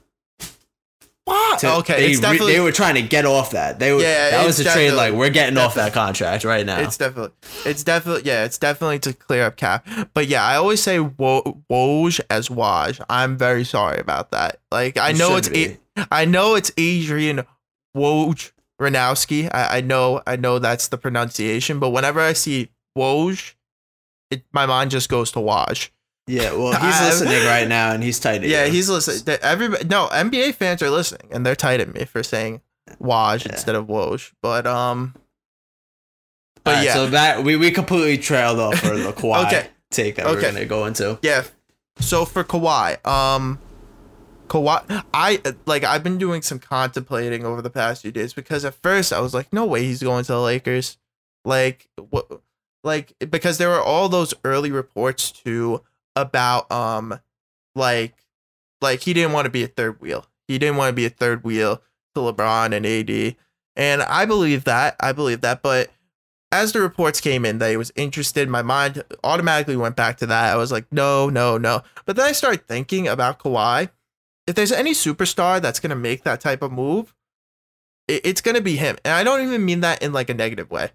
what? 1.24 1.58
to- 1.60 1.74
okay, 1.76 1.96
they, 1.96 2.06
it's 2.10 2.18
re- 2.18 2.22
definitely 2.22 2.52
they 2.54 2.60
were 2.60 2.72
trying 2.72 2.94
to 2.96 3.02
get 3.02 3.24
off 3.24 3.50
that. 3.52 3.78
They 3.78 3.92
were. 3.92 4.00
Yeah, 4.00 4.30
that 4.30 4.46
was 4.46 4.58
a 4.60 4.64
trade. 4.64 4.92
Like 4.92 5.14
we're 5.14 5.30
getting 5.30 5.58
off 5.58 5.74
that 5.74 5.92
contract 5.92 6.44
right 6.44 6.64
now. 6.66 6.80
It's 6.80 6.96
definitely, 6.96 7.32
it's 7.64 7.84
definitely, 7.84 8.22
yeah, 8.24 8.44
it's 8.44 8.58
definitely 8.58 8.98
to 9.00 9.12
clear 9.12 9.44
up 9.44 9.56
cap. 9.56 9.86
But 10.14 10.26
yeah, 10.28 10.44
I 10.44 10.56
always 10.56 10.82
say 10.82 10.98
Wo- 11.00 11.62
Woj 11.70 12.20
as 12.30 12.48
Waj. 12.48 13.04
I'm 13.08 13.36
very 13.36 13.64
sorry 13.64 13.98
about 14.00 14.30
that. 14.32 14.60
Like 14.70 14.96
I 14.96 15.10
It 15.10 15.18
know 15.18 15.36
it's, 15.36 15.48
be. 15.48 15.76
I 16.10 16.24
know 16.24 16.54
it's 16.54 16.72
Adrian 16.78 17.42
Woj 17.96 18.52
Ranowski. 18.80 19.48
I, 19.52 19.78
I 19.78 19.80
know, 19.82 20.22
I 20.26 20.36
know 20.36 20.58
that's 20.58 20.88
the 20.88 20.98
pronunciation. 20.98 21.78
But 21.78 21.90
whenever 21.90 22.20
I 22.20 22.32
see 22.32 22.70
Woj, 22.96 23.54
it 24.30 24.44
my 24.52 24.66
mind 24.66 24.90
just 24.90 25.08
goes 25.08 25.30
to 25.32 25.38
Waj. 25.40 25.90
Yeah. 26.30 26.52
Well, 26.52 26.72
he's 26.80 27.00
listening 27.00 27.44
right 27.46 27.66
now, 27.68 27.92
and 27.92 28.02
he's 28.02 28.18
tight. 28.18 28.42
Yeah, 28.42 28.66
he's 28.66 28.88
listening. 28.88 29.38
Everybody, 29.42 29.84
no 29.88 30.08
NBA 30.08 30.54
fans 30.54 30.82
are 30.82 30.90
listening, 30.90 31.28
and 31.30 31.44
they're 31.44 31.56
tight 31.56 31.80
at 31.80 31.92
me 31.92 32.04
for 32.04 32.22
saying 32.22 32.60
Waj 33.02 33.44
Yeah. 33.46 33.52
instead 33.52 33.74
of 33.74 33.86
Woj. 33.86 34.32
But 34.42 34.66
um, 34.66 35.14
but 36.64 36.70
Alright, 36.70 36.84
yeah. 36.86 36.94
So 36.94 37.06
that 37.08 37.44
we, 37.44 37.56
we 37.56 37.70
completely 37.70 38.18
trailed 38.18 38.58
off 38.58 38.78
for 38.78 38.96
the 38.96 39.12
Kawhi 39.16 39.46
Okay. 39.46 39.66
take 39.90 40.16
that 40.16 40.26
we're 40.26 40.40
gonna 40.40 40.64
go 40.66 40.86
into. 40.86 41.18
Yeah. 41.22 41.44
So 41.98 42.24
for 42.24 42.44
Kawhi, 42.44 43.04
um, 43.06 43.58
Kawhi, 44.48 45.04
I 45.12 45.40
like 45.66 45.84
I've 45.84 46.02
been 46.02 46.18
doing 46.18 46.42
some 46.42 46.58
contemplating 46.58 47.44
over 47.44 47.60
the 47.62 47.70
past 47.70 48.02
few 48.02 48.10
days 48.12 48.32
because 48.34 48.64
at 48.64 48.74
first 48.74 49.12
I 49.12 49.20
was 49.20 49.34
like, 49.34 49.52
no 49.52 49.64
way 49.66 49.82
he's 49.84 50.02
going 50.02 50.24
to 50.24 50.32
the 50.32 50.40
Lakers, 50.40 50.96
like 51.44 51.88
what, 52.10 52.26
like 52.82 53.12
because 53.30 53.58
there 53.58 53.68
were 53.68 53.80
all 53.82 54.08
those 54.08 54.32
early 54.44 54.70
reports 54.70 55.30
too 55.30 55.82
about 56.16 56.70
um, 56.70 57.18
like, 57.74 58.14
like 58.80 59.00
he 59.00 59.12
didn't 59.12 59.32
want 59.32 59.46
to 59.46 59.50
be 59.50 59.62
a 59.62 59.68
third 59.68 60.00
wheel. 60.00 60.26
He 60.48 60.58
didn't 60.58 60.76
want 60.76 60.90
to 60.90 60.96
be 60.96 61.06
a 61.06 61.10
third 61.10 61.44
wheel 61.44 61.82
to 62.14 62.20
LeBron 62.20 62.74
and 62.74 62.84
AD, 62.86 63.36
and 63.76 64.02
I 64.02 64.24
believe 64.24 64.64
that. 64.64 64.96
I 65.00 65.12
believe 65.12 65.42
that, 65.42 65.62
but 65.62 65.90
as 66.52 66.72
the 66.72 66.80
reports 66.80 67.20
came 67.20 67.44
in 67.44 67.58
that 67.58 67.70
he 67.70 67.76
was 67.76 67.92
interested, 67.94 68.48
my 68.48 68.62
mind 68.62 69.04
automatically 69.22 69.76
went 69.76 69.96
back 69.96 70.16
to 70.18 70.26
that. 70.26 70.52
I 70.52 70.56
was 70.56 70.72
like, 70.72 70.90
no, 70.90 71.30
no, 71.30 71.56
no. 71.58 71.82
But 72.04 72.16
then 72.16 72.26
I 72.26 72.32
started 72.32 72.66
thinking 72.66 73.06
about 73.06 73.38
Kawhi. 73.38 73.90
If 74.46 74.56
there's 74.56 74.72
any 74.72 74.92
superstar 74.92 75.62
that's 75.62 75.78
gonna 75.78 75.94
make 75.94 76.24
that 76.24 76.40
type 76.40 76.62
of 76.62 76.72
move, 76.72 77.14
it, 78.08 78.22
it's 78.24 78.40
gonna 78.40 78.60
be 78.60 78.76
him. 78.76 78.96
And 79.04 79.14
I 79.14 79.22
don't 79.22 79.46
even 79.46 79.64
mean 79.64 79.80
that 79.80 80.02
in 80.02 80.12
like 80.12 80.28
a 80.28 80.34
negative 80.34 80.70
way. 80.70 80.90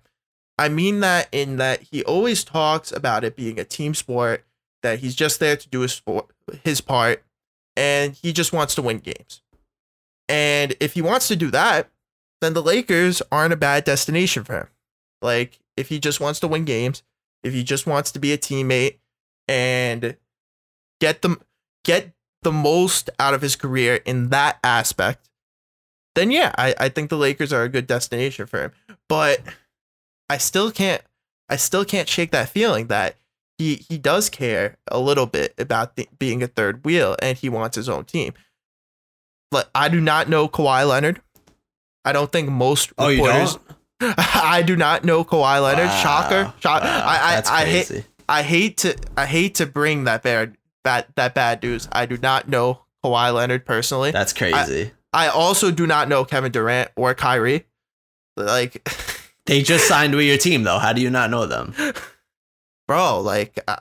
I 0.58 0.70
mean 0.70 1.00
that 1.02 1.30
in 1.32 1.58
that 1.58 1.84
he 1.84 2.04
always 2.04 2.44
talks 2.44 2.92
about 2.92 3.24
it 3.24 3.36
being 3.36 3.60
a 3.60 3.66
team 3.66 3.94
sport, 3.94 4.46
that 4.86 5.00
he's 5.00 5.16
just 5.16 5.40
there 5.40 5.58
to 5.58 5.70
do 5.70 5.82
his 5.82 6.02
his 6.64 6.80
part, 6.80 7.24
and 7.76 8.14
he 8.14 8.32
just 8.32 8.54
wants 8.54 8.76
to 8.76 8.84
win 8.84 9.00
games. 9.00 9.42
And 10.30 10.76
if 10.80 10.94
he 10.94 11.02
wants 11.02 11.28
to 11.28 11.36
do 11.36 11.50
that, 11.52 11.90
then 12.42 12.54
the 12.54 12.62
Lakers 12.62 13.22
aren't 13.32 13.54
a 13.54 13.58
bad 13.58 13.84
destination 13.84 14.44
for 14.44 14.54
him. 14.54 14.68
Like 15.22 15.60
if 15.76 15.90
he 15.90 16.00
just 16.00 16.20
wants 16.20 16.40
to 16.42 16.48
win 16.48 16.66
games, 16.66 17.02
if 17.44 17.54
he 17.54 17.64
just 17.64 17.88
wants 17.88 18.12
to 18.12 18.20
be 18.20 18.32
a 18.32 18.38
teammate 18.38 18.98
and 19.48 20.16
get 21.02 21.22
them 21.24 21.42
get 21.84 22.12
the 22.44 22.52
most 22.52 23.10
out 23.20 23.34
of 23.34 23.42
his 23.42 23.56
career 23.56 24.02
in 24.06 24.30
that 24.30 24.60
aspect, 24.64 25.30
then 26.14 26.30
yeah, 26.30 26.54
I, 26.58 26.76
I 26.80 26.90
think 26.90 27.10
the 27.10 27.18
Lakers 27.18 27.52
are 27.52 27.64
a 27.64 27.70
good 27.70 27.88
destination 27.88 28.46
for 28.46 28.62
him. 28.62 28.72
But 29.10 29.42
I 30.30 30.38
still 30.38 30.72
can't 30.72 31.02
I 31.50 31.56
still 31.56 31.86
can't 31.86 32.10
shake 32.10 32.32
that 32.32 32.50
feeling 32.50 32.88
that 32.88 33.16
he 33.58 33.76
he 33.88 33.98
does 33.98 34.30
care 34.30 34.78
a 34.90 35.00
little 35.00 35.26
bit 35.26 35.54
about 35.58 35.96
the, 35.96 36.08
being 36.20 36.44
a 36.44 36.48
third 36.48 36.86
wheel 36.86 37.16
and 37.22 37.38
he 37.38 37.50
wants 37.50 37.76
his 37.76 37.88
own 37.90 38.06
team. 38.06 38.34
But 39.52 39.70
I 39.74 39.90
do 39.90 40.02
not 40.02 40.28
know 40.30 40.48
Kawhi 40.48 40.88
Leonard. 40.88 41.22
I 42.04 42.12
don't 42.12 42.32
think 42.32 42.50
most 42.50 42.92
Oh, 42.98 43.10
reporters? 43.10 43.58
I 44.02 44.64
do 44.66 44.76
not 44.76 45.06
know 45.06 45.24
Kawhi 45.24 45.62
Leonard. 45.64 45.90
Shocker. 46.02 46.44
Wow. 46.46 46.54
Shock. 46.60 46.84
Wow. 46.84 47.04
I, 47.06 47.18
I, 47.32 47.36
That's 47.36 47.50
I 47.50 47.66
hate. 47.66 48.06
I 48.28 48.42
hate 48.44 48.78
to 48.80 48.96
I 49.16 49.26
hate 49.26 49.56
to 49.56 49.66
bring 49.66 50.04
that 50.06 50.24
bad 50.24 50.58
bad 50.84 51.06
that 51.16 51.34
bad 51.34 51.64
news. 51.64 51.88
I 51.92 52.06
do 52.06 52.18
not 52.18 52.50
know 52.50 52.82
Kawhi 53.04 53.34
Leonard 53.34 53.66
personally. 53.66 54.12
That's 54.12 54.34
crazy. 54.34 54.92
I 55.14 55.30
also 55.30 55.72
do 55.72 55.88
not 55.88 56.10
know 56.10 56.26
Kevin 56.26 56.52
Durant 56.52 56.92
or 56.98 57.14
Kyrie. 57.14 57.66
Like, 58.36 58.86
they 59.46 59.62
just 59.62 59.88
signed 59.88 60.14
with 60.14 60.26
your 60.26 60.38
team 60.38 60.64
though. 60.64 60.80
How 60.80 60.92
do 60.92 61.02
you 61.02 61.10
not 61.10 61.30
know 61.30 61.46
them? 61.46 61.74
bro, 62.88 63.22
like 63.22 63.60
I 63.68 63.80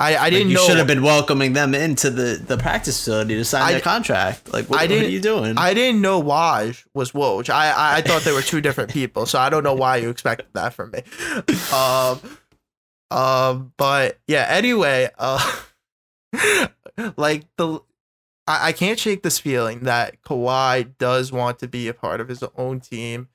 I, 0.00 0.16
I 0.16 0.30
didn't 0.30 0.46
know 0.46 0.52
you 0.52 0.56
know 0.56 0.66
should 0.66 0.78
have 0.78 0.86
been 0.86 1.02
welcoming 1.02 1.52
them 1.52 1.74
into 1.74 2.08
the, 2.08 2.42
the 2.42 2.56
practice 2.56 2.96
facility 2.96 3.34
to 3.34 3.44
sign 3.44 3.62
I- 3.62 3.72
their 3.72 3.80
contract. 3.82 4.50
Like, 4.50 4.70
what, 4.70 4.80
I 4.80 4.86
what 4.86 5.04
are 5.04 5.08
you 5.08 5.20
doing? 5.20 5.58
I 5.58 5.74
didn't 5.74 6.00
know 6.00 6.22
Waj 6.22 6.86
was 6.94 7.12
Woj. 7.12 7.50
I, 7.50 7.70
I 7.70 7.96
I 7.96 8.00
thought 8.00 8.22
they 8.22 8.32
were 8.32 8.40
two 8.40 8.62
different 8.62 8.90
people, 8.94 9.26
so 9.26 9.38
I 9.38 9.50
don't 9.50 9.62
know 9.62 9.74
why 9.74 9.98
you 9.98 10.08
expected 10.08 10.46
that 10.54 10.72
from 10.72 10.92
me. 10.92 11.02
Um, 11.70 12.18
um, 13.10 13.72
but 13.76 14.18
yeah. 14.26 14.46
Anyway, 14.48 15.10
uh, 15.18 15.60
like 17.18 17.44
the, 17.58 17.80
I, 18.46 18.68
I 18.68 18.72
can't 18.72 18.98
shake 18.98 19.22
this 19.22 19.38
feeling 19.38 19.80
that 19.80 20.22
Kawhi 20.22 20.96
does 20.96 21.30
want 21.30 21.58
to 21.58 21.68
be 21.68 21.88
a 21.88 21.94
part 21.94 22.22
of 22.22 22.28
his 22.28 22.42
own 22.56 22.80
team, 22.80 23.28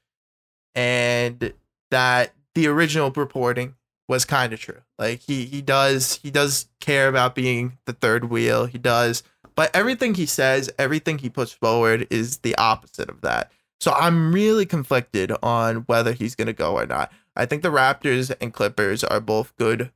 and 0.74 1.53
that 1.91 2.34
the 2.55 2.66
original 2.66 3.11
reporting 3.11 3.76
was 4.08 4.26
kind 4.26 4.53
of 4.53 4.60
true. 4.60 4.82
Like 4.97 5.22
he 5.22 5.45
he 5.45 5.62
does 5.62 6.20
he 6.22 6.32
does 6.32 6.68
care 6.80 7.08
about 7.08 7.36
being 7.36 7.78
the 7.86 7.93
third 7.93 8.26
wheel. 8.26 8.66
He 8.66 8.78
does 8.78 9.24
but 9.56 9.74
everything 9.74 10.16
he 10.16 10.26
says, 10.26 10.70
everything 10.78 11.18
he 11.18 11.30
puts 11.30 11.51
forward 11.51 12.08
is 12.10 12.39
the 12.39 12.56
opposite 12.58 13.10
of 13.10 13.22
that. 13.22 13.51
So 13.80 13.93
I'm 13.93 14.34
really 14.34 14.66
conflicted 14.66 15.32
on 15.41 15.78
whether 15.88 16.12
he's 16.12 16.36
going 16.36 16.47
to 16.47 16.53
go 16.53 16.78
or 16.78 16.86
not. 16.86 17.12
I 17.36 17.45
think 17.45 17.64
the 17.64 17.72
Raptors 17.72 18.34
and 18.39 18.53
Clippers 18.53 19.03
are 19.03 19.20
both 19.20 19.56
good 19.58 19.91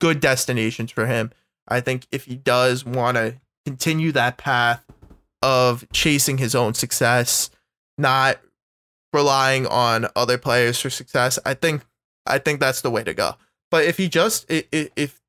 good 0.00 0.20
destinations 0.20 0.92
for 0.92 1.06
him. 1.06 1.32
I 1.66 1.80
think 1.80 2.06
if 2.12 2.24
he 2.24 2.36
does 2.36 2.84
want 2.84 3.16
to 3.16 3.40
continue 3.66 4.12
that 4.12 4.36
path 4.36 4.84
of 5.42 5.84
chasing 5.92 6.38
his 6.38 6.54
own 6.54 6.74
success, 6.74 7.50
not 7.96 8.38
relying 9.12 9.66
on 9.66 10.06
other 10.14 10.38
players 10.38 10.80
for 10.80 10.90
success, 10.90 11.38
I 11.44 11.54
think 11.54 11.82
I 12.26 12.38
think 12.38 12.60
that's 12.60 12.82
the 12.82 12.90
way 12.90 13.04
to 13.04 13.14
go. 13.14 13.34
But 13.70 13.84
if 13.84 13.96
he 13.96 14.08
just 14.08 14.50
i- 14.50 14.64
i- 14.72 14.90
if 14.96 15.20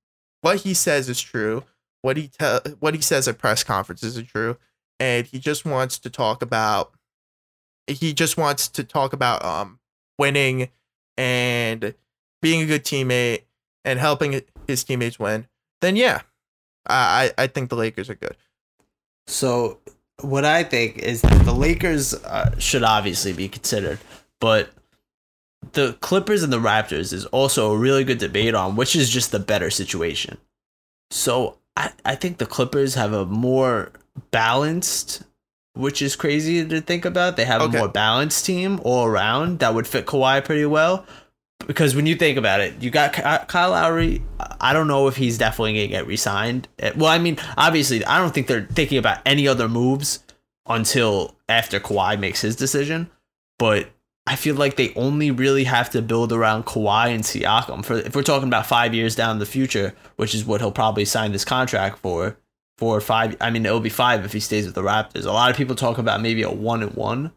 what 0.41 0.61
he 0.61 0.73
says 0.73 1.09
is 1.09 1.19
true, 1.21 1.63
what 2.01 2.17
he 2.17 2.27
tell 2.29 2.61
what 2.79 2.95
he 2.95 3.01
says 3.01 3.27
at 3.27 3.37
press 3.37 3.63
conferences 3.63 4.17
is 4.17 4.27
true, 4.27 4.57
and 4.99 5.25
he 5.27 5.39
just 5.39 5.65
wants 5.65 5.99
to 5.99 6.09
talk 6.09 6.41
about 6.41 6.93
he 7.87 8.13
just 8.13 8.37
wants 8.37 8.67
to 8.67 8.83
talk 8.83 9.13
about 9.13 9.43
um 9.43 9.79
winning 10.17 10.69
and 11.17 11.93
being 12.41 12.61
a 12.61 12.65
good 12.65 12.85
teammate 12.85 13.43
and 13.83 13.99
helping 13.99 14.41
his 14.67 14.83
teammates 14.83 15.19
win, 15.19 15.47
then 15.81 15.95
yeah, 15.95 16.21
I 16.87 17.33
I 17.37 17.47
think 17.47 17.69
the 17.69 17.75
Lakers 17.75 18.09
are 18.09 18.15
good. 18.15 18.37
So 19.27 19.79
what 20.21 20.45
I 20.45 20.63
think 20.63 20.97
is 20.97 21.21
that 21.21 21.45
the 21.45 21.53
Lakers 21.53 22.13
uh, 22.13 22.57
should 22.59 22.83
obviously 22.83 23.33
be 23.33 23.47
considered, 23.47 23.99
but 24.39 24.69
the 25.73 25.93
Clippers 26.01 26.43
and 26.43 26.51
the 26.51 26.59
Raptors 26.59 27.13
is 27.13 27.25
also 27.27 27.71
a 27.73 27.77
really 27.77 28.03
good 28.03 28.17
debate 28.17 28.55
on 28.55 28.75
which 28.75 28.95
is 28.95 29.09
just 29.09 29.31
the 29.31 29.39
better 29.39 29.69
situation. 29.69 30.37
So 31.11 31.57
I, 31.75 31.91
I 32.05 32.15
think 32.15 32.37
the 32.37 32.45
Clippers 32.45 32.95
have 32.95 33.13
a 33.13 33.25
more 33.25 33.91
balanced, 34.31 35.23
which 35.75 36.01
is 36.01 36.15
crazy 36.15 36.65
to 36.65 36.81
think 36.81 37.05
about. 37.05 37.37
They 37.37 37.45
have 37.45 37.61
Okay. 37.61 37.77
a 37.77 37.79
more 37.79 37.87
balanced 37.89 38.45
team 38.45 38.79
all 38.83 39.05
around 39.05 39.59
that 39.59 39.73
would 39.73 39.87
fit 39.87 40.05
Kawhi 40.05 40.43
pretty 40.43 40.65
well. 40.65 41.05
Because 41.67 41.93
when 41.93 42.05
you 42.05 42.15
think 42.15 42.37
about 42.37 42.61
it, 42.61 42.81
you 42.81 42.89
got 42.89 43.13
Kyle 43.47 43.71
Lowry. 43.71 44.23
I 44.61 44.71
don't 44.71 44.87
know 44.87 45.07
if 45.07 45.17
he's 45.17 45.37
definitely 45.37 45.73
gonna 45.73 45.87
get 45.87 46.07
re-signed. 46.07 46.67
Eh, 46.79 46.93
Well, 46.95 47.09
I 47.11 47.17
mean, 47.19 47.37
obviously, 47.57 48.03
I 48.05 48.17
don't 48.17 48.33
think 48.33 48.47
they're 48.47 48.65
thinking 48.73 48.97
about 48.97 49.19
any 49.25 49.47
other 49.47 49.67
moves 49.67 50.23
until 50.67 51.35
after 51.49 51.79
Kawhi 51.79 52.17
makes 52.17 52.41
his 52.41 52.55
decision. 52.55 53.09
But 53.59 53.89
I 54.29 54.35
feel 54.35 54.53
like 54.53 54.75
they 54.75 54.93
only 54.93 55.31
really 55.31 55.63
have 55.63 55.89
to 55.89 56.03
build 56.03 56.31
around 56.31 56.67
Kawhi 56.67 57.15
and 57.15 57.23
Siakam 57.23 57.83
for 57.83 57.97
if 57.97 58.15
we're 58.15 58.21
talking 58.21 58.47
about 58.47 58.67
five 58.67 58.93
years 58.93 59.15
down 59.15 59.39
the 59.39 59.45
future, 59.47 59.95
which 60.17 60.35
is 60.35 60.45
what 60.45 60.61
he'll 60.61 60.71
probably 60.71 61.03
sign 61.03 61.31
this 61.31 61.43
contract 61.43 61.97
for. 61.97 62.37
Four 62.77 62.95
or 62.95 63.01
five. 63.01 63.35
I 63.41 63.49
mean, 63.49 63.65
it'll 63.65 63.79
be 63.79 63.89
five 63.89 64.23
if 64.23 64.31
he 64.31 64.39
stays 64.39 64.67
with 64.67 64.75
the 64.75 64.83
Raptors. 64.83 65.25
A 65.25 65.31
lot 65.31 65.49
of 65.49 65.57
people 65.57 65.75
talk 65.75 65.97
about 65.97 66.21
maybe 66.21 66.43
a 66.43 66.51
one 66.51 66.83
and 66.83 66.93
one, 66.93 67.31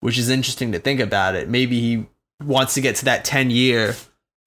which 0.00 0.16
is 0.16 0.30
interesting 0.30 0.72
to 0.72 0.78
think 0.78 1.00
about 1.00 1.34
it. 1.34 1.50
Maybe 1.50 1.78
he 1.78 2.06
wants 2.42 2.72
to 2.74 2.80
get 2.80 2.96
to 2.96 3.04
that 3.04 3.26
ten 3.26 3.50
year 3.50 3.94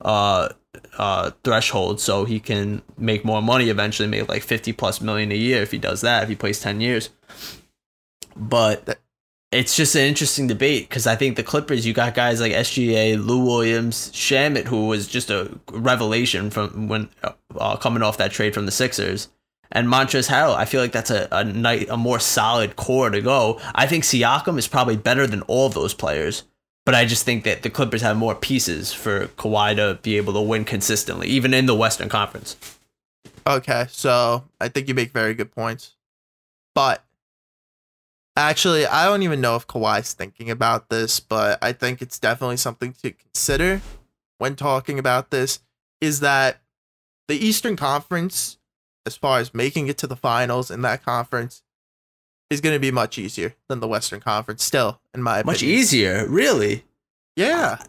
uh 0.02 0.50
uh 0.98 1.32
threshold 1.44 2.02
so 2.02 2.26
he 2.26 2.40
can 2.40 2.82
make 2.98 3.24
more 3.24 3.42
money 3.44 3.70
eventually 3.70 4.10
make 4.10 4.28
like 4.28 4.44
50 4.44 4.74
plus 4.74 5.00
million 5.00 5.32
a 5.32 5.36
year 5.36 5.62
if 5.62 5.72
he 5.72 5.78
does 5.78 6.02
that 6.02 6.24
if 6.24 6.28
he 6.28 6.36
plays 6.36 6.60
10 6.60 6.82
years 6.82 7.12
but 8.36 9.00
it's 9.56 9.76
just 9.76 9.96
an 9.96 10.02
interesting 10.02 10.48
debate 10.48 10.90
because 10.90 11.08
I 11.08 11.16
think 11.16 11.38
the 11.38 11.44
Clippers, 11.44 11.86
you 11.86 11.94
got 11.94 12.14
guys 12.14 12.42
like 12.42 12.52
SGA, 12.52 13.24
Lou 13.24 13.46
Williams, 13.46 14.12
Shamet, 14.12 14.66
who 14.66 14.88
was 14.88 15.08
just 15.08 15.30
a 15.30 15.50
revelation 15.72 16.50
from 16.50 16.88
when 16.90 17.10
uh, 17.58 17.78
coming 17.78 18.04
off 18.04 18.18
that 18.18 18.32
trade 18.32 18.54
from 18.54 18.66
the 18.66 18.72
Sixers, 18.72 19.30
and 19.72 19.88
Montrezl 19.88 20.30
Harrell. 20.30 20.56
I 20.56 20.66
feel 20.66 20.82
like 20.82 20.92
that's 20.92 21.10
a 21.10 21.30
a, 21.32 21.46
night, 21.46 21.88
a 21.90 21.96
more 21.96 22.20
solid 22.20 22.76
core 22.76 23.10
to 23.10 23.22
go. 23.22 23.60
I 23.74 23.88
think 23.88 24.04
Siakam 24.04 24.58
is 24.58 24.68
probably 24.68 24.98
better 24.98 25.26
than 25.26 25.42
all 25.44 25.70
those 25.70 25.94
players, 25.94 26.44
but 26.86 26.94
I 26.94 27.06
just 27.06 27.24
think 27.24 27.46
that 27.46 27.64
the 27.64 27.70
Clippers 27.70 28.02
have 28.02 28.18
more 28.18 28.36
pieces 28.36 28.92
for 28.92 29.28
Kawhi 29.28 29.78
to 29.78 30.00
be 30.02 30.18
able 30.18 30.34
to 30.34 30.42
win 30.42 30.66
consistently, 30.66 31.30
even 31.30 31.54
in 31.54 31.66
the 31.66 31.76
Western 31.76 32.10
Conference. 32.10 32.58
Okay, 33.48 33.86
so 33.90 34.44
I 34.60 34.68
think 34.68 34.90
you 34.90 34.94
make 34.94 35.12
very 35.12 35.34
good 35.34 35.52
points. 35.52 35.96
But 36.74 37.06
actually, 38.36 38.86
I 38.86 39.06
don't 39.06 39.24
even 39.24 39.42
know 39.42 39.56
if 39.56 39.68
Kawhi's 39.68 40.14
thinking 40.14 40.50
about 40.50 40.90
this, 40.90 41.20
but 41.20 41.60
I 41.62 41.74
think 41.74 42.02
it's 42.02 42.20
definitely 42.20 42.58
something 42.58 42.94
to 43.04 43.12
consider 43.12 43.82
when 44.38 44.56
talking 44.56 45.00
about 45.00 45.32
this 45.32 45.60
is 46.02 46.20
that 46.20 46.62
the 47.28 47.36
Eastern 47.36 47.76
Conference, 47.76 48.58
as 49.06 49.16
far 49.16 49.40
as 49.40 49.54
making 49.54 49.88
it 49.88 49.98
to 50.00 50.08
the 50.08 50.16
finals 50.16 50.70
in 50.70 50.82
that 50.82 51.04
conference, 51.04 51.64
is 52.50 52.62
going 52.62 52.76
to 52.76 52.80
be 52.80 52.92
much 52.92 53.18
easier 53.18 53.56
than 53.70 53.80
the 53.80 53.88
Western 53.88 54.20
Conference, 54.20 54.64
still, 54.64 55.02
in 55.14 55.24
my 55.24 55.40
opinion. 55.40 55.54
Much 55.54 55.64
easier, 55.64 56.28
really. 56.28 56.84
Yeah. 57.36 57.80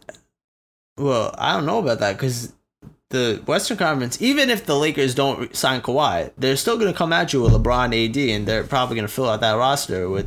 Well, 0.96 1.34
I 1.36 1.52
don't 1.54 1.66
know 1.66 1.78
about 1.78 1.98
that 2.00 2.14
because 2.14 2.54
the 3.10 3.42
Western 3.46 3.76
Conference, 3.76 4.20
even 4.22 4.48
if 4.48 4.64
the 4.64 4.76
Lakers 4.76 5.14
don't 5.14 5.54
sign 5.54 5.82
Kawhi, 5.82 6.32
they're 6.38 6.56
still 6.56 6.78
going 6.78 6.90
to 6.90 6.96
come 6.96 7.12
at 7.12 7.32
you 7.32 7.42
with 7.42 7.52
LeBron, 7.52 8.08
AD, 8.08 8.16
and 8.16 8.46
they're 8.46 8.64
probably 8.64 8.96
going 8.96 9.06
to 9.06 9.12
fill 9.12 9.28
out 9.28 9.40
that 9.40 9.52
roster 9.52 10.08
with, 10.08 10.26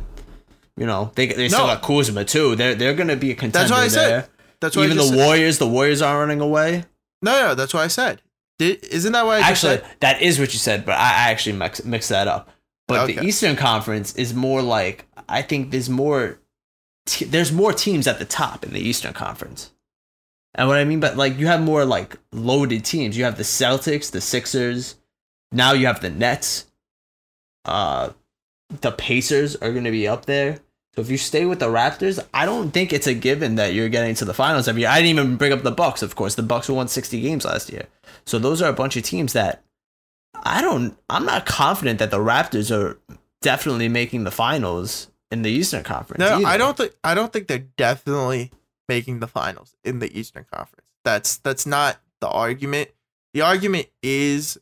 you 0.80 0.86
know, 0.86 1.12
they 1.14 1.26
they 1.26 1.48
still 1.48 1.66
No. 1.66 1.74
got 1.74 1.82
Kuzma 1.82 2.24
too. 2.24 2.56
They're 2.56 2.74
they're 2.74 2.94
going 2.94 3.08
to 3.08 3.16
be 3.16 3.30
a 3.30 3.34
contender 3.36 3.72
what 3.72 3.84
I 3.84 3.88
said. 3.88 4.08
there. 4.10 4.28
That's 4.60 4.74
what 4.76 4.86
Even 4.86 4.98
I 4.98 5.02
the 5.02 5.08
said. 5.08 5.16
Warriors, 5.16 5.58
the 5.58 5.68
Warriors 5.68 6.02
aren't 6.02 6.18
running 6.20 6.40
away. 6.40 6.84
No, 7.22 7.32
no, 7.48 7.54
that's 7.54 7.72
what 7.72 7.84
I 7.84 7.88
said. 7.88 8.20
Did, 8.58 8.82
isn't 8.84 9.12
that 9.12 9.24
what 9.24 9.36
I 9.42 9.48
Actually, 9.48 9.76
said? 9.76 9.86
that 10.00 10.20
is 10.22 10.38
what 10.40 10.52
you 10.52 10.58
said, 10.58 10.84
but 10.84 10.92
I 10.96 11.10
I 11.28 11.30
actually 11.30 11.56
mix, 11.56 11.84
mixed 11.84 12.08
that 12.08 12.26
up. 12.28 12.50
But 12.88 13.06
the 13.06 13.22
Eastern 13.24 13.54
Conference 13.56 14.14
is 14.16 14.34
more 14.34 14.62
like 14.62 15.06
I 15.28 15.42
think 15.42 15.70
there's 15.70 15.88
more 15.88 16.40
te- 17.06 17.26
there's 17.26 17.52
more 17.52 17.72
teams 17.72 18.06
at 18.08 18.18
the 18.18 18.24
top 18.24 18.64
in 18.64 18.72
the 18.72 18.80
Eastern 18.80 19.12
Conference. 19.12 19.70
And 20.54 20.66
what 20.66 20.78
I 20.78 20.84
mean 20.84 20.98
by 21.00 21.10
like 21.12 21.38
you 21.38 21.46
have 21.46 21.62
more 21.62 21.84
like 21.84 22.16
loaded 22.32 22.84
teams. 22.84 23.16
You 23.16 23.24
have 23.24 23.36
the 23.36 23.44
Celtics, 23.44 24.10
the 24.10 24.20
Sixers, 24.20 24.96
now 25.52 25.72
you 25.72 25.86
have 25.86 26.00
the 26.00 26.10
Nets. 26.10 26.66
Uh 27.64 28.10
the 28.80 28.92
Pacers 28.92 29.56
are 29.56 29.72
going 29.72 29.84
to 29.84 29.90
be 29.90 30.06
up 30.06 30.26
there. 30.26 30.58
So 30.94 31.02
if 31.02 31.10
you 31.10 31.18
stay 31.18 31.44
with 31.46 31.60
the 31.60 31.68
Raptors, 31.68 32.24
I 32.34 32.46
don't 32.46 32.72
think 32.72 32.92
it's 32.92 33.06
a 33.06 33.14
given 33.14 33.54
that 33.54 33.74
you're 33.74 33.88
getting 33.88 34.14
to 34.16 34.24
the 34.24 34.34
finals 34.34 34.66
every 34.66 34.82
year. 34.82 34.90
I 34.90 35.00
didn't 35.00 35.18
even 35.18 35.36
bring 35.36 35.52
up 35.52 35.62
the 35.62 35.70
Bucks, 35.70 36.02
of 36.02 36.16
course. 36.16 36.34
The 36.34 36.42
Bucks 36.42 36.68
won 36.68 36.88
60 36.88 37.20
games 37.20 37.44
last 37.44 37.70
year. 37.70 37.86
So 38.26 38.38
those 38.38 38.60
are 38.60 38.68
a 38.68 38.74
bunch 38.74 38.96
of 38.96 39.04
teams 39.04 39.32
that 39.34 39.62
I 40.42 40.60
don't 40.60 40.96
I'm 41.08 41.24
not 41.24 41.46
confident 41.46 41.98
that 41.98 42.10
the 42.10 42.18
Raptors 42.18 42.74
are 42.76 42.98
definitely 43.40 43.88
making 43.88 44.24
the 44.24 44.30
finals 44.30 45.08
in 45.30 45.42
the 45.42 45.50
Eastern 45.50 45.84
Conference. 45.84 46.18
No, 46.18 46.36
either. 46.36 46.46
I 46.46 46.56
don't 46.56 46.76
think 46.76 46.92
I 47.04 47.14
don't 47.14 47.32
think 47.32 47.46
they're 47.46 47.58
definitely 47.58 48.50
making 48.88 49.20
the 49.20 49.28
finals 49.28 49.76
in 49.84 50.00
the 50.00 50.18
Eastern 50.18 50.46
Conference. 50.52 50.86
That's 51.04 51.36
that's 51.38 51.66
not 51.66 52.00
the 52.20 52.28
argument. 52.28 52.90
The 53.32 53.42
argument 53.42 53.88
is 54.02 54.58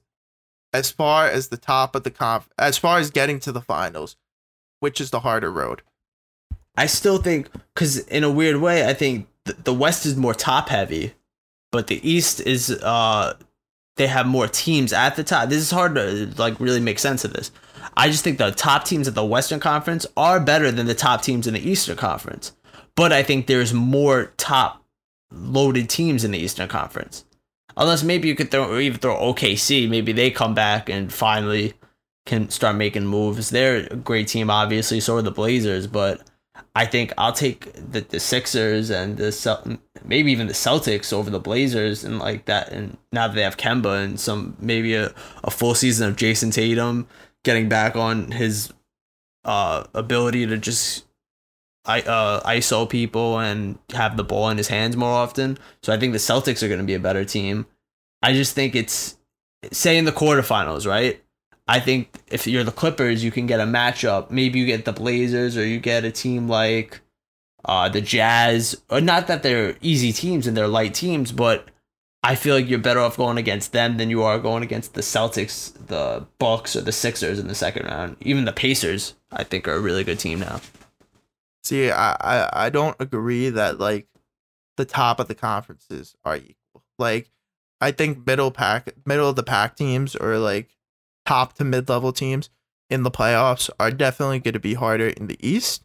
as 0.73 0.91
far 0.91 1.27
as 1.27 1.49
the 1.49 1.57
top 1.57 1.95
of 1.95 2.05
the 2.05 2.11
conf 2.11 2.49
as 2.59 2.77
far 2.77 2.99
as 2.99 3.11
getting 3.11 3.41
to 3.41 3.53
the 3.53 3.63
finals, 3.63 4.17
which 4.81 5.01
is 5.01 5.11
the 5.11 5.21
harder 5.21 5.51
road. 5.51 5.83
I 6.79 6.87
still 6.87 7.19
think 7.19 7.49
cuz 7.75 7.99
in 7.99 8.25
a 8.25 8.31
weird 8.31 8.57
way 8.57 8.87
I 8.87 8.95
think 8.95 9.29
th- 9.45 9.59
the 9.65 9.75
West 9.75 10.07
is 10.07 10.17
more 10.17 10.35
top 10.35 10.69
heavy, 10.69 11.15
but 11.73 11.89
the 11.89 12.01
East 12.09 12.41
is 12.41 12.71
uh 12.71 13.35
they 13.97 14.07
have 14.07 14.27
more 14.27 14.47
teams 14.47 14.93
at 14.93 15.17
the 15.17 15.25
top. 15.25 15.49
This 15.49 15.59
is 15.59 15.71
hard 15.71 15.97
to 15.97 16.33
like 16.39 16.59
really 16.61 16.81
make 16.81 16.99
sense 16.99 17.25
of 17.25 17.33
this. 17.33 17.51
I 17.97 18.09
just 18.09 18.23
think 18.23 18.39
the 18.39 18.53
top 18.53 18.85
teams 18.85 19.09
at 19.09 19.17
the 19.17 19.25
Western 19.25 19.59
Conference 19.59 20.07
are 20.17 20.39
better 20.39 20.71
than 20.71 20.87
the 20.87 20.95
top 20.95 21.23
teams 21.23 21.49
in 21.49 21.55
the 21.55 21.69
Eastern 21.69 21.97
Conference. 21.97 22.53
But 22.95 23.13
I 23.13 23.25
think 23.25 23.47
there's 23.47 23.75
more 23.75 24.33
top 24.37 24.85
loaded 25.33 25.91
teams 25.91 26.25
in 26.25 26.31
the 26.31 26.39
Eastern 26.39 26.69
Conference. 26.69 27.25
Unless 27.77 28.03
maybe 28.05 28.29
you 28.29 28.35
could 28.35 28.51
throw 28.51 28.79
even 28.79 28.99
throw 29.01 29.17
OKC, 29.17 29.89
maybe 29.89 30.13
they 30.13 30.31
come 30.31 30.55
back 30.55 30.89
and 30.89 31.13
finally 31.13 31.75
can 32.27 32.51
start 32.51 32.77
making 32.77 33.07
moves. 33.07 33.51
They're 33.51 33.89
a 33.91 33.97
great 33.97 34.29
team, 34.29 34.51
obviously. 34.51 35.01
So 35.01 35.17
are 35.17 35.23
the 35.23 35.31
Blazers, 35.31 35.87
but 35.87 36.28
I 36.75 36.87
think 36.87 37.13
I'll 37.19 37.33
take 37.33 37.73
the, 37.75 38.01
the 38.01 38.21
Sixers 38.21 38.91
and 38.91 39.17
the 39.17 39.33
Cel- 39.33 39.79
maybe 40.05 40.33
even 40.33 40.47
the 40.47 40.53
Celtics 40.53 41.13
over 41.13 41.31
the 41.31 41.41
Blazers 41.41 42.05
and 42.05 42.19
like 42.19 42.45
that. 42.45 42.71
And 42.71 42.97
now 43.13 43.29
that 43.29 43.35
they 43.35 43.43
have 43.43 43.57
Kemba 43.57 44.05
and 44.05 44.21
some 44.21 44.57
maybe 44.61 44.95
a, 44.95 45.13
a 45.45 45.51
full 45.51 45.75
season 45.75 46.09
of 46.09 46.17
Jayson 46.17 46.53
Tatum 46.53 47.09
getting 47.45 47.69
back 47.69 47.97
on 47.97 48.31
his 48.31 48.73
uh, 49.45 49.85
ability 49.95 50.47
to 50.47 50.57
just 50.57 51.05
I 51.85 52.03
uh, 52.03 52.41
ISO 52.49 52.89
people 52.89 53.39
and 53.39 53.79
have 53.95 54.17
the 54.17 54.25
ball 54.25 54.51
in 54.51 54.59
his 54.59 54.69
hands 54.69 54.97
more 54.97 55.11
often. 55.11 55.59
So 55.83 55.93
I 55.93 55.99
think 55.99 56.13
the 56.13 56.19
Celtics 56.19 56.63
are 56.63 56.69
going 56.69 56.81
to 56.81 56.87
be 56.87 56.95
a 56.95 57.01
better 57.01 57.25
team. 57.25 57.67
I 58.23 58.35
just 58.35 58.55
think 58.55 58.77
it's 58.77 59.17
say 59.73 59.97
in 59.97 60.05
the 60.05 60.13
quarterfinals, 60.13 60.87
right? 60.87 61.23
I 61.69 61.81
think 61.81 62.09
if 62.29 62.47
you're 62.47 62.65
the 62.65 62.73
Clippers, 62.73 63.23
you 63.23 63.31
can 63.31 63.47
get 63.47 63.61
a 63.61 63.65
matchup. 63.65 64.31
Maybe 64.31 64.59
you 64.59 64.65
get 64.67 64.87
the 64.87 64.93
Blazers 64.93 65.57
or 65.57 65.65
you 65.65 65.79
get 65.79 66.05
a 66.05 66.11
team 66.11 66.49
like 66.49 67.01
uh, 67.65 67.91
the 67.91 68.01
Jazz. 68.01 68.81
Not 68.91 69.27
that 69.27 69.43
they're 69.43 69.77
easy 69.83 70.13
teams 70.13 70.47
and 70.47 70.57
they're 70.57 70.67
light 70.67 70.95
teams, 70.95 71.31
but 71.31 71.69
I 72.23 72.37
feel 72.37 72.55
like 72.55 72.69
you're 72.69 72.79
better 72.79 73.01
off 73.01 73.19
going 73.19 73.37
against 73.37 73.73
them 73.73 73.99
than 73.99 74.09
you 74.09 74.23
are 74.23 74.39
going 74.39 74.63
against 74.63 74.95
the 74.95 75.03
Celtics, 75.03 75.75
the 75.87 76.27
Bucks, 76.39 76.75
or 76.75 76.81
the 76.81 76.91
Sixers 76.91 77.39
in 77.39 77.49
the 77.49 77.55
second 77.55 77.87
round. 77.87 78.17
Even 78.23 78.47
the 78.47 78.53
Pacers, 78.53 79.15
I 79.31 79.45
think, 79.45 79.69
are 79.69 79.75
a 79.75 79.81
really 79.81 80.05
good 80.05 80.19
team 80.19 80.41
now. 80.41 80.61
See, 81.63 81.91
I, 81.91 82.13
I 82.13 82.51
I 82.67 82.71
don't 82.71 82.97
agree 82.99 83.51
that 83.51 83.79
like 83.79 84.09
the 84.79 84.87
top 84.87 85.21
of 85.21 85.29
the 85.29 85.35
conferences 85.35 86.17
are 86.25 86.37
equal. 86.37 86.83
Like 86.99 87.31
I 87.79 87.93
think 87.93 88.27
middle 88.27 88.51
pack 88.51 88.95
middle 89.05 89.29
of 89.29 89.37
the 89.37 89.43
pack 89.43 89.77
teams 89.77 90.17
or 90.17 90.39
like 90.39 90.78
top 91.29 91.53
to 91.55 91.65
mid 91.65 91.89
level 91.89 92.13
teams 92.13 92.49
in 92.89 93.03
the 93.03 93.11
playoffs 93.11 93.69
are 93.79 93.91
definitely 93.91 94.39
going 94.39 94.55
to 94.55 94.61
be 94.61 94.75
harder 94.75 95.09
in 95.09 95.27
the 95.27 95.37
East. 95.47 95.85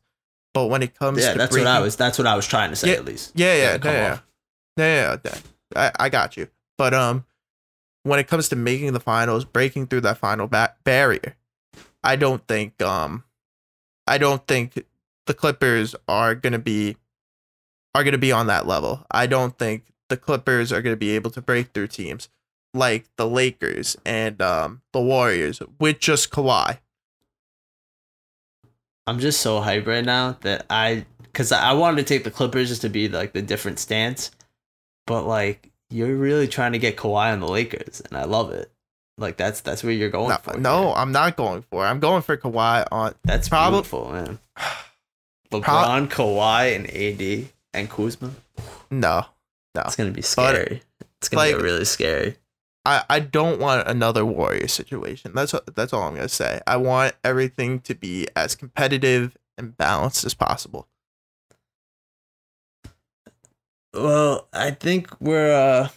But 0.54 0.68
when 0.68 0.82
it 0.82 0.98
comes 0.98 1.22
Yeah, 1.22 1.34
to 1.34 1.38
that's 1.38 1.56
what 1.56 1.68
I 1.68 1.80
was. 1.80 1.96
That's 1.96 2.18
what 2.18 2.28
I 2.28 2.36
was 2.36 2.48
trying 2.48 2.70
to 2.70 2.76
say 2.76 2.92
Yeah, 2.92 2.96
at 2.96 3.06
least. 3.06 3.32
Yeah, 3.36 3.54
yeah, 3.54 3.78
yeah, 3.84 3.92
yeah, 3.92 4.20
yeah, 4.78 4.86
yeah, 4.86 5.18
yeah. 5.26 5.38
I, 5.76 6.06
I 6.06 6.10
got 6.10 6.38
you. 6.38 6.48
But 6.78 6.94
um, 6.94 7.26
when 8.04 8.20
it 8.20 8.28
comes 8.28 8.50
to 8.50 8.56
making 8.56 8.94
the 8.94 9.00
finals, 9.00 9.46
breaking 9.46 9.88
through 9.88 10.02
that 10.02 10.18
final 10.18 10.48
ba- 10.48 10.76
barrier, 10.84 11.36
I 12.04 12.16
don't 12.16 12.48
think 12.48 12.82
um, 12.82 13.24
I 14.08 14.18
don't 14.18 14.46
think 14.48 14.86
the 15.26 15.34
Clippers 15.34 15.96
are 16.08 16.36
gonna 16.36 16.60
be 16.60 16.98
are 17.96 18.04
gonna 18.04 18.18
be 18.18 18.32
on 18.32 18.48
that 18.48 18.68
level. 18.68 19.06
I 19.12 19.26
don't 19.28 19.58
think 19.58 19.86
the 20.10 20.18
Clippers 20.18 20.72
are 20.72 20.82
going 20.82 20.94
to 20.94 20.98
be 20.98 21.12
able 21.12 21.32
to 21.32 21.42
break 21.42 21.74
through 21.74 21.88
teams 21.88 22.30
like 22.74 23.06
the 23.18 23.28
Lakers 23.28 23.96
and 24.06 24.42
um, 24.42 24.82
the 24.92 25.02
Warriors 25.02 25.62
with 25.80 26.00
just 26.00 26.32
Kawhi. 26.32 26.80
I'm 29.06 29.20
just 29.20 29.42
so 29.42 29.60
hyped 29.60 29.86
right 29.86 30.04
now 30.06 30.38
that 30.42 30.66
I, 30.70 31.06
because 31.22 31.52
I 31.52 31.74
wanted 31.74 31.98
to 31.98 32.04
take 32.04 32.24
the 32.24 32.32
Clippers 32.32 32.70
just 32.70 32.82
to 32.84 32.90
be 32.90 33.10
like 33.10 33.34
the 33.34 33.42
different 33.42 33.80
stance, 33.80 34.32
but 35.06 35.24
like 35.24 35.70
you're 35.90 36.16
really 36.16 36.48
trying 36.48 36.72
to 36.72 36.80
get 36.80 36.96
Kawhi 36.96 37.34
on 37.34 37.40
the 37.42 37.48
Lakers, 37.48 38.02
and 38.02 38.18
I 38.18 38.24
love 38.24 38.52
it. 38.52 38.72
Like 39.18 39.36
that's 39.38 39.62
that's 39.62 39.84
where 39.84 39.92
you're 39.92 40.10
going 40.10 40.30
No, 40.30 40.38
for. 40.38 40.58
no, 40.58 40.84
here. 40.88 40.94
I'm 40.96 41.12
not 41.12 41.36
going 41.36 41.64
for. 41.64 41.86
I'm 41.86 42.00
going 42.00 42.22
for 42.22 42.38
Kawhi 42.38 42.88
on. 42.92 43.14
that's 43.24 43.50
prob- 43.50 43.74
beautiful, 43.74 44.12
man. 44.12 44.40
LeBron, 45.52 46.08
Kawhi, 46.10 46.76
and 46.76 46.88
AD 46.90 47.50
and 47.74 47.90
Kuzma. 47.90 48.32
No, 48.90 49.26
no, 49.76 49.82
It's 49.86 49.96
gonna 49.96 50.12
be 50.12 50.22
scary. 50.24 50.82
it's 51.18 51.30
gonna 51.30 51.44
like- 51.46 51.58
be 51.58 51.62
really 51.62 51.86
scary. 51.86 52.38
I, 52.86 53.04
I 53.10 53.20
don't 53.22 53.60
want 53.60 53.88
another 53.88 54.26
Warrior 54.26 54.68
situation. 54.68 55.32
That's 55.34 55.56
that's 55.74 55.94
all 55.94 56.04
I'm 56.04 56.16
gonna 56.16 56.28
say. 56.30 56.62
I 56.68 56.78
want 56.78 57.16
everything 57.24 57.80
to 57.82 57.96
be 57.96 58.28
as 58.36 58.56
competitive 58.56 59.38
and 59.58 59.78
balanced 59.78 60.26
as 60.26 60.34
possible. 60.34 60.88
Well, 63.94 64.48
I 64.54 64.72
think 64.72 65.20
we're. 65.22 65.54
uh 65.54 65.90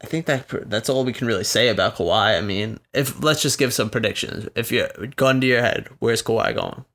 I 0.00 0.06
think 0.06 0.24
that 0.24 0.48
that's 0.70 0.88
all 0.88 1.04
we 1.04 1.12
can 1.12 1.26
really 1.26 1.44
say 1.44 1.68
about 1.68 1.96
Kawhi. 1.96 2.38
I 2.38 2.40
mean, 2.40 2.78
if 2.94 3.22
let's 3.22 3.42
just 3.42 3.58
give 3.58 3.74
some 3.74 3.90
predictions. 3.90 4.48
If 4.54 4.72
you 4.72 4.88
gun 5.16 5.40
to 5.42 5.46
your 5.46 5.60
head, 5.60 5.88
where's 5.98 6.22
Kawhi 6.22 6.54
going? 6.54 6.86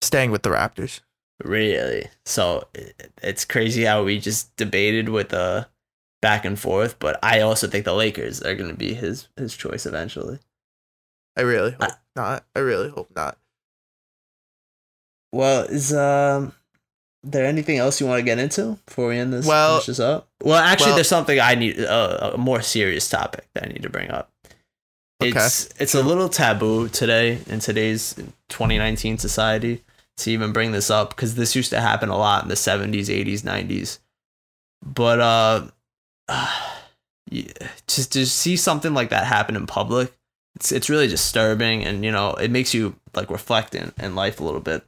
Staying 0.00 0.30
with 0.30 0.42
the 0.42 0.48
Raptors. 0.50 1.00
Really? 1.44 2.06
So 2.24 2.66
it, 2.74 3.12
it's 3.22 3.44
crazy 3.44 3.84
how 3.84 4.04
we 4.04 4.18
just 4.18 4.56
debated 4.56 5.10
with 5.10 5.34
uh 5.34 5.66
back 6.22 6.44
and 6.44 6.58
forth, 6.58 6.98
but 6.98 7.18
I 7.22 7.40
also 7.40 7.66
think 7.66 7.84
the 7.84 7.94
Lakers 7.94 8.42
are 8.42 8.54
going 8.54 8.70
to 8.70 8.76
be 8.76 8.94
his 8.94 9.28
his 9.36 9.56
choice 9.56 9.86
eventually. 9.86 10.38
I 11.36 11.42
really 11.42 11.72
hope 11.72 11.92
not. 12.16 12.44
I 12.54 12.58
really 12.58 12.90
hope 12.90 13.10
not. 13.14 13.38
Well, 15.32 15.62
is 15.64 15.92
um 15.94 16.52
there 17.22 17.44
anything 17.44 17.76
else 17.76 18.00
you 18.00 18.06
want 18.06 18.18
to 18.18 18.24
get 18.24 18.38
into 18.38 18.78
before 18.86 19.08
we 19.08 19.18
end 19.18 19.32
this? 19.32 19.46
Well- 19.46 19.76
finish 19.76 19.86
this 19.86 20.00
up. 20.00 20.28
Well, 20.42 20.56
actually, 20.58 20.86
well- 20.88 20.94
there's 20.96 21.08
something 21.08 21.38
I 21.38 21.54
need 21.54 21.80
uh, 21.80 22.32
a 22.34 22.38
more 22.38 22.62
serious 22.62 23.08
topic 23.08 23.46
that 23.54 23.64
I 23.64 23.68
need 23.68 23.82
to 23.82 23.90
bring 23.90 24.10
up. 24.10 24.30
Okay. 25.22 25.30
It's 25.36 25.68
it's 25.78 25.94
a 25.94 26.02
little 26.02 26.30
taboo 26.30 26.88
today 26.88 27.40
in 27.46 27.60
today's 27.60 28.14
2019 28.48 29.18
society 29.18 29.84
to 30.16 30.30
even 30.30 30.52
bring 30.52 30.72
this 30.72 30.90
up 30.90 31.10
because 31.10 31.34
this 31.34 31.54
used 31.54 31.70
to 31.70 31.80
happen 31.80 32.08
a 32.08 32.16
lot 32.16 32.42
in 32.42 32.48
the 32.48 32.54
70s, 32.54 33.06
80s, 33.08 33.42
90s. 33.42 33.98
But 34.82 35.20
uh, 35.20 35.66
yeah, 37.30 37.52
just 37.86 38.12
to 38.12 38.26
see 38.26 38.56
something 38.56 38.94
like 38.94 39.10
that 39.10 39.26
happen 39.26 39.56
in 39.56 39.66
public, 39.66 40.12
it's 40.56 40.72
it's 40.72 40.90
really 40.90 41.08
disturbing, 41.08 41.84
and 41.84 42.04
you 42.04 42.10
know 42.10 42.34
it 42.34 42.50
makes 42.50 42.74
you 42.74 42.96
like 43.14 43.30
reflect 43.30 43.74
in, 43.74 43.92
in 43.98 44.14
life 44.14 44.40
a 44.40 44.44
little 44.44 44.60
bit. 44.60 44.84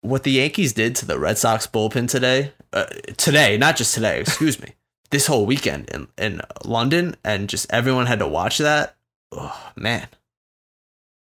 What 0.00 0.22
the 0.22 0.32
Yankees 0.32 0.72
did 0.72 0.94
to 0.96 1.06
the 1.06 1.18
Red 1.18 1.38
Sox 1.38 1.66
bullpen 1.66 2.08
today, 2.08 2.52
uh, 2.72 2.84
today, 3.16 3.56
not 3.56 3.76
just 3.76 3.94
today, 3.94 4.20
excuse 4.20 4.60
me, 4.60 4.74
this 5.10 5.26
whole 5.26 5.46
weekend 5.46 5.90
in 5.90 6.08
in 6.18 6.40
London, 6.64 7.16
and 7.24 7.48
just 7.48 7.66
everyone 7.70 8.06
had 8.06 8.18
to 8.20 8.28
watch 8.28 8.58
that. 8.58 8.96
Oh 9.32 9.72
man, 9.76 10.08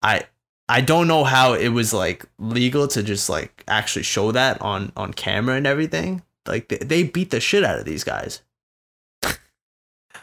I 0.02 0.24
I 0.68 0.80
don't 0.80 1.08
know 1.08 1.24
how 1.24 1.54
it 1.54 1.68
was 1.68 1.92
like 1.94 2.24
legal 2.38 2.86
to 2.88 3.02
just 3.02 3.28
like 3.28 3.64
actually 3.66 4.02
show 4.02 4.32
that 4.32 4.60
on 4.60 4.92
on 4.96 5.12
camera 5.12 5.56
and 5.56 5.66
everything. 5.66 6.22
Like 6.46 6.68
they, 6.68 6.78
they 6.78 7.02
beat 7.02 7.30
the 7.30 7.40
shit 7.40 7.64
out 7.64 7.78
of 7.78 7.84
these 7.84 8.04
guys. 8.04 8.42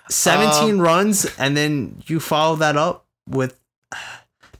17 0.09 0.79
runs 0.79 1.25
and 1.37 1.55
then 1.57 2.01
you 2.07 2.19
follow 2.19 2.55
that 2.57 2.77
up 2.77 3.05
with 3.29 3.59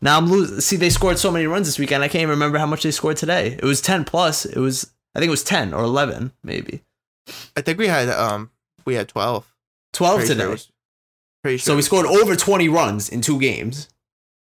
now 0.02 0.18
I'm 0.18 0.28
losing 0.28 0.60
see 0.62 0.76
they 0.76 0.90
scored 0.90 1.18
so 1.20 1.32
many 1.32 1.46
runs 1.48 1.68
this 1.68 1.80
weekend 1.80 2.04
I 2.04 2.08
can't 2.08 2.22
even 2.24 2.32
remember 2.32 2.58
how 2.58 2.66
much 2.66 2.84
they 2.84 2.92
scored 2.92 3.18
today. 3.18 3.54
It 3.60 3.64
was 3.64 3.82
10 3.82 4.06
plus. 4.06 4.46
It 4.46 4.58
was 4.60 4.92
I 5.16 5.20
think 5.20 5.28
it 5.28 5.32
was 5.32 5.44
10 5.44 5.74
or 5.74 5.84
11 5.84 6.32
maybe. 6.44 6.82
I 7.56 7.62
think 7.62 7.78
we 7.80 7.88
had 7.88 8.10
um 8.10 8.52
we 8.86 8.96
had 8.96 9.08
twelve. 9.08 9.52
12 9.94 10.16
Pretty 10.20 10.34
today. 10.34 10.44
it 10.46 10.50
was- 10.50 10.72
pretty 11.44 11.58
sure. 11.58 11.72
so 11.74 11.76
we 11.76 11.82
scored 11.82 12.06
12. 12.08 12.22
over 12.22 12.36
20 12.36 12.70
runs 12.70 13.08
in 13.10 13.22
two 13.22 13.40
games 13.40 13.88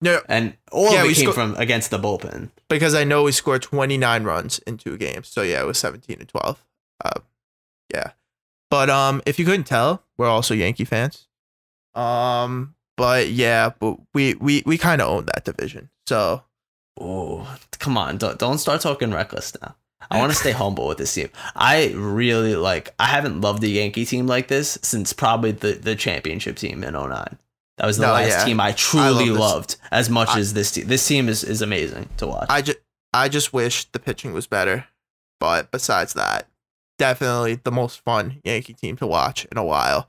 No, 0.02 0.22
and 0.30 0.56
all 0.72 0.92
Yeah, 0.92 1.02
of 1.02 1.08
we 1.08 1.12
it 1.14 1.16
came 1.16 1.26
sco- 1.26 1.34
from 1.34 1.56
against 1.56 1.90
the 1.92 1.98
bullpen. 2.00 2.50
because 2.70 2.94
I 2.96 3.04
know 3.04 3.24
we 3.24 3.32
scored 3.32 3.62
twenty 3.64 3.98
nine 3.98 4.24
runs 4.26 4.60
in 4.60 4.78
two 4.78 4.98
games. 4.98 5.28
So 5.28 5.42
yeah, 5.44 5.62
it 5.62 5.66
was 5.66 5.78
seventeen 5.78 6.18
and 6.20 6.28
twelve. 6.30 6.64
Uh, 7.04 7.20
yeah. 7.94 8.12
But 8.74 8.90
um, 8.90 9.22
if 9.28 9.38
you 9.38 9.46
couldn't 9.46 9.66
tell, 9.68 10.02
we're 10.18 10.28
also 10.28 10.56
Yankee 10.56 10.84
fans. 10.86 11.28
Um, 11.94 12.74
but 12.98 13.30
yeah, 13.30 13.70
but 13.80 13.98
we 14.16 14.34
we 14.36 14.64
we 14.66 14.78
kind 14.80 15.00
of 15.00 15.10
own 15.10 15.26
that 15.28 15.46
division. 15.46 15.90
So 16.08 16.44
Oh, 17.00 17.56
come 17.80 17.98
on! 17.98 18.18
Don't 18.18 18.40
don't 18.40 18.58
start 18.58 18.82
talking 18.82 19.12
reckless 19.12 19.54
now. 19.62 19.76
I 20.10 20.18
want 20.20 20.32
to 20.32 20.38
stay 20.44 20.52
humble 20.52 20.88
with 20.88 20.98
this 20.98 21.14
team. 21.14 21.30
I 21.56 21.92
really 21.96 22.56
like. 22.56 22.94
I 23.00 23.06
haven't 23.06 23.42
loved 23.42 23.62
the 23.62 23.70
Yankee 23.70 24.06
team 24.06 24.26
like 24.28 24.48
this 24.48 24.80
since 24.82 25.14
probably 25.14 25.52
the 25.52 25.74
the 25.74 25.96
championship 25.96 26.56
team 26.58 26.84
in 26.84 26.94
09. 26.94 27.38
That 27.78 27.86
was 27.88 27.98
the 27.98 28.08
No, 28.08 28.14
last 28.14 28.30
yeah. 28.30 28.46
team 28.46 28.60
I 28.60 28.72
truly 28.74 29.30
this. 29.30 29.38
loved 29.38 29.76
as 29.92 30.10
much 30.10 30.30
I- 30.30 30.40
as 30.40 30.54
this 30.54 30.72
team. 30.72 30.88
This 30.88 31.06
team 31.08 31.30
is 31.30 31.44
is 31.44 31.62
amazing 31.62 32.10
to 32.18 32.26
watch. 32.28 32.48
I 32.50 32.62
just 32.64 32.80
I 33.14 33.30
just 33.30 33.54
wish 33.54 33.86
the 33.92 34.00
pitching 34.00 34.34
was 34.34 34.48
better. 34.48 34.86
But 35.40 35.72
besides 35.72 36.14
that, 36.14 36.48
definitely 36.98 37.56
the 37.56 37.72
most 37.72 38.00
fun 38.02 38.40
Yankee 38.44 38.74
team 38.74 38.96
to 38.98 39.08
watch 39.08 39.46
in 39.52 39.58
a 39.58 39.64
while. 39.64 40.08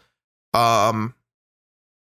Um 0.52 1.14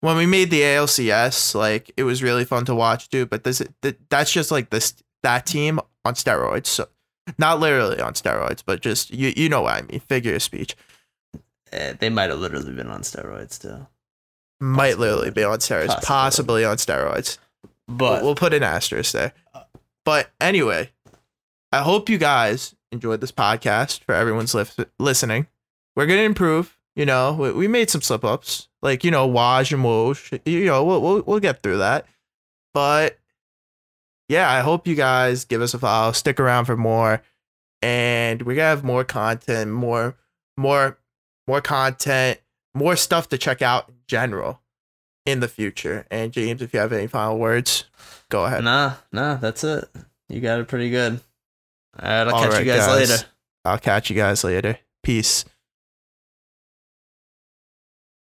when 0.00 0.16
we 0.16 0.26
made 0.26 0.50
the 0.50 0.60
ALCS, 0.60 1.54
like 1.56 1.90
it 1.96 2.04
was 2.04 2.22
really 2.22 2.44
fun 2.44 2.64
to 2.66 2.74
watch 2.74 3.08
too, 3.08 3.26
but 3.26 3.42
this 3.44 3.62
th- 3.82 3.96
that's 4.10 4.30
just 4.32 4.50
like 4.50 4.70
this 4.70 4.94
that 5.22 5.44
team 5.46 5.80
on 6.04 6.14
steroids. 6.14 6.66
So 6.66 6.86
not 7.36 7.58
literally 7.60 8.00
on 8.00 8.12
steroids, 8.14 8.62
but 8.64 8.80
just 8.80 9.10
you 9.12 9.32
you 9.36 9.48
know 9.48 9.62
what 9.62 9.74
I 9.74 9.82
mean, 9.82 10.00
figure 10.00 10.34
of 10.34 10.42
speech. 10.42 10.76
Eh, 11.72 11.94
they 11.98 12.08
might 12.08 12.30
have 12.30 12.38
literally 12.38 12.72
been 12.72 12.88
on 12.88 13.02
steroids 13.02 13.60
too. 13.60 13.86
Might 14.60 14.90
Possibly. 14.96 15.06
literally 15.08 15.30
be 15.30 15.44
on 15.44 15.58
steroids, 15.58 15.86
Possibly. 15.86 16.06
possibly 16.06 16.64
on 16.64 16.76
steroids. 16.78 17.38
But 17.88 17.98
we'll, 18.20 18.24
we'll 18.26 18.34
put 18.34 18.54
an 18.54 18.62
asterisk 18.62 19.12
there. 19.12 19.32
But 20.04 20.30
anyway, 20.40 20.90
I 21.72 21.82
hope 21.82 22.08
you 22.08 22.18
guys 22.18 22.74
enjoyed 22.92 23.20
this 23.20 23.32
podcast 23.32 24.04
for 24.04 24.14
everyone's 24.14 24.54
lif- 24.54 24.78
listening. 24.98 25.46
We're 25.96 26.06
gonna 26.06 26.22
improve. 26.22 26.76
You 26.94 27.06
know, 27.06 27.32
we, 27.34 27.52
we 27.52 27.68
made 27.68 27.90
some 27.90 28.02
slip 28.02 28.24
ups, 28.24 28.68
like 28.82 29.04
you 29.04 29.10
know, 29.10 29.28
Waj 29.28 29.72
and 29.72 29.84
Woj. 29.84 30.40
You 30.44 30.64
know, 30.66 30.84
we'll, 30.84 31.00
we'll 31.00 31.22
we'll 31.22 31.40
get 31.40 31.62
through 31.62 31.78
that. 31.78 32.06
But 32.74 33.18
yeah, 34.28 34.50
I 34.50 34.60
hope 34.60 34.86
you 34.86 34.94
guys 34.94 35.44
give 35.44 35.62
us 35.62 35.74
a 35.74 35.78
follow, 35.78 36.12
stick 36.12 36.40
around 36.40 36.64
for 36.66 36.76
more, 36.76 37.22
and 37.82 38.42
we're 38.42 38.56
gonna 38.56 38.68
have 38.68 38.84
more 38.84 39.04
content, 39.04 39.70
more 39.70 40.16
more 40.56 40.98
more 41.46 41.60
content, 41.60 42.40
more 42.74 42.96
stuff 42.96 43.28
to 43.30 43.38
check 43.38 43.62
out 43.62 43.88
in 43.88 43.94
general 44.06 44.60
in 45.24 45.40
the 45.40 45.48
future. 45.48 46.06
And 46.10 46.32
James, 46.32 46.62
if 46.62 46.72
you 46.74 46.80
have 46.80 46.92
any 46.92 47.06
final 47.06 47.38
words, 47.38 47.84
go 48.28 48.44
ahead. 48.44 48.64
nah, 48.64 48.94
nah, 49.12 49.34
that's 49.36 49.64
it. 49.64 49.88
You 50.28 50.40
got 50.40 50.60
it 50.60 50.68
pretty 50.68 50.90
good. 50.90 51.20
All 52.00 52.08
right, 52.08 52.28
I'll 52.28 52.34
All 52.34 52.42
catch 52.42 52.52
right, 52.52 52.66
you 52.66 52.72
guys, 52.72 52.86
guys. 52.86 53.10
later. 53.10 53.24
I'll 53.64 53.78
catch 53.78 54.10
you 54.10 54.16
guys 54.16 54.44
later. 54.44 54.78
Peace. 55.02 55.44